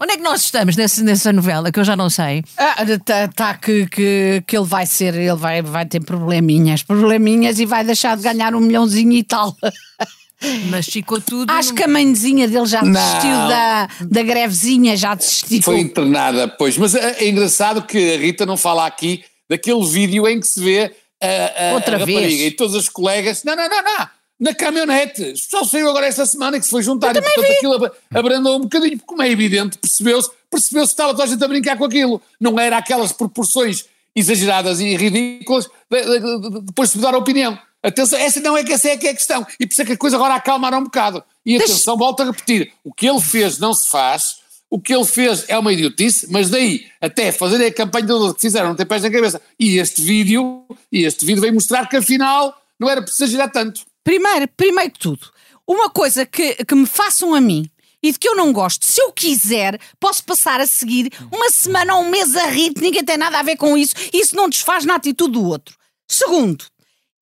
Onde 0.00 0.12
é 0.12 0.16
que 0.16 0.22
nós 0.22 0.42
estamos 0.42 0.76
nessa, 0.76 1.02
nessa 1.02 1.32
novela 1.32 1.70
que 1.70 1.78
eu 1.78 1.84
já 1.84 1.94
não 1.94 2.08
sei? 2.08 2.42
Ah, 2.56 2.76
tá, 3.04 3.28
tá 3.28 3.54
que, 3.54 3.86
que, 3.86 4.42
que 4.46 4.56
ele 4.56 4.64
vai 4.66 4.86
ser, 4.86 5.14
ele 5.14 5.34
vai, 5.34 5.60
vai 5.60 5.84
ter 5.84 6.00
probleminhas, 6.00 6.82
probleminhas 6.82 7.58
e 7.58 7.66
vai 7.66 7.84
deixar 7.84 8.16
de 8.16 8.22
ganhar 8.22 8.54
um 8.54 8.60
milhãozinho 8.60 9.12
e 9.12 9.22
tal. 9.22 9.54
Mas 10.68 10.86
ficou 10.86 11.20
tudo. 11.20 11.50
Acho 11.50 11.72
que 11.74 11.82
a 11.82 11.88
mãezinha 11.88 12.48
dele 12.48 12.66
já 12.66 12.82
Não. 12.82 12.92
desistiu 12.92 13.30
da, 13.30 13.88
da 14.00 14.22
grevezinha, 14.22 14.96
já 14.96 15.14
desistiu. 15.14 15.62
Foi 15.62 15.78
internada, 15.80 16.48
pois. 16.48 16.76
Mas 16.76 16.94
é, 16.94 17.24
é 17.24 17.28
engraçado 17.28 17.82
que 17.82 18.14
a 18.14 18.18
Rita 18.18 18.44
não 18.44 18.56
fala 18.56 18.86
aqui 18.86 19.24
daquele 19.48 19.84
vídeo 19.86 20.26
em 20.28 20.40
que 20.40 20.46
se 20.46 20.62
vê 20.62 20.94
a, 21.22 21.70
a, 21.70 21.74
Outra 21.74 21.96
a 21.96 21.98
rapariga 22.00 22.20
vez. 22.20 22.40
e 22.42 22.50
todas 22.50 22.74
as 22.74 22.88
colegas. 22.88 23.42
Não, 23.44 23.54
não, 23.56 23.68
não, 23.68 23.82
não. 23.82 24.08
Na 24.44 24.54
caminhonete. 24.54 25.34
Só 25.36 25.64
saiu 25.64 25.88
agora 25.88 26.06
esta 26.06 26.26
semana 26.26 26.58
que 26.58 26.64
se 26.66 26.70
foi 26.70 26.82
juntar 26.82 27.16
e 27.16 27.22
portanto 27.22 27.44
aquilo 27.56 27.74
ab- 27.74 27.92
abrandou 28.14 28.56
um 28.58 28.60
bocadinho, 28.60 28.92
porque 28.98 29.06
como 29.06 29.22
é 29.22 29.30
evidente, 29.30 29.78
percebeu-se 29.78 30.30
percebeu-se 30.50 30.88
que 30.88 30.92
estava 30.92 31.12
toda 31.12 31.24
a 31.24 31.26
gente 31.26 31.42
a 31.42 31.48
brincar 31.48 31.76
com 31.78 31.84
aquilo. 31.86 32.20
Não 32.38 32.58
era 32.60 32.76
aquelas 32.76 33.10
proporções 33.12 33.86
exageradas 34.14 34.80
e 34.80 34.94
ridículas 34.96 35.68
de- 35.90 36.02
de- 36.02 36.20
de- 36.20 36.50
de- 36.50 36.60
depois 36.60 36.90
de 36.92 36.96
mudar 36.98 37.14
a 37.14 37.18
opinião. 37.18 37.58
Atenção, 37.82 38.18
essa 38.18 38.40
não 38.40 38.56
é 38.56 38.62
que 38.64 38.72
essa 38.72 38.88
é 38.88 38.96
que 38.96 39.06
é 39.06 39.10
a 39.10 39.14
questão. 39.14 39.46
E 39.58 39.66
por 39.66 39.72
isso 39.72 39.82
é 39.82 39.84
que 39.84 39.92
a 39.92 39.96
coisa 39.96 40.16
agora 40.16 40.34
acalmaram 40.34 40.78
um 40.78 40.84
bocado. 40.84 41.22
E 41.44 41.58
Deixa- 41.58 41.72
atenção, 41.74 41.96
volto 41.96 42.20
a 42.22 42.26
repetir: 42.26 42.72
o 42.84 42.92
que 42.92 43.06
ele 43.08 43.20
fez 43.20 43.58
não 43.58 43.74
se 43.74 43.88
faz, 43.88 44.36
o 44.70 44.78
que 44.80 44.94
ele 44.94 45.04
fez 45.04 45.44
é 45.48 45.58
uma 45.58 45.72
idiotice, 45.72 46.26
mas 46.30 46.48
daí 46.50 46.86
até 47.00 47.32
fazerem 47.32 47.66
a 47.66 47.72
campanha 47.72 48.06
toda 48.06 48.34
que 48.34 48.40
fizeram, 48.40 48.68
não 48.68 48.76
tem 48.76 48.86
pés 48.86 49.02
na 49.02 49.10
cabeça. 49.10 49.40
E 49.58 49.78
este 49.78 50.00
vídeo, 50.02 50.64
e 50.92 51.04
este 51.04 51.24
vídeo 51.26 51.40
veio 51.40 51.52
mostrar 51.54 51.88
que 51.88 51.96
afinal 51.96 52.56
não 52.78 52.88
era 52.88 53.00
preciso 53.02 53.24
exagerar 53.24 53.50
tanto. 53.50 53.80
Primeiro, 54.04 54.46
primeiro 54.48 54.92
que 54.92 54.98
tudo, 54.98 55.30
uma 55.66 55.88
coisa 55.88 56.26
que, 56.26 56.62
que 56.64 56.74
me 56.74 56.86
façam 56.86 57.34
a 57.34 57.40
mim 57.40 57.68
e 58.02 58.12
de 58.12 58.18
que 58.18 58.28
eu 58.28 58.36
não 58.36 58.52
gosto, 58.52 58.84
se 58.84 59.00
eu 59.00 59.10
quiser, 59.10 59.80
posso 59.98 60.22
passar 60.24 60.60
a 60.60 60.66
seguir 60.66 61.10
uma 61.32 61.48
semana 61.48 61.96
ou 61.96 62.02
um 62.02 62.10
mês 62.10 62.36
a 62.36 62.46
rir, 62.48 62.74
que 62.74 62.82
ninguém 62.82 63.02
tem 63.02 63.16
nada 63.16 63.38
a 63.38 63.42
ver 63.42 63.56
com 63.56 63.78
isso, 63.78 63.94
isso 64.12 64.36
não 64.36 64.46
desfaz 64.46 64.84
na 64.84 64.96
atitude 64.96 65.32
do 65.32 65.42
outro. 65.42 65.74
Segundo, 66.06 66.66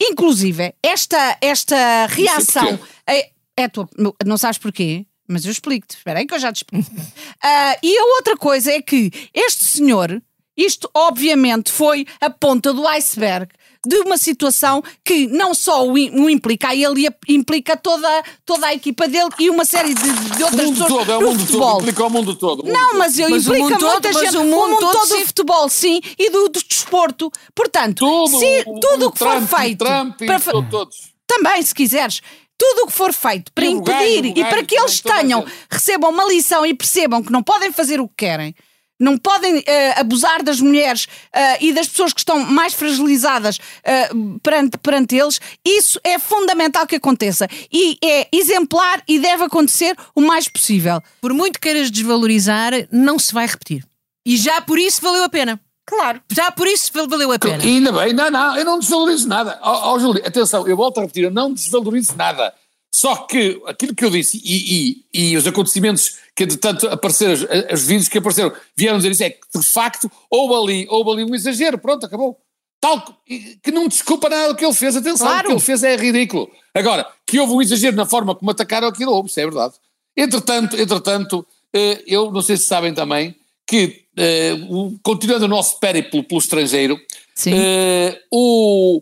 inclusive, 0.01 0.75
esta, 0.83 1.38
esta 1.40 2.07
reação 2.07 2.81
é, 3.09 3.31
é 3.57 3.68
tua, 3.68 3.88
não 4.27 4.37
sabes 4.37 4.59
porquê? 4.59 5.07
Mas 5.29 5.45
eu 5.45 5.53
explico-te, 5.53 5.97
espera 5.97 6.18
aí 6.18 6.27
que 6.27 6.35
eu 6.35 6.40
já 6.40 6.53
te 6.53 6.57
explico. 6.57 6.90
Ah, 7.45 7.77
e 7.83 7.99
a 7.99 8.05
outra 8.16 8.37
coisa 8.37 8.71
é 8.71 8.81
que 8.81 9.11
este 9.35 9.64
senhor, 9.64 10.23
isto 10.57 10.88
obviamente 10.95 11.73
foi 11.73 12.07
a 12.21 12.31
ponta 12.31 12.73
do 12.73 12.87
iceberg 12.87 13.53
de 13.87 13.97
uma 13.99 14.16
situação 14.16 14.83
que 15.05 15.27
não 15.27 15.55
só 15.55 15.85
o, 15.87 15.92
o 15.92 16.31
implica 16.31 16.68
a 16.68 16.75
ele, 16.75 17.09
implica 17.29 17.77
toda, 17.77 18.23
toda 18.47 18.66
a 18.68 18.75
equipa 18.75 19.09
dele 19.09 19.29
e 19.38 19.51
uma 19.51 19.64
série 19.64 19.92
de, 19.95 20.03
de 20.03 20.42
O 20.42 20.47
outras 20.47 20.64
mundo 20.66 20.83
pessoas 20.83 21.07
todo, 21.07 21.12
é 21.12 21.16
o 21.18 21.21
mundo 21.23 21.40
futebol. 21.40 21.68
todo, 21.73 21.81
implica 21.83 22.05
o 22.05 22.11
mundo 22.11 22.35
todo. 22.37 22.61
o 22.61 22.64
mundo 22.66 22.73
Não, 22.73 22.88
todo. 22.90 22.99
mas 22.99 23.18
eu 23.18 23.31
Mas 23.31 23.47
o 23.47 23.51
implica 23.51 23.64
mundo 23.64 23.79
todo, 23.81 23.90
muita 23.92 24.12
mas 24.12 24.23
gente, 24.23 24.37
o 24.37 24.45
mundo 24.45 24.79
todo, 24.79 24.92
todo 24.92 25.09
do 25.18 25.27
futebol, 25.27 25.68
sim, 25.68 26.01
e 26.18 26.31
do, 26.31 26.49
do 26.49 26.62
desporto. 26.62 27.31
Portanto, 27.55 27.99
Tudo, 28.07 28.38
se 28.38 28.64
o- 28.66 28.81
tudo 28.81 29.05
o 29.07 29.09
o 29.09 29.12
que 29.12 29.18
for 29.18 29.29
Trump, 29.33 29.42
o 29.53 29.57
feito 29.57 29.85
Trump 29.85 30.18
para 30.18 30.40
todos. 30.71 30.97
também, 31.27 31.62
se 31.62 31.75
quiseres, 31.75 32.21
tudo 32.57 32.83
o 32.85 32.87
que 32.87 32.92
for 32.92 33.12
feito 33.12 33.51
para 33.53 33.64
o 33.64 33.68
impedir 33.68 34.25
o 34.25 34.38
e 34.38 34.45
para 34.45 34.62
que 34.64 34.77
eles 34.79 35.01
tenham, 35.01 35.40
gente. 35.40 35.53
recebam 35.68 36.11
uma 36.11 36.25
lição 36.27 36.64
e 36.64 36.73
percebam 36.73 37.21
que 37.23 37.33
não 37.33 37.42
podem 37.42 37.73
fazer 37.73 38.01
o 38.01 38.07
que 38.07 38.14
querem, 38.18 38.55
não 39.03 39.19
podem 39.19 39.62
eh, 39.67 40.01
abusar 40.01 40.43
das 40.43 40.61
mulheres 40.61 41.09
eh, 41.33 41.65
e 41.65 41.73
das 41.73 41.88
pessoas 41.88 42.12
que 42.12 42.21
estão 42.21 42.38
mais 42.38 42.73
fragilizadas 42.73 43.59
eh, 43.83 44.11
perante, 44.43 44.79
perante 44.79 45.17
eles, 45.17 45.41
isso 45.65 46.01
é 46.05 46.19
fundamental 46.21 46.87
que 46.87 46.95
aconteça. 46.95 47.49
E 47.73 47.99
é 48.03 48.29
exemplar 48.33 49.03
e 49.09 49.19
deve 49.19 49.43
acontecer 49.43 49.97
o 50.15 50.21
mais 50.21 50.49
possível. 50.49 51.03
Por 51.21 51.35
muito 51.35 51.59
queiras 51.61 51.91
desvalorizar, 51.91 52.73
não 52.93 53.19
se 53.19 53.35
vai 53.35 53.47
repetir. 53.47 53.85
E 54.25 54.37
já 54.37 54.61
por 54.62 54.79
isso 54.79 55.03
valeu 55.03 55.25
a 55.25 55.29
pena. 55.29 55.61
Claro. 55.85 56.23
Já 56.31 56.53
por 56.53 56.69
isso 56.69 56.93
valeu 56.95 57.33
a 57.33 57.38
pena. 57.41 57.65
E 57.65 57.69
ainda 57.69 57.91
bem, 57.91 58.12
não, 58.12 58.31
não, 58.31 58.57
eu 58.57 58.65
não 58.65 58.79
desvalorizo 58.79 59.27
nada. 59.27 59.59
Ó 59.62 59.95
ó, 59.95 59.99
Júlio, 59.99 60.25
atenção, 60.25 60.67
eu 60.69 60.77
volto 60.77 60.99
a 60.99 61.01
repetir, 61.01 61.25
eu 61.25 61.31
não 61.31 61.53
desvalorizo 61.53 62.15
nada. 62.17 62.55
Só 62.95 63.17
que 63.17 63.61
aquilo 63.67 63.95
que 63.95 64.05
eu 64.05 64.11
disse 64.11 64.41
e, 64.45 65.03
e, 65.12 65.31
e 65.33 65.37
os 65.37 65.47
acontecimentos 65.47 66.19
que, 66.37 66.45
entretanto, 66.45 66.88
apareceram, 66.88 67.33
os, 67.35 67.42
os 67.73 67.83
vídeos 67.87 68.09
que 68.09 68.18
apareceram, 68.18 68.53
vieram 68.77 68.97
dizer 68.99 69.11
isso, 69.12 69.23
é 69.25 69.31
que 69.31 69.40
de 69.59 69.62
facto 69.66 70.11
houve 70.31 70.55
ali, 70.73 70.87
houve 70.90 71.11
ali 71.11 71.25
um 71.31 71.35
exagero, 71.35 71.79
pronto, 71.79 72.07
acabou. 72.07 72.38
Tal 72.81 73.01
que- 73.25 73.59
que 73.62 73.71
não 73.71 73.87
desculpa 73.87 74.29
nada 74.29 74.49
do 74.49 74.57
que 74.57 74.64
ele 74.64 74.75
fez, 74.75 74.97
atenção, 74.97 75.27
Claro. 75.27 75.40
o 75.40 75.47
que 75.49 75.53
ele 75.53 75.61
fez 75.61 75.83
é 75.85 75.95
ridículo. 75.97 76.51
Agora, 76.75 77.07
que 77.27 77.38
houve 77.38 77.53
um 77.53 77.62
exagero 77.62 77.95
na 77.97 78.07
forma 78.07 78.35
como 78.35 78.51
atacaram 78.51 78.88
aquilo, 78.88 79.12
houve, 79.12 79.29
isso 79.29 79.38
é 79.38 79.45
verdade. 79.45 79.75
Entretanto, 80.16 80.77
entretanto, 80.77 81.47
eh, 81.73 82.03
eu 82.07 82.31
não 82.33 82.42
sei 82.42 82.57
se 82.57 82.64
sabem 82.64 82.92
também 82.92 83.37
que, 83.66 84.05
eh, 84.16 84.55
o- 84.68 84.99
continuando 85.03 85.45
o 85.45 85.49
nosso 85.49 85.79
périplo 85.79 86.25
pelo 86.25 86.40
estrangeiro, 86.40 86.99
eh, 87.47 88.18
o, 88.31 89.01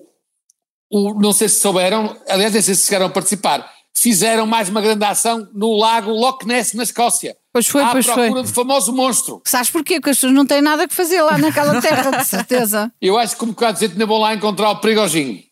o- 0.91 1.15
não 1.21 1.33
sei 1.33 1.49
se 1.49 1.61
souberam, 1.61 2.17
aliás, 2.29 2.53
nem 2.53 2.63
sei 2.63 2.75
se 2.75 2.85
chegaram 2.87 3.07
a 3.07 3.11
participar, 3.11 3.73
fizeram 3.97 4.47
mais 4.47 4.69
uma 4.69 4.81
grande 4.81 5.05
ação 5.05 5.49
no 5.53 5.77
lago 5.77 6.11
Loch 6.11 6.47
Ness, 6.47 6.73
na 6.75 6.83
Escócia. 6.83 7.37
Pois 7.53 7.67
foi, 7.67 7.83
à 7.83 7.91
pois 7.91 8.07
foi. 8.07 8.15
procura 8.15 8.43
do 8.43 8.49
famoso 8.49 8.93
monstro. 8.93 9.43
Sabes 9.45 9.71
porquê? 9.71 9.97
Porque 9.97 10.11
as 10.11 10.17
pessoas 10.17 10.33
não 10.33 10.47
têm 10.47 10.63
nada 10.63 10.87
que 10.87 10.95
fazer 10.95 11.21
lá 11.23 11.37
naquela 11.37 11.79
terra, 11.83 12.11
de 12.11 12.25
certeza. 12.25 12.93
Eu 13.01 13.19
acho 13.19 13.37
que 13.37 13.45
bocado 13.45 13.75
de 13.75 13.87
gente 13.87 13.93
ainda 13.93 14.07
vão 14.07 14.19
lá 14.19 14.35
encontrar 14.35 14.71
o 14.71 14.77
perigoginho. 14.77 15.43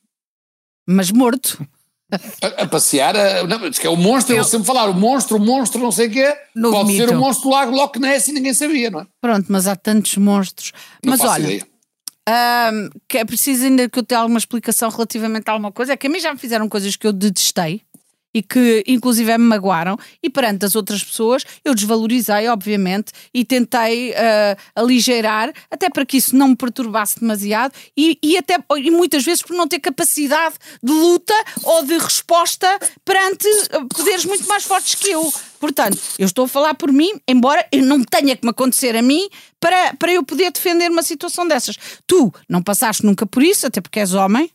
Mas 0.86 1.10
morto. 1.10 1.66
A, 2.42 2.62
a 2.62 2.66
passear, 2.66 3.14
a, 3.14 3.46
não, 3.46 3.68
diz 3.68 3.78
que 3.78 3.86
é 3.86 3.90
o 3.90 3.96
monstro, 3.96 4.34
eu 4.34 4.42
sempre 4.42 4.66
falar, 4.66 4.88
o 4.88 4.94
monstro, 4.94 5.36
o 5.36 5.40
monstro, 5.40 5.82
não 5.82 5.92
sei 5.92 6.06
o 6.06 6.10
quê, 6.10 6.34
Novo 6.54 6.76
pode 6.76 6.96
ser 6.96 7.02
mito. 7.02 7.14
o 7.14 7.20
monstro 7.20 7.50
do 7.50 7.54
lago 7.54 7.76
Loch 7.76 7.98
Ness 7.98 8.28
e 8.28 8.32
ninguém 8.32 8.54
sabia, 8.54 8.90
não 8.90 9.00
é? 9.00 9.06
Pronto, 9.20 9.44
mas 9.50 9.66
há 9.66 9.76
tantos 9.76 10.16
monstros. 10.16 10.72
Não 11.04 11.10
mas 11.10 11.20
olha, 11.20 11.42
ideia. 11.42 11.66
que 13.06 13.18
é 13.18 13.24
preciso 13.26 13.64
ainda 13.64 13.90
que 13.90 13.98
eu 13.98 14.02
tenha 14.02 14.22
alguma 14.22 14.38
explicação 14.38 14.88
relativamente 14.88 15.50
a 15.50 15.52
alguma 15.52 15.70
coisa. 15.70 15.92
É 15.92 15.96
que 15.98 16.06
a 16.06 16.10
mim 16.10 16.18
já 16.18 16.32
me 16.32 16.38
fizeram 16.38 16.66
coisas 16.66 16.96
que 16.96 17.06
eu 17.06 17.12
detestei 17.12 17.82
e 18.38 18.42
que 18.42 18.84
inclusive 18.86 19.36
me 19.36 19.44
magoaram, 19.44 19.98
e 20.22 20.30
perante 20.30 20.64
as 20.64 20.76
outras 20.76 21.02
pessoas 21.02 21.44
eu 21.64 21.74
desvalorizei, 21.74 22.46
obviamente, 22.48 23.12
e 23.34 23.44
tentei 23.44 24.12
uh, 24.12 24.56
aligeirar, 24.76 25.52
até 25.68 25.90
para 25.90 26.06
que 26.06 26.16
isso 26.16 26.36
não 26.36 26.48
me 26.48 26.56
perturbasse 26.56 27.18
demasiado 27.18 27.72
e, 27.96 28.16
e 28.22 28.36
até 28.36 28.56
e 28.76 28.90
muitas 28.92 29.24
vezes 29.24 29.42
por 29.42 29.56
não 29.56 29.66
ter 29.66 29.80
capacidade 29.80 30.54
de 30.80 30.92
luta 30.92 31.34
ou 31.64 31.84
de 31.84 31.98
resposta 31.98 32.78
perante 33.04 33.48
uh, 33.48 33.88
poderes 33.88 34.24
muito 34.24 34.46
mais 34.46 34.62
fortes 34.62 34.94
que 34.94 35.08
eu. 35.08 35.32
Portanto, 35.58 35.98
eu 36.16 36.26
estou 36.26 36.44
a 36.44 36.48
falar 36.48 36.74
por 36.74 36.92
mim, 36.92 37.20
embora 37.26 37.66
eu 37.72 37.84
não 37.84 38.04
tenha 38.04 38.36
que 38.36 38.44
me 38.44 38.50
acontecer 38.50 38.94
a 38.94 39.02
mim 39.02 39.28
para, 39.58 39.94
para 39.94 40.12
eu 40.12 40.22
poder 40.22 40.52
defender 40.52 40.88
uma 40.88 41.02
situação 41.02 41.48
dessas. 41.48 41.76
Tu 42.06 42.32
não 42.48 42.62
passaste 42.62 43.04
nunca 43.04 43.26
por 43.26 43.42
isso, 43.42 43.66
até 43.66 43.80
porque 43.80 43.98
és 43.98 44.14
homem, 44.14 44.48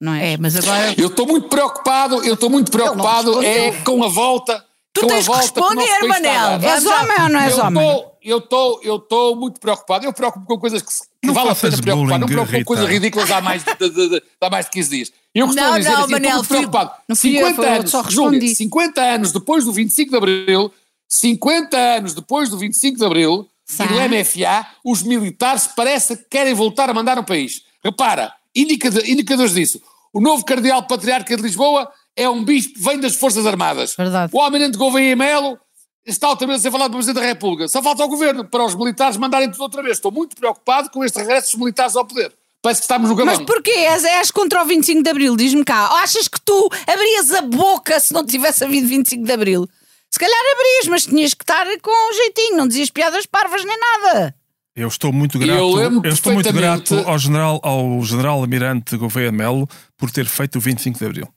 não 0.00 0.12
é? 0.14 0.32
É, 0.32 0.36
mas 0.36 0.56
agora. 0.56 0.94
Eu 0.98 1.08
estou 1.08 1.26
muito 1.26 1.48
preocupado, 1.48 2.24
eu 2.24 2.34
estou 2.34 2.50
muito 2.50 2.70
preocupado 2.70 3.42
é 3.44 3.72
com 3.82 4.02
a 4.04 4.08
volta. 4.08 4.64
Tu 4.92 5.00
com 5.00 5.06
tens 5.08 5.28
a 5.28 5.32
que 5.32 5.38
volta 5.38 5.52
que 5.52 5.60
o 5.60 5.68
responder, 5.80 6.08
Manel. 6.08 6.60
És 6.70 6.86
homem 6.86 7.16
ou 7.22 7.28
não 7.28 7.40
és 7.40 7.58
homem? 7.58 7.84
Tô, 7.84 8.12
eu 8.22 8.38
estou 8.38 8.80
eu 8.84 8.98
tô 8.98 9.34
muito 9.34 9.58
preocupado. 9.60 10.04
Eu 10.06 10.12
preocupo 10.12 10.46
com 10.46 10.58
coisas 10.58 10.80
que, 10.82 10.92
se- 10.92 11.02
que 11.20 11.26
Não 11.26 11.34
vale 11.34 11.50
a 11.50 11.54
pena 11.54 11.76
preocupar. 11.78 12.18
Não 12.20 12.26
preocupo 12.28 12.58
com 12.58 12.64
coisas 12.64 12.88
ridículas 12.88 13.30
há 13.32 13.40
mais 13.40 13.64
de, 13.64 13.74
de, 13.74 13.90
de, 13.90 14.08
de- 14.10 14.22
há 14.40 14.50
mais 14.50 14.66
de 14.66 14.70
15 14.72 14.90
dias. 14.90 15.12
Eu 15.34 15.46
costumo 15.46 15.66
Não, 15.68 15.78
dizer 15.78 15.90
não, 15.90 16.00
assim, 16.04 16.12
Manel, 16.12 16.28
estou 16.28 16.36
muito 16.36 16.46
fui- 16.46 16.56
preocupado. 16.58 16.90
fui 17.16 17.30
eu, 17.36 17.46
50 17.48 17.54
foi 17.56 17.64
eu 17.64 17.68
que 17.72 17.78
anos, 17.78 17.90
Júlia, 18.14 18.30
respondi. 18.30 18.54
50 18.54 19.00
anos 19.00 19.32
depois 19.32 19.64
do 19.64 19.72
25 19.72 20.10
de 20.10 20.16
Abril, 20.16 20.72
50 21.08 21.76
anos 21.76 22.14
depois 22.14 22.48
do 22.48 22.56
25 22.58 22.98
de 22.98 23.04
Abril 23.04 23.48
Sim. 23.66 23.82
e 23.82 23.86
do 23.88 23.94
MFA, 23.94 24.66
os 24.84 25.02
militares 25.02 25.68
parece 25.74 26.16
que 26.16 26.24
querem 26.30 26.54
voltar 26.54 26.88
a 26.88 26.94
mandar 26.94 27.16
no 27.16 27.24
país. 27.24 27.62
Repara, 27.82 28.32
indicador- 28.54 29.06
indicadores 29.08 29.52
disso. 29.54 29.80
O 30.12 30.20
novo 30.20 30.44
cardeal 30.44 30.82
patriarca 30.86 31.36
de 31.36 31.42
Lisboa 31.42 31.90
é 32.16 32.28
um 32.28 32.44
bispo, 32.44 32.74
vem 32.80 33.00
das 33.00 33.16
Forças 33.16 33.44
Armadas. 33.46 33.94
Verdade. 33.96 34.30
O 34.34 34.40
almirante 34.40 34.78
Gouveia 34.78 35.16
Melo 35.16 35.58
está 36.06 36.28
altamente 36.28 36.58
a 36.58 36.62
ser 36.62 36.70
falado 36.70 36.90
pelo 36.90 36.98
Presidente 37.02 37.20
da 37.22 37.26
República. 37.28 37.66
Só 37.68 37.82
falta 37.82 38.02
ao 38.02 38.08
Governo 38.08 38.44
para 38.44 38.64
os 38.64 38.74
militares 38.74 39.16
mandarem 39.16 39.50
tudo 39.50 39.62
outra 39.62 39.82
vez. 39.82 39.96
Estou 39.96 40.12
muito 40.12 40.36
preocupado 40.36 40.90
com 40.90 41.04
este 41.04 41.18
regresso 41.18 41.50
dos 41.52 41.60
militares 41.60 41.96
ao 41.96 42.04
poder. 42.04 42.32
Parece 42.62 42.80
que 42.80 42.84
estamos 42.84 43.10
no 43.10 43.16
Mas 43.16 43.26
gabão. 43.38 43.44
porquê? 43.44 43.70
És, 43.72 44.04
és 44.04 44.30
contra 44.30 44.62
o 44.62 44.66
25 44.66 45.02
de 45.02 45.10
Abril? 45.10 45.36
Diz-me 45.36 45.64
cá. 45.64 45.90
Ou 45.90 45.96
achas 45.96 46.28
que 46.28 46.40
tu 46.40 46.70
abrias 46.86 47.32
a 47.32 47.42
boca 47.42 47.98
se 48.00 48.14
não 48.14 48.24
tivesse 48.24 48.64
havido 48.64 48.86
25 48.86 49.24
de 49.24 49.32
Abril? 49.32 49.68
Se 50.10 50.18
calhar 50.18 50.38
abrias, 50.52 50.88
mas 50.88 51.04
tinhas 51.06 51.34
que 51.34 51.42
estar 51.42 51.66
com 51.82 51.90
um 51.90 52.14
jeitinho, 52.14 52.56
não 52.56 52.68
dizias 52.68 52.88
piadas 52.88 53.26
parvas 53.26 53.64
nem 53.64 53.76
nada. 53.78 54.34
Eu 54.76 54.88
estou 54.88 55.12
muito 55.12 55.38
Eu 55.38 55.46
grato, 55.46 55.74
lembro 55.74 56.08
eu 56.08 56.12
estou 56.12 56.32
muito 56.32 56.52
grato 56.52 56.94
ao 57.06 57.16
general, 57.18 57.60
ao 57.62 58.02
general 58.02 58.40
almirante 58.40 58.96
Gouveia 58.96 59.30
Melo 59.30 59.68
por 59.96 60.10
ter 60.10 60.26
feito 60.26 60.56
o 60.56 60.60
25 60.60 60.98
de 60.98 61.04
Abril. 61.04 61.28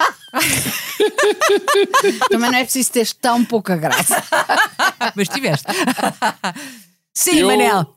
Também 2.30 2.50
não 2.50 2.58
é 2.58 2.64
preciso 2.64 2.92
ter 2.92 3.08
tão 3.14 3.44
pouca 3.44 3.76
graça. 3.76 4.22
Mas 5.16 5.28
tiveste. 5.28 5.66
Sim, 7.14 7.38
Eu- 7.38 7.46
Manel. 7.48 7.94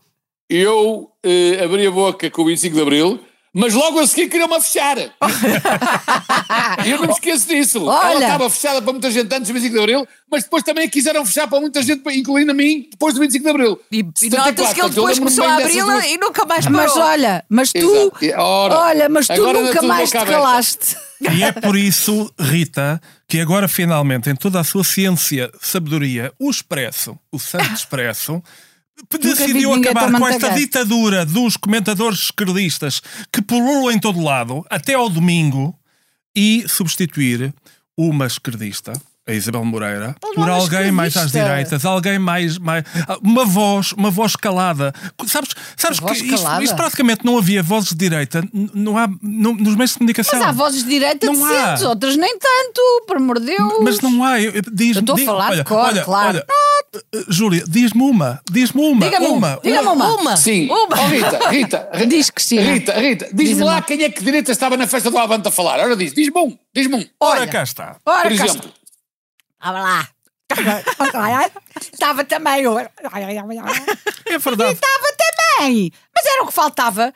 Eu 0.49 1.09
eh, 1.23 1.63
abri 1.63 1.87
a 1.87 1.91
boca 1.91 2.29
com 2.29 2.41
o 2.41 2.45
25 2.45 2.75
de 2.75 2.81
Abril, 2.81 3.23
mas 3.53 3.73
logo 3.73 3.99
a 3.99 4.07
seguir 4.07 4.29
queriam-me 4.29 4.55
a 4.55 4.61
fechar. 4.61 4.97
eu 6.85 6.97
não 6.99 7.07
me 7.07 7.13
esqueço 7.13 7.47
disso. 7.47 7.77
Ela 7.79 8.09
Olha. 8.09 8.25
estava 8.25 8.49
fechada 8.49 8.81
para 8.81 8.91
muita 8.91 9.11
gente 9.11 9.33
antes 9.33 9.47
do 9.49 9.53
25 9.53 9.73
de 9.75 9.79
Abril, 9.81 10.07
mas 10.29 10.43
depois 10.43 10.63
também 10.63 10.85
a 10.85 10.89
quiseram 10.89 11.25
fechar 11.25 11.47
para 11.47 11.59
muita 11.59 11.81
gente, 11.81 12.01
incluindo 12.17 12.51
a 12.51 12.53
mim, 12.53 12.87
depois 12.89 13.13
do 13.13 13.19
25 13.19 13.43
de 13.43 13.49
Abril. 13.49 13.79
E, 13.91 13.99
e 13.99 14.03
74, 14.29 14.37
nota-se 14.37 14.73
que 14.75 14.81
ele 14.81 14.89
depois 14.89 15.19
começou 15.19 15.43
a 15.45 15.55
abri-la 15.57 15.93
duas- 15.93 16.05
e 16.05 16.17
nunca 16.17 16.45
mais 16.45 16.65
parou. 16.65 16.79
Mas 16.81 16.95
olha, 16.97 17.45
mas 17.49 17.71
tu. 17.73 18.13
E, 18.21 18.33
ora, 18.33 18.77
olha, 18.77 19.09
mas 19.09 19.27
tu 19.27 19.53
nunca 19.53 19.81
mais 19.81 20.09
te 20.09 20.17
aberta. 20.17 20.33
calaste. 20.39 20.95
E 21.21 21.43
é 21.43 21.51
por 21.51 21.75
isso, 21.75 22.33
Rita, 22.39 22.99
que 23.27 23.39
agora 23.39 23.67
finalmente, 23.67 24.29
em 24.29 24.35
toda 24.35 24.59
a 24.59 24.63
sua 24.63 24.83
ciência, 24.83 25.51
sabedoria, 25.61 26.33
o 26.39 26.49
Expresso, 26.49 27.17
o 27.31 27.37
Santo 27.37 27.71
Expresso, 27.73 28.41
decidiu 29.19 29.73
acabar 29.73 30.11
com 30.11 30.27
esta 30.27 30.49
ditadura 30.49 31.25
dos 31.25 31.57
comentadores 31.57 32.19
esquerdistas 32.19 33.01
que 33.31 33.41
pululam 33.41 33.91
em 33.91 33.99
todo 33.99 34.21
lado, 34.21 34.65
até 34.69 34.93
ao 34.93 35.09
domingo, 35.09 35.77
e 36.35 36.63
substituir 36.67 37.53
uma 37.97 38.25
esquerdista, 38.25 38.93
a 39.31 39.35
Isabel 39.35 39.63
Moreira, 39.65 40.15
por 40.21 40.35
uma 40.37 40.49
alguém 40.51 40.91
mais 40.91 41.15
às 41.17 41.31
direitas, 41.31 41.85
alguém 41.85 42.19
mais, 42.19 42.57
mais 42.57 42.83
uma 43.21 43.45
voz, 43.45 43.91
uma 43.93 44.11
voz 44.11 44.35
calada. 44.35 44.93
Sabes, 45.25 45.51
sabes 45.77 45.99
Uma 45.99 46.07
voz 46.09 46.21
que 46.21 46.27
isto, 46.27 46.43
calada? 46.43 46.63
isto 46.63 46.75
praticamente 46.75 47.25
não 47.25 47.37
havia 47.37 47.63
vozes 47.63 47.89
de 47.89 47.95
direita, 47.95 48.43
não 48.73 48.97
há 48.97 49.07
não- 49.21 49.53
nos 49.55 49.75
meios 49.75 49.91
de 49.91 49.97
comunicação. 49.97 50.39
Mas 50.39 50.47
há 50.47 50.51
vozes 50.51 50.83
de 50.83 50.89
direita 50.89 51.25
Não 51.27 51.45
há. 51.45 51.49
decentes, 51.49 51.83
outras 51.83 52.15
nem 52.15 52.37
tanto, 52.37 52.81
por 53.07 53.17
amor 53.17 53.39
de 53.39 53.45
Deus. 53.47 53.73
Mas 53.81 53.99
não 54.01 54.23
há. 54.23 54.39
Eu, 54.41 54.51
eu- 54.51 54.61
diz, 54.73 54.95
Eu 54.97 54.99
estou 55.01 55.13
a 55.13 55.17
diz- 55.17 55.25
falar 55.25 55.47
de 55.47 55.53
olha, 55.55 55.63
cor, 55.63 55.77
olha, 55.79 56.03
claro. 56.03 56.37
olha, 56.37 56.45
uh, 57.15 57.25
Júlia, 57.31 57.63
diz-me 57.67 58.01
uma. 58.03 58.41
Diz-me 58.51 58.81
uma. 58.81 59.05
Diga-me 59.05 59.27
uma, 59.27 59.37
uma. 59.37 59.59
diga-me 59.63 59.87
uma. 59.87 60.13
Uma. 60.15 60.37
Sim. 60.37 60.65
Uma. 60.69 60.87
Oh, 61.01 61.07
Rita, 61.07 61.49
Rita, 61.49 61.89
Rita. 61.93 62.05
Diz, 62.11 62.29
Cristina. 62.29 62.61
Rita, 62.73 62.93
Rita, 62.99 63.25
diz-me 63.27 63.43
Diz-me 63.45 63.63
lá 63.63 63.73
uma. 63.75 63.81
quem 63.81 64.03
é 64.03 64.09
que 64.09 64.19
de 64.19 64.25
direita 64.25 64.51
estava 64.51 64.75
na 64.77 64.87
festa 64.87 65.09
do 65.09 65.17
Avante 65.17 65.47
a 65.47 65.51
falar. 65.51 65.79
Ora 65.79 65.95
diz, 65.95 66.13
diz-me 66.13 66.39
um, 66.39 66.57
diz-me 66.73 66.95
um. 66.95 67.05
Ora, 67.19 67.41
Olha. 67.41 67.47
cá 67.47 67.63
está. 67.63 67.95
Ora, 68.05 68.27
Por 68.29 68.37
cá 68.37 68.45
exemplo. 68.45 68.69
Estava 69.61 69.79
lá. 69.79 70.07
Estava 71.93 72.23
também. 72.25 72.63
É 74.25 74.37
verdade. 74.37 74.73
Estava 74.73 75.07
também. 75.17 75.91
Mas 76.13 76.25
era 76.25 76.43
o 76.43 76.47
que 76.47 76.53
faltava 76.53 77.13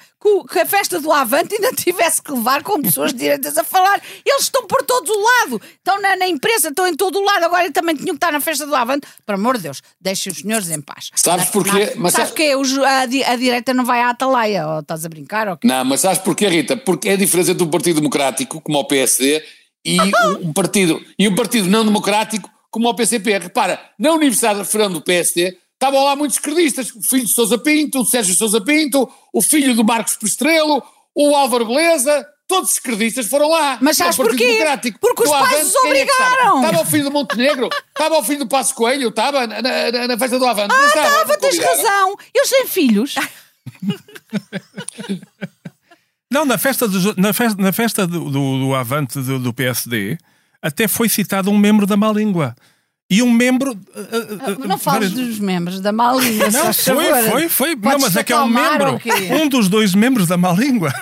que, 0.52 0.60
a 0.60 0.66
festa 0.66 1.00
do 1.00 1.12
Avante 1.12 1.56
ainda 1.56 1.72
tivesse 1.74 2.22
que 2.22 2.32
levar 2.32 2.64
com 2.64 2.82
pessoas 2.82 3.12
de 3.12 3.20
direitas 3.20 3.58
a 3.58 3.64
falar. 3.64 4.02
Eles 4.26 4.44
estão 4.44 4.66
por 4.68 4.84
todo 4.84 5.10
o 5.10 5.24
lado. 5.24 5.62
Estão 5.78 6.00
na, 6.02 6.16
na 6.16 6.28
imprensa, 6.28 6.70
estão 6.70 6.88
em 6.88 6.96
todo 6.96 7.20
o 7.20 7.24
lado. 7.26 7.44
Agora 7.46 7.70
também 7.72 7.96
tinham 7.96 8.10
que 8.16 8.18
estar 8.18 8.32
na 8.32 8.40
festa 8.40 8.66
do 8.66 8.76
Avante. 8.76 9.06
Por 9.26 9.36
amor 9.36 9.58
de 9.58 9.64
Deus, 9.64 9.82
deixem 10.00 10.32
os 10.32 10.40
senhores 10.40 10.70
em 10.70 10.80
paz. 10.82 11.10
Sabes 11.16 11.48
porquê? 11.50 11.94
Mas 11.98 12.14
sabes 12.14 12.30
sa- 12.30 12.36
porquê? 12.36 12.54
A, 12.86 13.02
a 13.32 13.36
direita 13.36 13.74
não 13.74 13.84
vai 13.84 14.02
à 14.02 14.10
atalaia. 14.12 14.66
Ou 14.68 14.80
estás 14.80 15.04
a 15.06 15.10
brincar? 15.10 15.48
Ou 15.50 15.58
quê? 15.58 15.68
Não, 15.68 15.84
mas 15.84 16.02
sabes 16.02 16.20
porquê, 16.20 16.48
Rita? 16.48 16.78
Porque 16.78 17.10
é 17.10 17.14
a 17.14 17.18
diferença 17.18 17.52
entre 17.52 17.64
um 17.64 17.70
partido 17.70 17.96
democrático, 18.00 18.62
como 18.62 18.78
o 18.80 18.86
PSD, 18.86 19.44
e 19.86 19.98
um 20.42 20.52
partido, 20.52 21.02
e 21.18 21.28
um 21.28 21.36
partido 21.36 21.70
não 21.70 21.86
democrático, 21.86 22.50
como 22.72 22.90
o 22.90 22.94
PCP. 22.96 23.38
Repara, 23.38 23.80
na 24.00 24.12
Universidade 24.14 24.56
de 24.56 24.62
Referendo 24.66 24.96
do 24.96 25.02
PSD, 25.02 25.58
estavam 25.74 26.04
lá 26.04 26.16
muitos 26.16 26.38
esquerdistas, 26.38 26.90
o 26.96 27.02
filho 27.02 27.26
de 27.26 27.34
Sousa 27.34 27.58
Pinto, 27.58 28.02
o 28.02 28.06
Sérgio 28.06 28.36
Sousa 28.36 28.62
Pinto, 28.62 29.10
o 29.34 29.42
filho 29.42 29.76
do 29.76 29.84
Marcos 29.84 30.16
Pestrelo, 30.16 30.82
o 31.14 31.36
Álvaro 31.36 31.66
Beleza, 31.66 32.26
todos 32.48 32.70
os 32.72 32.76
esquerdistas 32.78 33.28
foram 33.28 33.50
lá. 33.50 33.78
Mas 33.82 34.00
É 34.00 34.04
sabes 34.04 34.18
porquê? 34.18 34.58
Porque 35.00 35.24
os 35.24 35.30
pais 35.30 35.54
Avante, 35.54 35.66
os 35.66 35.76
é 35.76 35.78
estava? 35.78 35.90
obrigaram. 36.34 36.62
Estava 36.66 36.82
o 36.82 36.86
filho 36.86 37.04
do 37.06 37.12
Montenegro, 37.12 37.70
estava 37.90 38.18
o 38.18 38.24
filho 38.24 38.40
do 38.40 38.48
Passo 38.48 38.74
Coelho, 38.76 39.10
estava 39.10 39.48
na, 39.48 39.62
na- 39.62 40.08
na 40.08 40.18
festa 40.18 40.38
do 40.40 40.46
Avante. 40.46 40.74
Ah, 40.76 40.86
estava, 40.88 41.08
estava, 41.10 41.38
tens 41.38 41.58
razão. 41.60 42.16
Eles 42.34 42.50
têm 42.50 42.68
filhos. 42.68 43.16
Não, 46.32 46.46
na 46.46 46.58
festa 46.58 46.88
do, 46.88 47.16
na 47.22 47.32
festa, 47.34 47.62
na 47.62 47.72
festa 47.72 48.08
do, 48.08 48.30
do, 48.32 48.60
do 48.60 48.76
Avante 48.76 49.20
do, 49.22 49.40
do 49.40 49.54
PSD, 49.54 50.18
até 50.62 50.88
foi 50.88 51.08
citado 51.08 51.50
um 51.52 51.58
membro 51.58 51.86
da 51.86 51.96
má 51.96 52.12
língua. 52.12 52.56
E 53.08 53.22
um 53.22 53.30
membro. 53.30 53.72
uh, 53.72 53.76
uh, 53.76 54.64
uh, 54.64 54.68
Não 54.68 54.80
fales 54.80 55.12
várias- 55.12 55.28
dos 55.30 55.40
membros 55.40 55.80
da 55.80 55.92
má 55.92 56.12
língua. 56.14 56.50
Não, 56.50 56.74
foi, 56.74 57.06
favor. 57.06 57.30
foi, 57.32 57.50
foi. 57.50 57.76
Não, 57.76 57.82
Podes 57.82 58.02
mas 58.02 58.16
é 58.16 58.24
que 58.24 58.34
é 58.34 58.40
um 58.40 58.48
membro. 58.50 59.00
Um 59.40 59.48
dos 59.48 59.70
dois 59.70 59.94
membros 59.94 60.28
da 60.28 60.38
má 60.38 60.52
língua. 60.54 60.92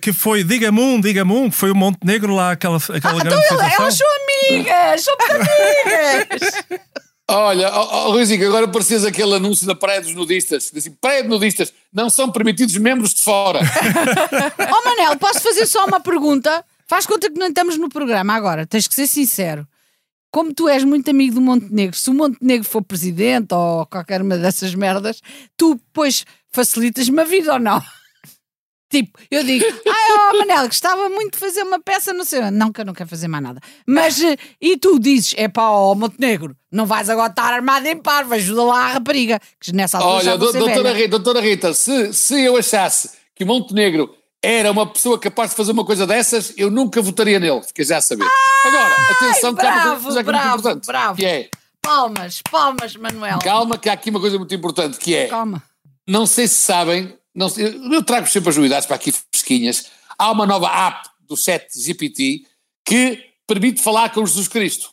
Que 0.00 0.12
foi, 0.12 0.44
diga-me 0.44 0.80
um, 0.80 1.00
diga-me 1.00 1.32
um, 1.32 1.50
que 1.50 1.56
foi 1.56 1.72
o 1.72 1.74
Montenegro 1.74 2.32
lá, 2.36 2.52
aquela, 2.52 2.76
aquela 2.76 3.18
grande 3.24 3.44
Então 3.44 3.60
ele- 3.60 3.74
elas 3.74 3.94
são 3.96 4.06
amigas, 4.52 5.02
somos 5.02 5.24
amigas. 5.30 6.52
Olha, 7.28 7.72
oh, 7.74 8.06
oh, 8.06 8.12
Luizinho, 8.12 8.46
agora 8.46 8.68
parecias 8.68 9.04
aquele 9.04 9.34
anúncio 9.34 9.66
da 9.66 9.74
Praia 9.74 10.00
dos 10.00 10.14
Nudistas. 10.14 10.70
Assim, 10.76 10.92
Praia 10.92 11.22
de 11.22 11.28
Nudistas, 11.28 11.72
não 11.92 12.08
são 12.08 12.30
permitidos 12.30 12.76
membros 12.76 13.12
de 13.14 13.22
fora. 13.22 13.60
Ó 13.60 14.84
Manel, 14.84 15.16
posso 15.18 15.40
fazer 15.40 15.66
só 15.66 15.86
uma 15.86 15.98
pergunta? 15.98 16.64
Faz 16.86 17.04
conta 17.04 17.28
que 17.28 17.38
não 17.38 17.48
estamos 17.48 17.76
no 17.78 17.88
programa 17.88 18.32
agora, 18.34 18.64
tens 18.64 18.86
que 18.86 18.94
ser 18.94 19.08
sincero. 19.08 19.66
Como 20.30 20.54
tu 20.54 20.68
és 20.68 20.84
muito 20.84 21.10
amigo 21.10 21.34
do 21.34 21.40
Montenegro, 21.40 21.96
se 21.96 22.10
o 22.10 22.14
Montenegro 22.14 22.68
for 22.68 22.82
presidente 22.82 23.52
ou 23.54 23.86
qualquer 23.86 24.22
uma 24.22 24.38
dessas 24.38 24.74
merdas, 24.74 25.20
tu 25.56 25.74
depois 25.74 26.24
facilitas-me 26.52 27.20
a 27.20 27.24
vida 27.24 27.54
ou 27.54 27.58
não? 27.58 27.82
Tipo, 28.88 29.18
eu 29.30 29.42
digo, 29.42 29.64
ai, 29.88 30.12
ó 30.12 30.38
Manel, 30.38 30.66
gostava 30.66 31.08
muito 31.08 31.32
de 31.34 31.38
fazer 31.38 31.62
uma 31.62 31.80
peça, 31.80 32.12
não 32.12 32.24
sei, 32.24 32.40
não 32.52 32.72
que 32.72 32.80
eu 32.80 32.84
não 32.84 32.94
quero 32.94 33.08
fazer 33.08 33.26
mais 33.28 33.42
nada. 33.42 33.60
Mas, 33.86 34.22
eh, 34.22 34.36
e 34.60 34.76
tu 34.76 34.98
dizes, 34.98 35.34
é 35.36 35.48
pá, 35.48 35.68
ó 35.70 35.94
Montenegro, 35.94 36.54
não 36.70 36.86
vais 36.86 37.10
agora 37.10 37.30
estar 37.30 37.52
armado 37.52 37.86
em 37.86 37.96
parvo, 37.96 38.34
ajuda 38.34 38.62
lá 38.62 38.84
a 38.86 38.92
rapariga, 38.94 39.40
que 39.60 39.72
nessa 39.72 39.98
altura 39.98 40.22
já 40.24 40.30
Olha, 40.32 40.38
do- 40.38 40.52
doutora 40.52 40.82
velha. 40.84 40.94
Rita, 40.96 41.08
doutora 41.18 41.40
Rita 41.40 41.74
se, 41.74 42.12
se 42.12 42.40
eu 42.42 42.56
achasse 42.56 43.10
que 43.34 43.42
o 43.44 43.46
Montenegro 43.46 44.14
era 44.42 44.70
uma 44.70 44.86
pessoa 44.86 45.18
capaz 45.18 45.50
de 45.50 45.56
fazer 45.56 45.72
uma 45.72 45.84
coisa 45.84 46.06
dessas, 46.06 46.52
eu 46.56 46.70
nunca 46.70 47.02
votaria 47.02 47.40
nele, 47.40 47.62
fica 47.64 47.82
já 47.82 47.96
a 47.98 48.00
saber. 48.02 48.26
Agora, 48.64 48.94
atenção, 49.10 49.54
que 49.54 49.66
há 49.66 49.72
uma 49.72 49.82
bravo, 49.82 50.02
coisa 50.04 50.22
que 50.24 50.30
é 50.30 50.32
muito 50.32 50.42
bravo, 50.44 50.58
importante. 50.60 50.86
bravo. 50.86 51.16
Que 51.18 51.24
é, 51.26 51.48
Palmas, 51.82 52.42
palmas, 52.50 52.96
Manuel. 52.96 53.38
calma, 53.40 53.78
que 53.78 53.88
há 53.88 53.92
aqui 53.92 54.10
uma 54.10 54.20
coisa 54.20 54.38
muito 54.38 54.54
importante, 54.54 54.98
que 54.98 55.14
é, 55.14 55.26
Calma. 55.28 55.62
não 56.06 56.26
sei 56.26 56.46
se 56.48 56.54
sabem, 56.62 57.16
não 57.36 57.48
sei- 57.48 57.78
eu 57.92 58.02
trago 58.02 58.26
sempre 58.26 58.50
as 58.50 58.56
novidades 58.56 58.86
para 58.86 58.96
aqui 58.96 59.12
fresquinhas. 59.12 59.86
Há 60.18 60.30
uma 60.32 60.46
nova 60.46 60.66
app 60.68 61.08
do 61.28 61.36
chat 61.36 61.66
GPT 61.76 62.42
que 62.84 63.22
permite 63.46 63.80
falar 63.82 64.10
com 64.12 64.24
Jesus 64.26 64.48
Cristo. 64.48 64.90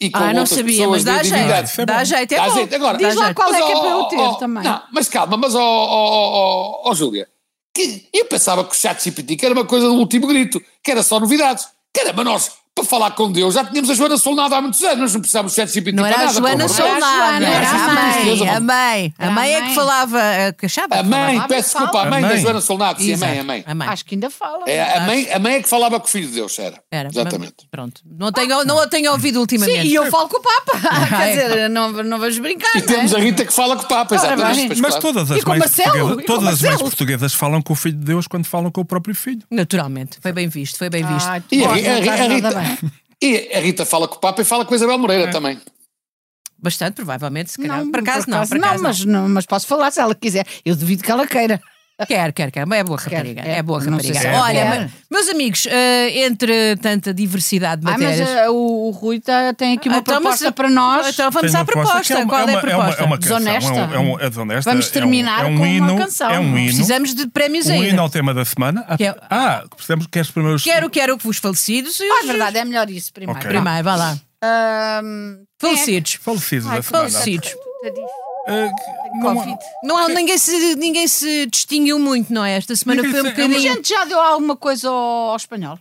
E 0.00 0.10
com 0.10 0.18
Ah, 0.18 0.32
não 0.32 0.44
sabia, 0.44 0.88
mas 0.88 1.04
dá 1.04 1.22
jeito. 1.22 1.86
Dá 1.86 2.02
jeito, 2.04 2.32
é 2.32 2.36
Dá 2.36 2.48
bom. 2.48 2.54
jeito. 2.54 2.74
Agora, 2.74 2.98
Diz 2.98 3.14
lá 3.14 3.32
qual 3.32 3.54
é 3.54 3.62
que 3.62 3.72
é 3.72 3.78
para 3.80 3.88
eu 3.90 4.04
ter 4.04 4.38
também. 4.38 4.62
Não, 4.64 4.82
mas 4.92 5.08
calma, 5.08 5.36
mas 5.36 5.54
ó 5.54 5.60
ó, 5.62 6.82
ó, 6.84 6.90
ó, 6.90 6.94
Júlia, 6.94 7.28
que 7.74 8.08
eu 8.12 8.24
pensava 8.26 8.64
que 8.64 8.72
o 8.72 8.78
chat 8.78 9.02
GPT 9.02 9.38
era 9.46 9.54
uma 9.54 9.64
coisa 9.64 9.86
do 9.86 9.94
último 9.94 10.26
grito, 10.26 10.60
que 10.82 10.90
era 10.90 11.02
só 11.02 11.20
novidades. 11.20 11.68
Caramba, 11.94 12.24
nós, 12.24 12.50
para 12.84 12.90
falar 12.98 13.10
com 13.12 13.30
Deus, 13.30 13.54
já 13.54 13.64
tínhamos 13.64 13.90
a 13.90 13.94
Joana 13.94 14.16
Solnado 14.16 14.54
há 14.54 14.60
muitos 14.60 14.82
anos, 14.82 15.12
não 15.14 15.20
precisávamos 15.20 15.52
do 15.52 15.56
chat 15.56 15.68
GPT 15.72 15.92
Não 15.96 16.02
para 16.04 16.12
era 16.12 16.22
a 16.22 16.26
nada. 16.26 16.38
Joana 16.38 16.66
de 16.66 16.72
Joana, 16.74 17.46
era 17.46 17.70
a 17.70 17.88
mãe. 17.88 18.48
A 18.48 18.60
mãe. 18.60 19.14
A 19.18 19.30
mãe 19.30 19.54
é 19.54 19.60
que 19.62 19.74
falava, 19.74 20.20
eh, 20.22 20.52
que 20.52 20.66
achava. 20.66 20.94
A 20.96 21.02
mãe, 21.02 21.34
falava. 21.34 21.48
peço 21.48 21.68
desculpa, 21.76 22.00
a 22.02 22.10
mãe, 22.10 22.24
A 22.24 22.28
da. 22.28 22.36
Joana 22.36 22.60
Solnado, 22.60 23.02
sim, 23.02 23.14
a 23.14 23.16
mãe, 23.18 23.38
a 23.38 23.44
mãe. 23.44 23.64
A 23.66 23.74
mãe. 23.74 23.88
Acho 23.88 24.04
que 24.04 24.14
ainda 24.14 24.30
fala. 24.30 24.64
É, 24.68 24.96
a, 24.96 25.00
mãe, 25.00 25.28
a 25.32 25.38
mãe 25.38 25.54
é 25.54 25.62
que 25.62 25.68
falava 25.68 25.98
com 26.00 26.06
o 26.06 26.08
filho 26.10 26.28
de 26.28 26.34
Deus, 26.34 26.58
era. 26.58 26.78
Era, 26.90 27.08
Exatamente. 27.08 27.54
mas- 27.58 27.66
Pronto. 27.70 28.00
Não, 28.06 28.30
tenho, 28.32 28.64
não 28.64 28.78
a 28.78 28.86
tenho 28.86 29.10
ouvido 29.12 29.40
ultimamente. 29.40 29.82
Sim, 29.82 29.88
e 29.88 29.94
eu 29.94 30.06
falo 30.10 30.28
com 30.28 30.38
o 30.38 30.42
Papa. 30.42 30.72
Ah, 30.94 31.26
é. 31.28 31.36
Quer 31.36 31.46
dizer, 31.48 31.70
não, 31.70 31.90
não 31.92 32.18
vamos 32.18 32.38
brincar. 32.38 32.70
E 32.76 32.82
temos 32.82 33.10
não 33.12 33.18
a 33.18 33.22
é? 33.22 33.24
Rita 33.24 33.44
que 33.44 33.52
fala 33.52 33.76
com 33.76 33.82
o 33.84 33.86
Papa, 33.86 34.14
exatamente. 34.14 34.80
Mas 34.80 34.94
todas 34.96 35.30
as 35.30 35.42
mães 35.44 35.62
portuguesas, 35.64 36.24
todas 36.26 36.48
as 36.48 36.60
mães 36.62 36.82
portuguesas 36.82 37.34
falam 37.34 37.62
com 37.62 37.72
o 37.72 37.76
filho 37.76 37.96
de 37.96 38.04
Deus 38.04 38.26
quando 38.26 38.44
falam 38.46 38.70
com 38.70 38.80
o 38.80 38.84
próprio 38.84 39.14
filho. 39.14 39.40
Naturalmente. 39.50 40.18
Foi 40.20 40.32
bem 40.32 40.48
visto, 40.48 40.78
foi 40.78 40.88
bem 40.90 41.04
visto. 41.04 41.28
Tu 41.48 41.54
E 41.54 41.64
a, 41.64 41.68
a- 41.68 41.74
não 41.74 42.12
a- 42.12 42.36
nada 42.36 42.60
Rita, 42.60 42.73
e 43.22 43.50
a 43.54 43.60
Rita 43.60 43.84
fala 43.84 44.08
com 44.08 44.16
o 44.16 44.20
Papa 44.20 44.42
e 44.42 44.44
fala 44.44 44.64
com 44.64 44.74
a 44.74 44.76
Isabel 44.76 44.98
Moreira 44.98 45.30
também. 45.30 45.60
Bastante, 46.58 46.94
provavelmente, 46.94 47.50
se 47.50 47.58
calhar. 47.58 47.84
Não, 47.84 47.90
por 47.90 48.00
acaso 48.00 48.30
não, 48.30 48.46
por 48.46 48.56
acaso 48.56 48.82
não, 48.82 48.82
mas, 48.82 49.04
não, 49.04 49.28
mas 49.28 49.46
posso 49.46 49.66
falar 49.66 49.90
se 49.90 50.00
ela 50.00 50.14
quiser. 50.14 50.46
Eu 50.64 50.74
duvido 50.74 51.02
que 51.02 51.10
ela 51.10 51.26
queira. 51.26 51.60
Quer, 52.08 52.32
quer, 52.32 52.50
quer. 52.50 52.66
Mas 52.66 52.80
é 52.80 52.84
boa 52.84 52.98
rapariga. 52.98 53.42
quer. 53.42 53.58
É 53.58 53.62
boa 53.62 53.78
Não 53.84 54.00
sei 54.00 54.12
rapariga. 54.12 54.20
se 54.20 54.26
ela 54.26 54.42
Olha, 54.42 54.64
mas- 54.64 54.90
meus 55.10 55.28
amigos, 55.28 55.66
eh, 55.66 56.24
entre 56.26 56.76
tanta 56.76 57.14
diversidade 57.14 57.82
de 57.82 57.88
Ah, 57.88 57.92
mas 57.92 58.00
matérias. 58.02 58.28
eh, 58.28 58.50
o, 58.50 58.88
o 58.88 58.90
Rui 58.90 59.20
tá- 59.20 59.54
tem 59.54 59.74
aqui 59.78 59.88
uma 59.88 59.98
Então, 59.98 60.14
mas- 60.14 60.22
proposta 60.40 60.50
para 60.52 60.68
nós. 60.70 61.08
Então 61.08 61.30
vamos 61.30 61.54
à 61.54 61.58
uma 61.58 61.64
proposta 61.64 62.14
é 62.14 62.16
uma- 62.18 62.26
Qual 62.26 62.40
é, 62.40 62.42
é 62.42 62.46
uma- 62.46 62.58
a 62.58 62.60
proposta? 62.60 63.02
É 63.02 63.04
uma, 63.06 63.18
canção, 63.18 63.38
Desonesta. 63.38 63.68
É, 63.70 63.72
um, 63.72 63.94
é, 63.94 63.98
um, 63.98 64.20
é 64.20 64.28
desonesta. 64.28 64.70
Vamos 64.70 64.86
é 64.86 64.88
um- 64.88 64.92
terminar 64.92 65.44
é 65.44 65.46
um 65.46 65.56
com 65.56 65.62
uma 65.62 65.68
hino, 65.68 65.96
canção. 65.96 66.30
É 66.30 66.40
um 66.40 66.58
hino. 66.58 66.66
Precisamos 66.66 67.14
de 67.14 67.26
prémios 67.28 67.66
Um 67.66 67.74
hino 67.74 67.84
ainda. 67.84 68.02
ao 68.02 68.10
tema 68.10 68.34
da 68.34 68.44
semana. 68.44 68.84
Que 68.96 69.04
é- 69.04 69.16
Ah, 69.30 69.62
precisamos 69.70 70.06
que 70.08 70.18
os 70.20 70.30
primeiros. 70.32 70.62
Quero, 70.64 70.90
quero 70.90 71.16
que 71.16 71.28
os 71.28 71.38
falecidos. 71.38 72.00
e 72.00 72.04
Ah, 72.10 72.14
os- 72.18 72.24
é 72.24 72.26
verdade, 72.26 72.58
é 72.58 72.64
melhor 72.64 72.90
isso 72.90 73.12
primeiro. 73.12 73.38
Ok. 73.38 73.48
Primeiro, 73.50 73.84
vai 73.84 73.96
lá. 73.96 74.18
Ahm, 74.42 75.44
Falecidos. 75.60 76.14
Falecidos 76.20 76.66
Ai, 76.66 76.76
da 76.78 76.82
semana. 76.82 77.08
Falecidos. 77.10 77.54
Ah, 78.46 78.70
não- 79.14 79.34
Covid. 79.36 79.56
Não, 79.82 79.96
há- 79.96 80.08
ninguém, 80.08 80.36
se, 80.38 80.74
ninguém 80.76 81.08
se 81.08 81.46
distinguiu 81.46 81.98
muito, 81.98 82.32
não 82.32 82.44
é? 82.44 82.56
Esta 82.56 82.74
semana 82.76 83.02
Ninguém 83.02 83.12
foi 83.12 83.22
um 83.22 83.26
é 83.26 83.28
A 83.28 83.32
uma- 83.32 83.48
bocadinho. 83.48 83.74
gente 83.74 83.88
já 83.88 84.04
deu 84.04 84.20
alguma 84.20 84.56
coisa 84.56 84.88
ao, 84.88 84.94
ao 85.30 85.36
espanhol? 85.36 85.78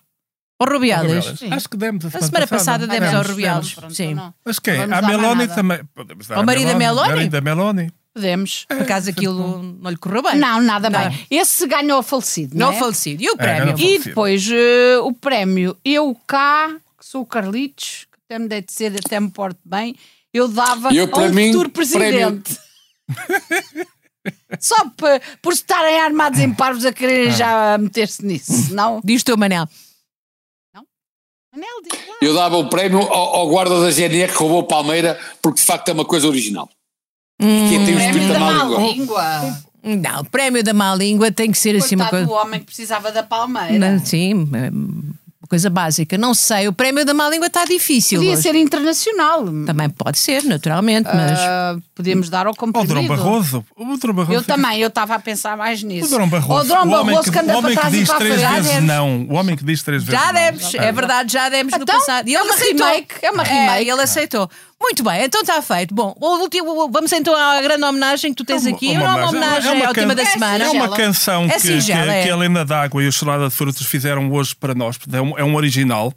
Ao 0.59 0.68
Rubiales. 0.72 1.26
Acho 1.51 1.68
que 1.70 1.76
demos 1.76 2.05
a 2.05 2.07
A 2.07 2.11
semana, 2.11 2.26
semana 2.28 2.47
passada 2.47 2.88
demos 2.88 3.07
ao 3.09 3.14
Demos, 3.16 3.28
Rubiales. 3.30 3.59
demos, 3.66 3.74
pronto, 3.76 3.93
Sim. 3.95 4.14
não. 4.14 4.34
Mas 4.45 4.59
quem? 4.59 4.80
A 4.82 5.01
Meloni 5.01 5.47
também. 5.49 5.82
Podemos 5.93 6.28
dar 6.28 6.36
Ao 6.36 6.41
a 6.41 6.45
marido 6.45 6.68
da 6.68 6.76
Meloni? 6.76 7.09
Marido 7.09 7.32
da 7.32 7.41
Meloni. 7.41 7.91
Podemos. 8.14 8.66
Por 8.70 8.82
acaso 8.84 9.09
aquilo 9.09 9.61
não 9.82 9.89
lhe 9.89 9.97
correu 9.97 10.22
bem. 10.22 10.38
Não, 10.38 10.61
nada 10.61 10.89
Não. 10.89 10.99
bem. 11.09 11.26
Esse 11.32 11.66
ganhou 11.68 11.99
o 11.99 12.03
falecido, 12.03 12.55
não, 12.55 12.68
Não 12.68 12.74
é? 12.74 12.80
falecido. 12.80 13.24
E 13.24 13.30
o 13.30 13.34
É, 13.34 13.38
prémio? 13.38 13.64
ganhou 13.74 13.78
E 13.80 13.82
falecido. 13.84 14.03
depois 14.05 14.47
eh, 14.51 14.97
o 15.01 15.11
prémio, 15.11 15.76
eu 15.84 16.16
cá, 16.28 16.70
que 16.97 17.05
sou 17.05 17.24
o 17.24 17.26
Carlitos, 17.26 18.05
que 18.11 18.20
até 18.26 18.39
me 18.39 18.47
dei 18.47 18.61
de 18.61 18.72
ser, 18.72 18.93
até 19.03 19.20
me 19.20 19.32
porto 19.32 19.59
bem, 19.66 19.95
eu 20.34 20.47
dava 20.47 20.93
eu, 20.93 21.05
a 21.05 21.07
para 21.07 21.23
um 21.23 21.34
mim, 21.34 21.47
futuro 21.51 21.69
presidente. 21.69 22.57
Só 24.59 24.75
por, 24.97 25.09
por 25.41 25.53
estarem 25.53 25.99
armados 25.99 26.39
em 26.39 26.53
parvos 26.53 26.86
a 26.86 26.93
quererem 26.93 27.31
já 27.31 27.77
meter-se 27.77 28.25
nisso, 28.25 28.73
não? 28.73 29.01
Diz 29.03 29.21
o 29.21 29.25
teu 29.25 29.38
Manel. 29.38 29.67
Manel, 31.53 31.81
diz 31.84 32.07
lá. 32.07 32.15
Eu 32.21 32.34
dava 32.34 32.57
o 32.57 32.69
prémio 32.69 32.99
ao, 32.99 33.36
ao 33.36 33.49
guarda 33.49 33.79
da 33.81 33.91
GNR 33.91 34.31
que 34.31 34.38
roubou 34.38 34.59
o 34.59 34.63
Palmeira, 34.63 35.19
porque 35.41 35.59
de 35.59 35.65
facto 35.65 35.89
é 35.89 35.93
uma 35.93 36.05
coisa 36.05 36.27
original. 36.27 36.67
Que 37.39 37.45
tem 37.45 37.84
Prémio 37.86 37.99
espírito 37.99 38.27
da 38.27 38.34
da 38.34 38.39
má 38.39 38.63
língua. 38.63 38.79
língua. 38.79 39.63
Não, 39.84 40.21
o 40.21 40.25
prémio 40.29 40.63
da 40.63 40.73
má 40.73 40.95
língua 40.95 41.31
tem 41.31 41.51
que 41.51 41.57
ser 41.57 41.75
assim 41.75 41.95
uma 41.95 42.05
Coitado 42.05 42.27
coisa. 42.27 42.41
do 42.41 42.47
homem 42.47 42.59
que 42.61 42.65
precisava 42.67 43.11
da 43.11 43.21
palmeira. 43.21 43.77
Não, 43.77 43.99
Sim, 44.05 44.34
uma 44.34 44.71
coisa 45.54 45.70
básica. 45.70 46.18
Não 46.18 46.34
sei, 46.34 46.68
o 46.68 46.74
prémio 46.74 47.06
da 47.06 47.14
má 47.14 47.30
língua 47.30 47.45
está 47.45 47.64
difícil. 47.64 48.18
Podia 48.20 48.34
hoje. 48.34 48.41
ser 48.41 48.56
internacional. 48.56 49.45
Também 49.66 49.88
pode 49.89 50.18
ser, 50.18 50.43
naturalmente, 50.43 51.08
mas. 51.14 51.39
Ah, 51.39 51.76
podemos 51.93 52.28
dar 52.30 52.47
ao 52.47 52.56
comprimido. 52.56 52.93
Durão 52.93 53.08
Barroso. 53.08 53.66
O 53.76 53.97
Durão 53.97 54.14
Barroso. 54.16 54.34
Eu 54.34 54.41
fica- 54.41 54.56
também, 54.56 54.80
eu 54.80 54.88
estava 54.88 55.14
a 55.16 55.20
pensar 55.20 55.56
mais 55.56 55.84
nisso. 55.84 56.08
O 56.08 56.10
Durão 56.10 56.28
Barroso. 56.28 56.74
O 56.74 56.78
homem 56.78 56.89
Barroso 57.16 57.24
que, 57.24 57.32
que 57.32 57.39
anda 57.39 57.62
para 57.62 57.72
trás 57.74 57.93
e 57.93 58.06
para 58.06 58.16
a 58.16 58.18
três 58.18 58.41
frente. 58.41 58.62
vezes 58.64 58.84
não. 58.84 59.22
O 59.30 59.34
homem 59.36 59.56
que 59.56 59.64
diz 59.64 59.84
três 59.84 60.04
vezes 60.04 60.20
Já 60.20 60.28
não. 60.28 60.34
deves, 60.34 60.74
é 60.74 60.91
verdade, 60.91 61.34
já 61.34 61.49
demos 61.49 61.74
no 61.74 61.84
Então, 61.84 61.99
passado. 61.99 62.28
E 62.28 62.36
é 62.36 62.39
ele 62.39 62.45
uma 62.47 62.56
aceitou. 62.56 62.88
remake, 62.88 63.16
é 63.22 63.32
uma 63.32 63.43
remake. 63.43 63.89
ele 63.89 64.01
aceitou. 64.01 64.49
Muito 64.86 65.01
bem, 65.01 65.23
então 65.23 65.41
está 65.41 65.61
feito. 65.61 65.95
Bom, 65.95 66.13
o 66.19 66.38
último- 66.41 66.89
vamos 66.91 67.11
então 67.13 67.34
à 67.34 67.61
grande 67.61 67.84
homenagem 67.86 68.31
que 68.34 68.36
tu 68.38 68.43
tens 68.45 68.65
aqui. 68.65 68.89
Uma 68.89 68.99
Não 68.99 69.05
é 69.05 69.15
uma 69.15 69.29
homenagem 69.29 69.71
é 69.71 69.73
uma 69.75 69.88
ao 69.88 69.93
tema 69.93 70.13
can- 70.13 70.23
da 70.23 70.29
semana. 70.29 70.63
É 70.65 70.69
uma 70.69 70.89
canção 70.89 71.45
É 71.45 71.47
que, 71.47 71.53
que, 71.53 71.59
singela, 71.67 72.13
é. 72.13 72.23
que 72.23 72.29
a 72.29 72.34
Helena 72.34 72.65
d'Água 72.65 73.01
e 73.01 73.07
o 73.07 73.11
Chorada 73.11 73.47
de 73.47 73.53
Frutos 73.55 73.86
fizeram 73.88 74.29
hoje 74.31 74.53
para 74.53 74.75
nós. 74.75 74.97
É 75.11 75.21
um, 75.21 75.38
é 75.39 75.43
um 75.43 75.55
original. 75.55 76.13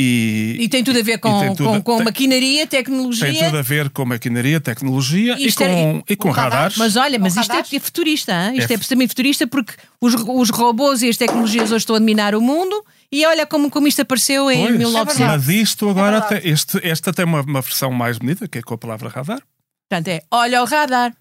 E, 0.00 0.56
E 0.60 0.68
tem 0.68 0.82
tudo 0.82 0.98
a 0.98 1.02
ver 1.02 1.14
e 1.14 1.18
com, 1.18 1.38
tem 1.40 1.54
tudo- 1.54 1.68
com, 1.68 1.82
com 1.82 1.96
tem- 1.96 2.04
maquinaria, 2.06 2.66
Tem 2.66 2.78
tecnologia. 2.82 3.44
tudo 3.44 3.58
a 3.58 3.62
ver 3.62 3.90
com 3.90 4.04
maquinaria, 4.04 4.60
tecnologia 4.60 5.36
e 5.38 5.48
é- 5.48 5.52
com, 5.52 6.02
e 6.08 6.16
com 6.16 6.30
radares. 6.30 6.76
Mas 6.76 6.96
olha, 6.96 7.18
mas 7.18 7.36
isto 7.36 7.52
é, 7.52 7.58
é 7.60 7.80
futurista, 7.80 8.32
hein? 8.32 8.58
isto 8.58 8.70
é, 8.70 8.74
É. 8.74 8.76
absolutamente 8.76 9.08
futurista 9.08 9.46
porque 9.46 9.74
os, 10.00 10.14
os 10.14 10.50
robôs 10.50 11.02
e 11.02 11.08
as 11.08 11.16
tecnologias 11.16 11.70
hoje 11.70 11.82
estão 11.82 11.94
a 11.96 11.98
dominar 11.98 12.34
o 12.34 12.40
mundo 12.40 12.82
e 13.12 13.26
olha 13.26 13.46
como, 13.46 13.70
como 13.70 13.86
isto 13.86 14.00
apareceu 14.02 14.50
em 14.50 14.64
Pois, 14.66 14.78
1900. 14.78 15.18
mas 15.20 15.48
isto 15.48 15.90
agora, 15.90 16.20
verdade. 16.20 16.40
tem- 16.40 16.50
este, 16.52 16.88
esta 16.88 17.12
tem 17.12 17.24
uma, 17.26 17.42
uma 17.42 17.60
versão 17.60 17.92
mais 17.92 18.16
bonita, 18.18 18.48
que 18.48 18.58
é 18.58 18.62
com 18.62 18.74
a 18.74 18.78
palavra 18.78 19.08
radar. 19.10 19.42
Portanto, 19.88 20.08
é 20.08 20.22
olha 20.30 20.62
o 20.62 20.64
radar. 20.64 21.12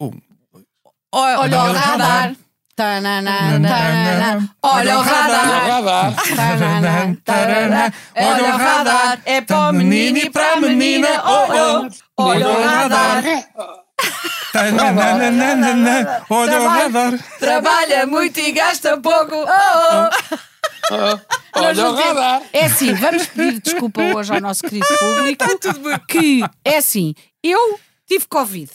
Um, 0.00 0.12
Olha, 1.12 1.40
Olha 1.40 1.62
o 1.64 1.72
radar. 1.72 2.36
Tananã. 2.76 4.48
Olha 4.62 4.98
o 4.98 5.02
radar. 5.02 5.66
Radar. 5.66 6.14
Olha 8.16 8.54
o 8.54 8.56
radar. 8.56 9.20
É 9.26 9.40
para 9.40 9.70
o 9.70 9.72
menino 9.72 10.18
e 10.18 10.30
para 10.30 10.52
a 10.52 10.56
menina. 10.60 11.08
Oh, 11.24 11.46
oh. 12.16 12.22
Olha 12.22 12.48
o 12.48 12.62
radar. 12.64 13.22
Olha 16.30 16.60
o 16.60 16.68
radar. 16.68 17.18
Trabalha 17.38 18.06
muito 18.06 18.38
e 18.40 18.52
gasta 18.52 18.96
pouco. 18.98 19.34
Oh, 19.34 19.46
oh. 19.46 20.38
Olha 21.54 21.90
o 21.90 21.94
radar. 21.94 22.42
É 22.52 22.66
assim, 22.66 22.92
vamos 22.94 23.26
pedir 23.26 23.60
desculpa 23.60 24.02
hoje 24.02 24.32
ao 24.32 24.40
nosso 24.40 24.62
querido 24.62 24.86
público. 24.98 26.06
Que 26.08 26.42
é 26.64 26.76
assim, 26.78 27.14
eu 27.42 27.78
tive 28.06 28.26
Covid. 28.26 28.70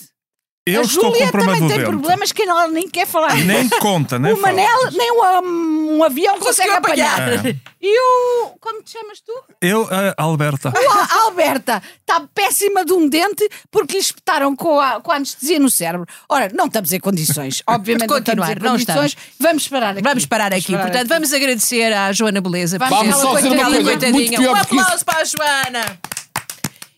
Eu 0.67 0.81
a 0.81 0.83
estou 0.83 1.13
Júlia 1.13 1.31
também 1.31 1.67
tem 1.67 1.83
problemas 1.83 2.31
que 2.31 2.41
ela 2.41 2.67
nem 2.67 2.89
quer 2.89 3.05
falar. 3.05 3.35
Nem 3.35 3.69
conta, 3.69 4.17
nem 4.17 4.33
o 4.33 4.37
fala. 4.37 4.53
Manel, 4.53 4.91
nem 4.93 5.11
um, 5.11 5.97
um 5.97 6.03
avião 6.03 6.39
consegue 6.39 6.71
apanhar. 6.71 7.21
apanhar. 7.21 7.45
É. 7.45 7.55
E 7.79 7.99
o. 7.99 8.57
Como 8.59 8.81
te 8.81 8.93
chamas 8.93 9.19
tu? 9.19 9.31
Eu, 9.61 9.87
a 9.91 10.23
Alberta. 10.23 10.73
A 10.75 11.21
Alberta 11.25 11.83
está 12.01 12.21
péssima 12.33 12.83
de 12.83 12.93
um 12.93 13.07
dente 13.07 13.47
porque 13.69 13.93
lhe 13.93 13.99
espetaram 13.99 14.55
com 14.55 14.79
a, 14.79 14.99
com 15.01 15.11
a 15.11 15.17
anestesia 15.17 15.59
no 15.59 15.69
cérebro. 15.69 16.07
Ora, 16.27 16.49
não 16.51 16.65
estamos 16.65 16.91
em 16.91 16.99
condições. 16.99 17.61
Obviamente 17.69 18.09
não 18.09 18.17
estamos 18.17 18.47
Continuar, 18.47 18.59
não 18.59 18.71
condições. 18.79 19.15
Vamos 19.39 19.67
parar 19.67 19.91
aqui. 19.91 20.01
Vamos 20.01 20.25
parar 20.25 20.51
aqui. 20.51 20.71
Portanto, 20.71 20.95
aqui. 20.95 21.09
vamos 21.09 21.31
agradecer 21.31 21.93
à 21.93 22.11
Joana 22.11 22.41
Beleza. 22.41 22.79
Vamos 22.79 22.97
Vamos 22.97 23.13
ela 23.13 23.21
só 23.21 23.35
dizer 23.35 23.49
uma 23.49 23.65
coitadinha, 23.65 23.83
coisa, 23.83 24.11
muito 24.11 24.35
pior 24.35 24.55
Um 24.55 24.55
aplauso 24.55 25.05
para 25.05 25.19
a 25.19 25.23
Joana. 25.23 25.99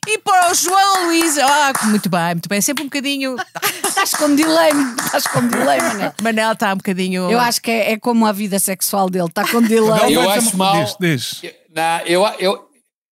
E 0.08 0.18
para 0.20 0.51
o 0.51 0.53
João 0.53 1.08
Luís. 1.08 1.38
Ah, 1.38 1.74
muito 1.86 2.10
bem, 2.10 2.34
muito 2.34 2.47
bem. 2.47 2.62
Sempre 2.62 2.84
um 2.84 2.88
bocadinho. 2.88 3.36
Estás 3.86 4.12
com 4.12 4.34
delay, 4.34 4.72
estás 5.03 5.28
com 5.28 5.45
delay, 5.47 5.82
Manel. 5.82 6.14
Manel 6.24 6.53
está 6.53 6.74
um 6.74 6.78
bocadinho. 6.78 7.30
Eu 7.30 7.39
acho 7.39 7.62
que 7.62 7.70
é, 7.70 7.91
é 7.91 7.99
como 7.99 8.26
a 8.26 8.32
vida 8.32 8.58
sexual 8.58 9.10
dele, 9.10 9.26
está 9.26 9.45
com 9.45 9.62
delay. 9.62 10.16
Eu 10.16 10.30
acho 10.30 10.55
mal. 10.55 10.86
Diz, 10.99 11.41
diz. 11.41 11.53
Não, 11.76 11.99
eu, 12.05 12.26
eu, 12.39 12.70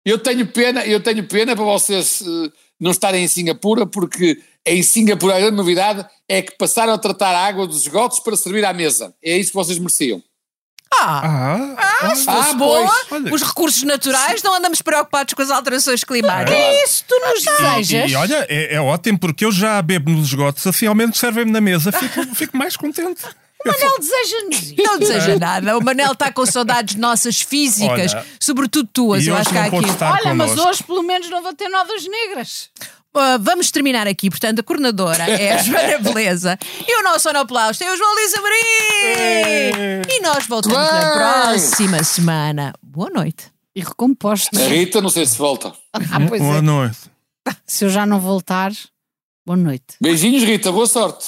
eu 0.06 0.20
tenho 0.20 0.46
pena, 0.46 0.86
eu 0.86 1.02
tenho 1.02 1.28
pena 1.28 1.56
para 1.56 1.66
vocês 1.66 2.22
eh, 2.22 2.52
não 2.80 2.92
estarem 2.92 3.24
em 3.24 3.28
Singapura, 3.28 3.86
porque 3.88 4.40
em 4.66 4.84
Singapura 4.84 5.36
a 5.36 5.40
grande 5.40 5.58
novidade 5.58 6.06
é 6.30 6.42
que 6.42 6.56
passaram 6.58 6.94
a 6.94 6.98
tratar 6.98 7.32
a 7.32 7.46
água 7.46 7.66
dos 7.66 7.82
esgotos 7.82 8.20
para 8.20 8.38
servir 8.38 8.64
à 8.66 8.72
mesa. 8.72 9.14
É 9.24 9.36
isso 9.38 9.50
que 9.50 9.56
vocês 9.56 9.80
mereciam. 9.80 10.22
Ah, 11.00 11.76
Ah, 12.02 12.16
se 12.16 12.30
Ah, 12.30 12.34
fosse 12.34 12.56
boa, 12.56 12.92
pois. 13.10 13.24
Olha. 13.24 13.34
os 13.34 13.42
recursos 13.42 13.84
naturais, 13.84 14.42
não 14.44 14.54
andamos 14.56 14.82
preocupados 14.82 15.34
com 15.34 15.42
as 15.42 15.50
alterações 15.52 16.04
climáticas. 16.04 16.54
É 16.56 16.84
isso, 16.84 17.04
tu 17.08 17.16
nos 17.20 17.44
desejas. 17.44 18.10
E, 18.10 18.14
e 18.14 18.16
olha, 18.16 18.46
é, 18.50 18.76
é 18.76 18.82
ótimo 18.82 19.20
porque 19.20 19.46
eu 19.46 19.52
já 19.52 19.82
bebo 19.82 20.12
nos 20.12 20.28
esgotos, 20.28 20.66
assim 20.68 20.86
ao 20.88 20.96
menos 20.96 21.18
servem-me 21.18 21.52
na 21.52 21.62
mesa, 21.62 21.92
fico, 21.92 22.24
fico 22.36 22.58
mais 22.58 22.76
contente. 22.78 23.24
O 23.66 23.70
Manel 23.70 23.98
deseja-nos 23.98 24.62
isso. 24.62 24.76
Não 24.78 25.00
deseja 25.00 25.40
nada. 25.40 25.78
O 25.78 25.82
Manel 25.82 26.12
está 26.12 26.30
com 26.32 26.46
saudades 26.46 26.96
nossas 26.96 27.40
físicas, 27.40 28.14
Olha, 28.14 28.26
sobretudo 28.38 28.90
tuas. 28.92 29.26
Eu 29.26 29.38
acho 29.38 29.50
que 29.52 29.58
há 29.58 29.66
aqui. 29.66 29.76
Olha, 29.78 30.34
mas 30.36 30.50
connosco. 30.50 30.70
hoje 30.70 30.84
pelo 30.84 31.02
menos 31.02 31.30
não 31.30 31.42
vou 31.42 31.54
ter 31.54 31.70
novas 31.70 32.06
negras. 32.06 32.70
Uh, 33.16 33.38
vamos 33.40 33.70
terminar 33.70 34.08
aqui, 34.08 34.28
portanto, 34.30 34.60
a 34.60 34.64
coordenadora 34.64 35.24
é 35.30 35.54
a 35.54 35.58
Joana 35.62 36.00
Beleza 36.00 36.58
e 36.88 37.00
o 37.00 37.04
nosso 37.04 37.20
sonoplausto 37.22 37.84
é 37.84 37.94
o 37.94 37.96
João 37.96 38.16
Lisa! 38.16 38.38
E 40.10 40.20
nós 40.22 40.48
voltamos 40.48 40.78
na 40.78 40.92
Bem! 41.00 41.14
próxima 41.14 42.04
semana. 42.04 42.74
Boa 42.82 43.12
noite. 43.12 43.52
E 43.76 43.82
recompostos. 43.82 44.60
A 44.60 44.68
Rita, 44.68 45.00
não 45.00 45.10
sei 45.10 45.26
se 45.28 45.38
volta. 45.38 45.74
Ah, 45.94 46.00
pois 46.28 46.42
Boa 46.42 46.58
é. 46.58 46.62
noite. 46.62 46.98
Se 47.68 47.86
eu 47.86 47.90
já 47.90 48.06
não 48.06 48.20
voltar, 48.20 48.72
boa 49.46 49.58
noite. 49.58 49.96
Beijinhos, 50.02 50.44
Rita, 50.44 50.72
boa 50.72 50.88
sorte. 50.88 51.28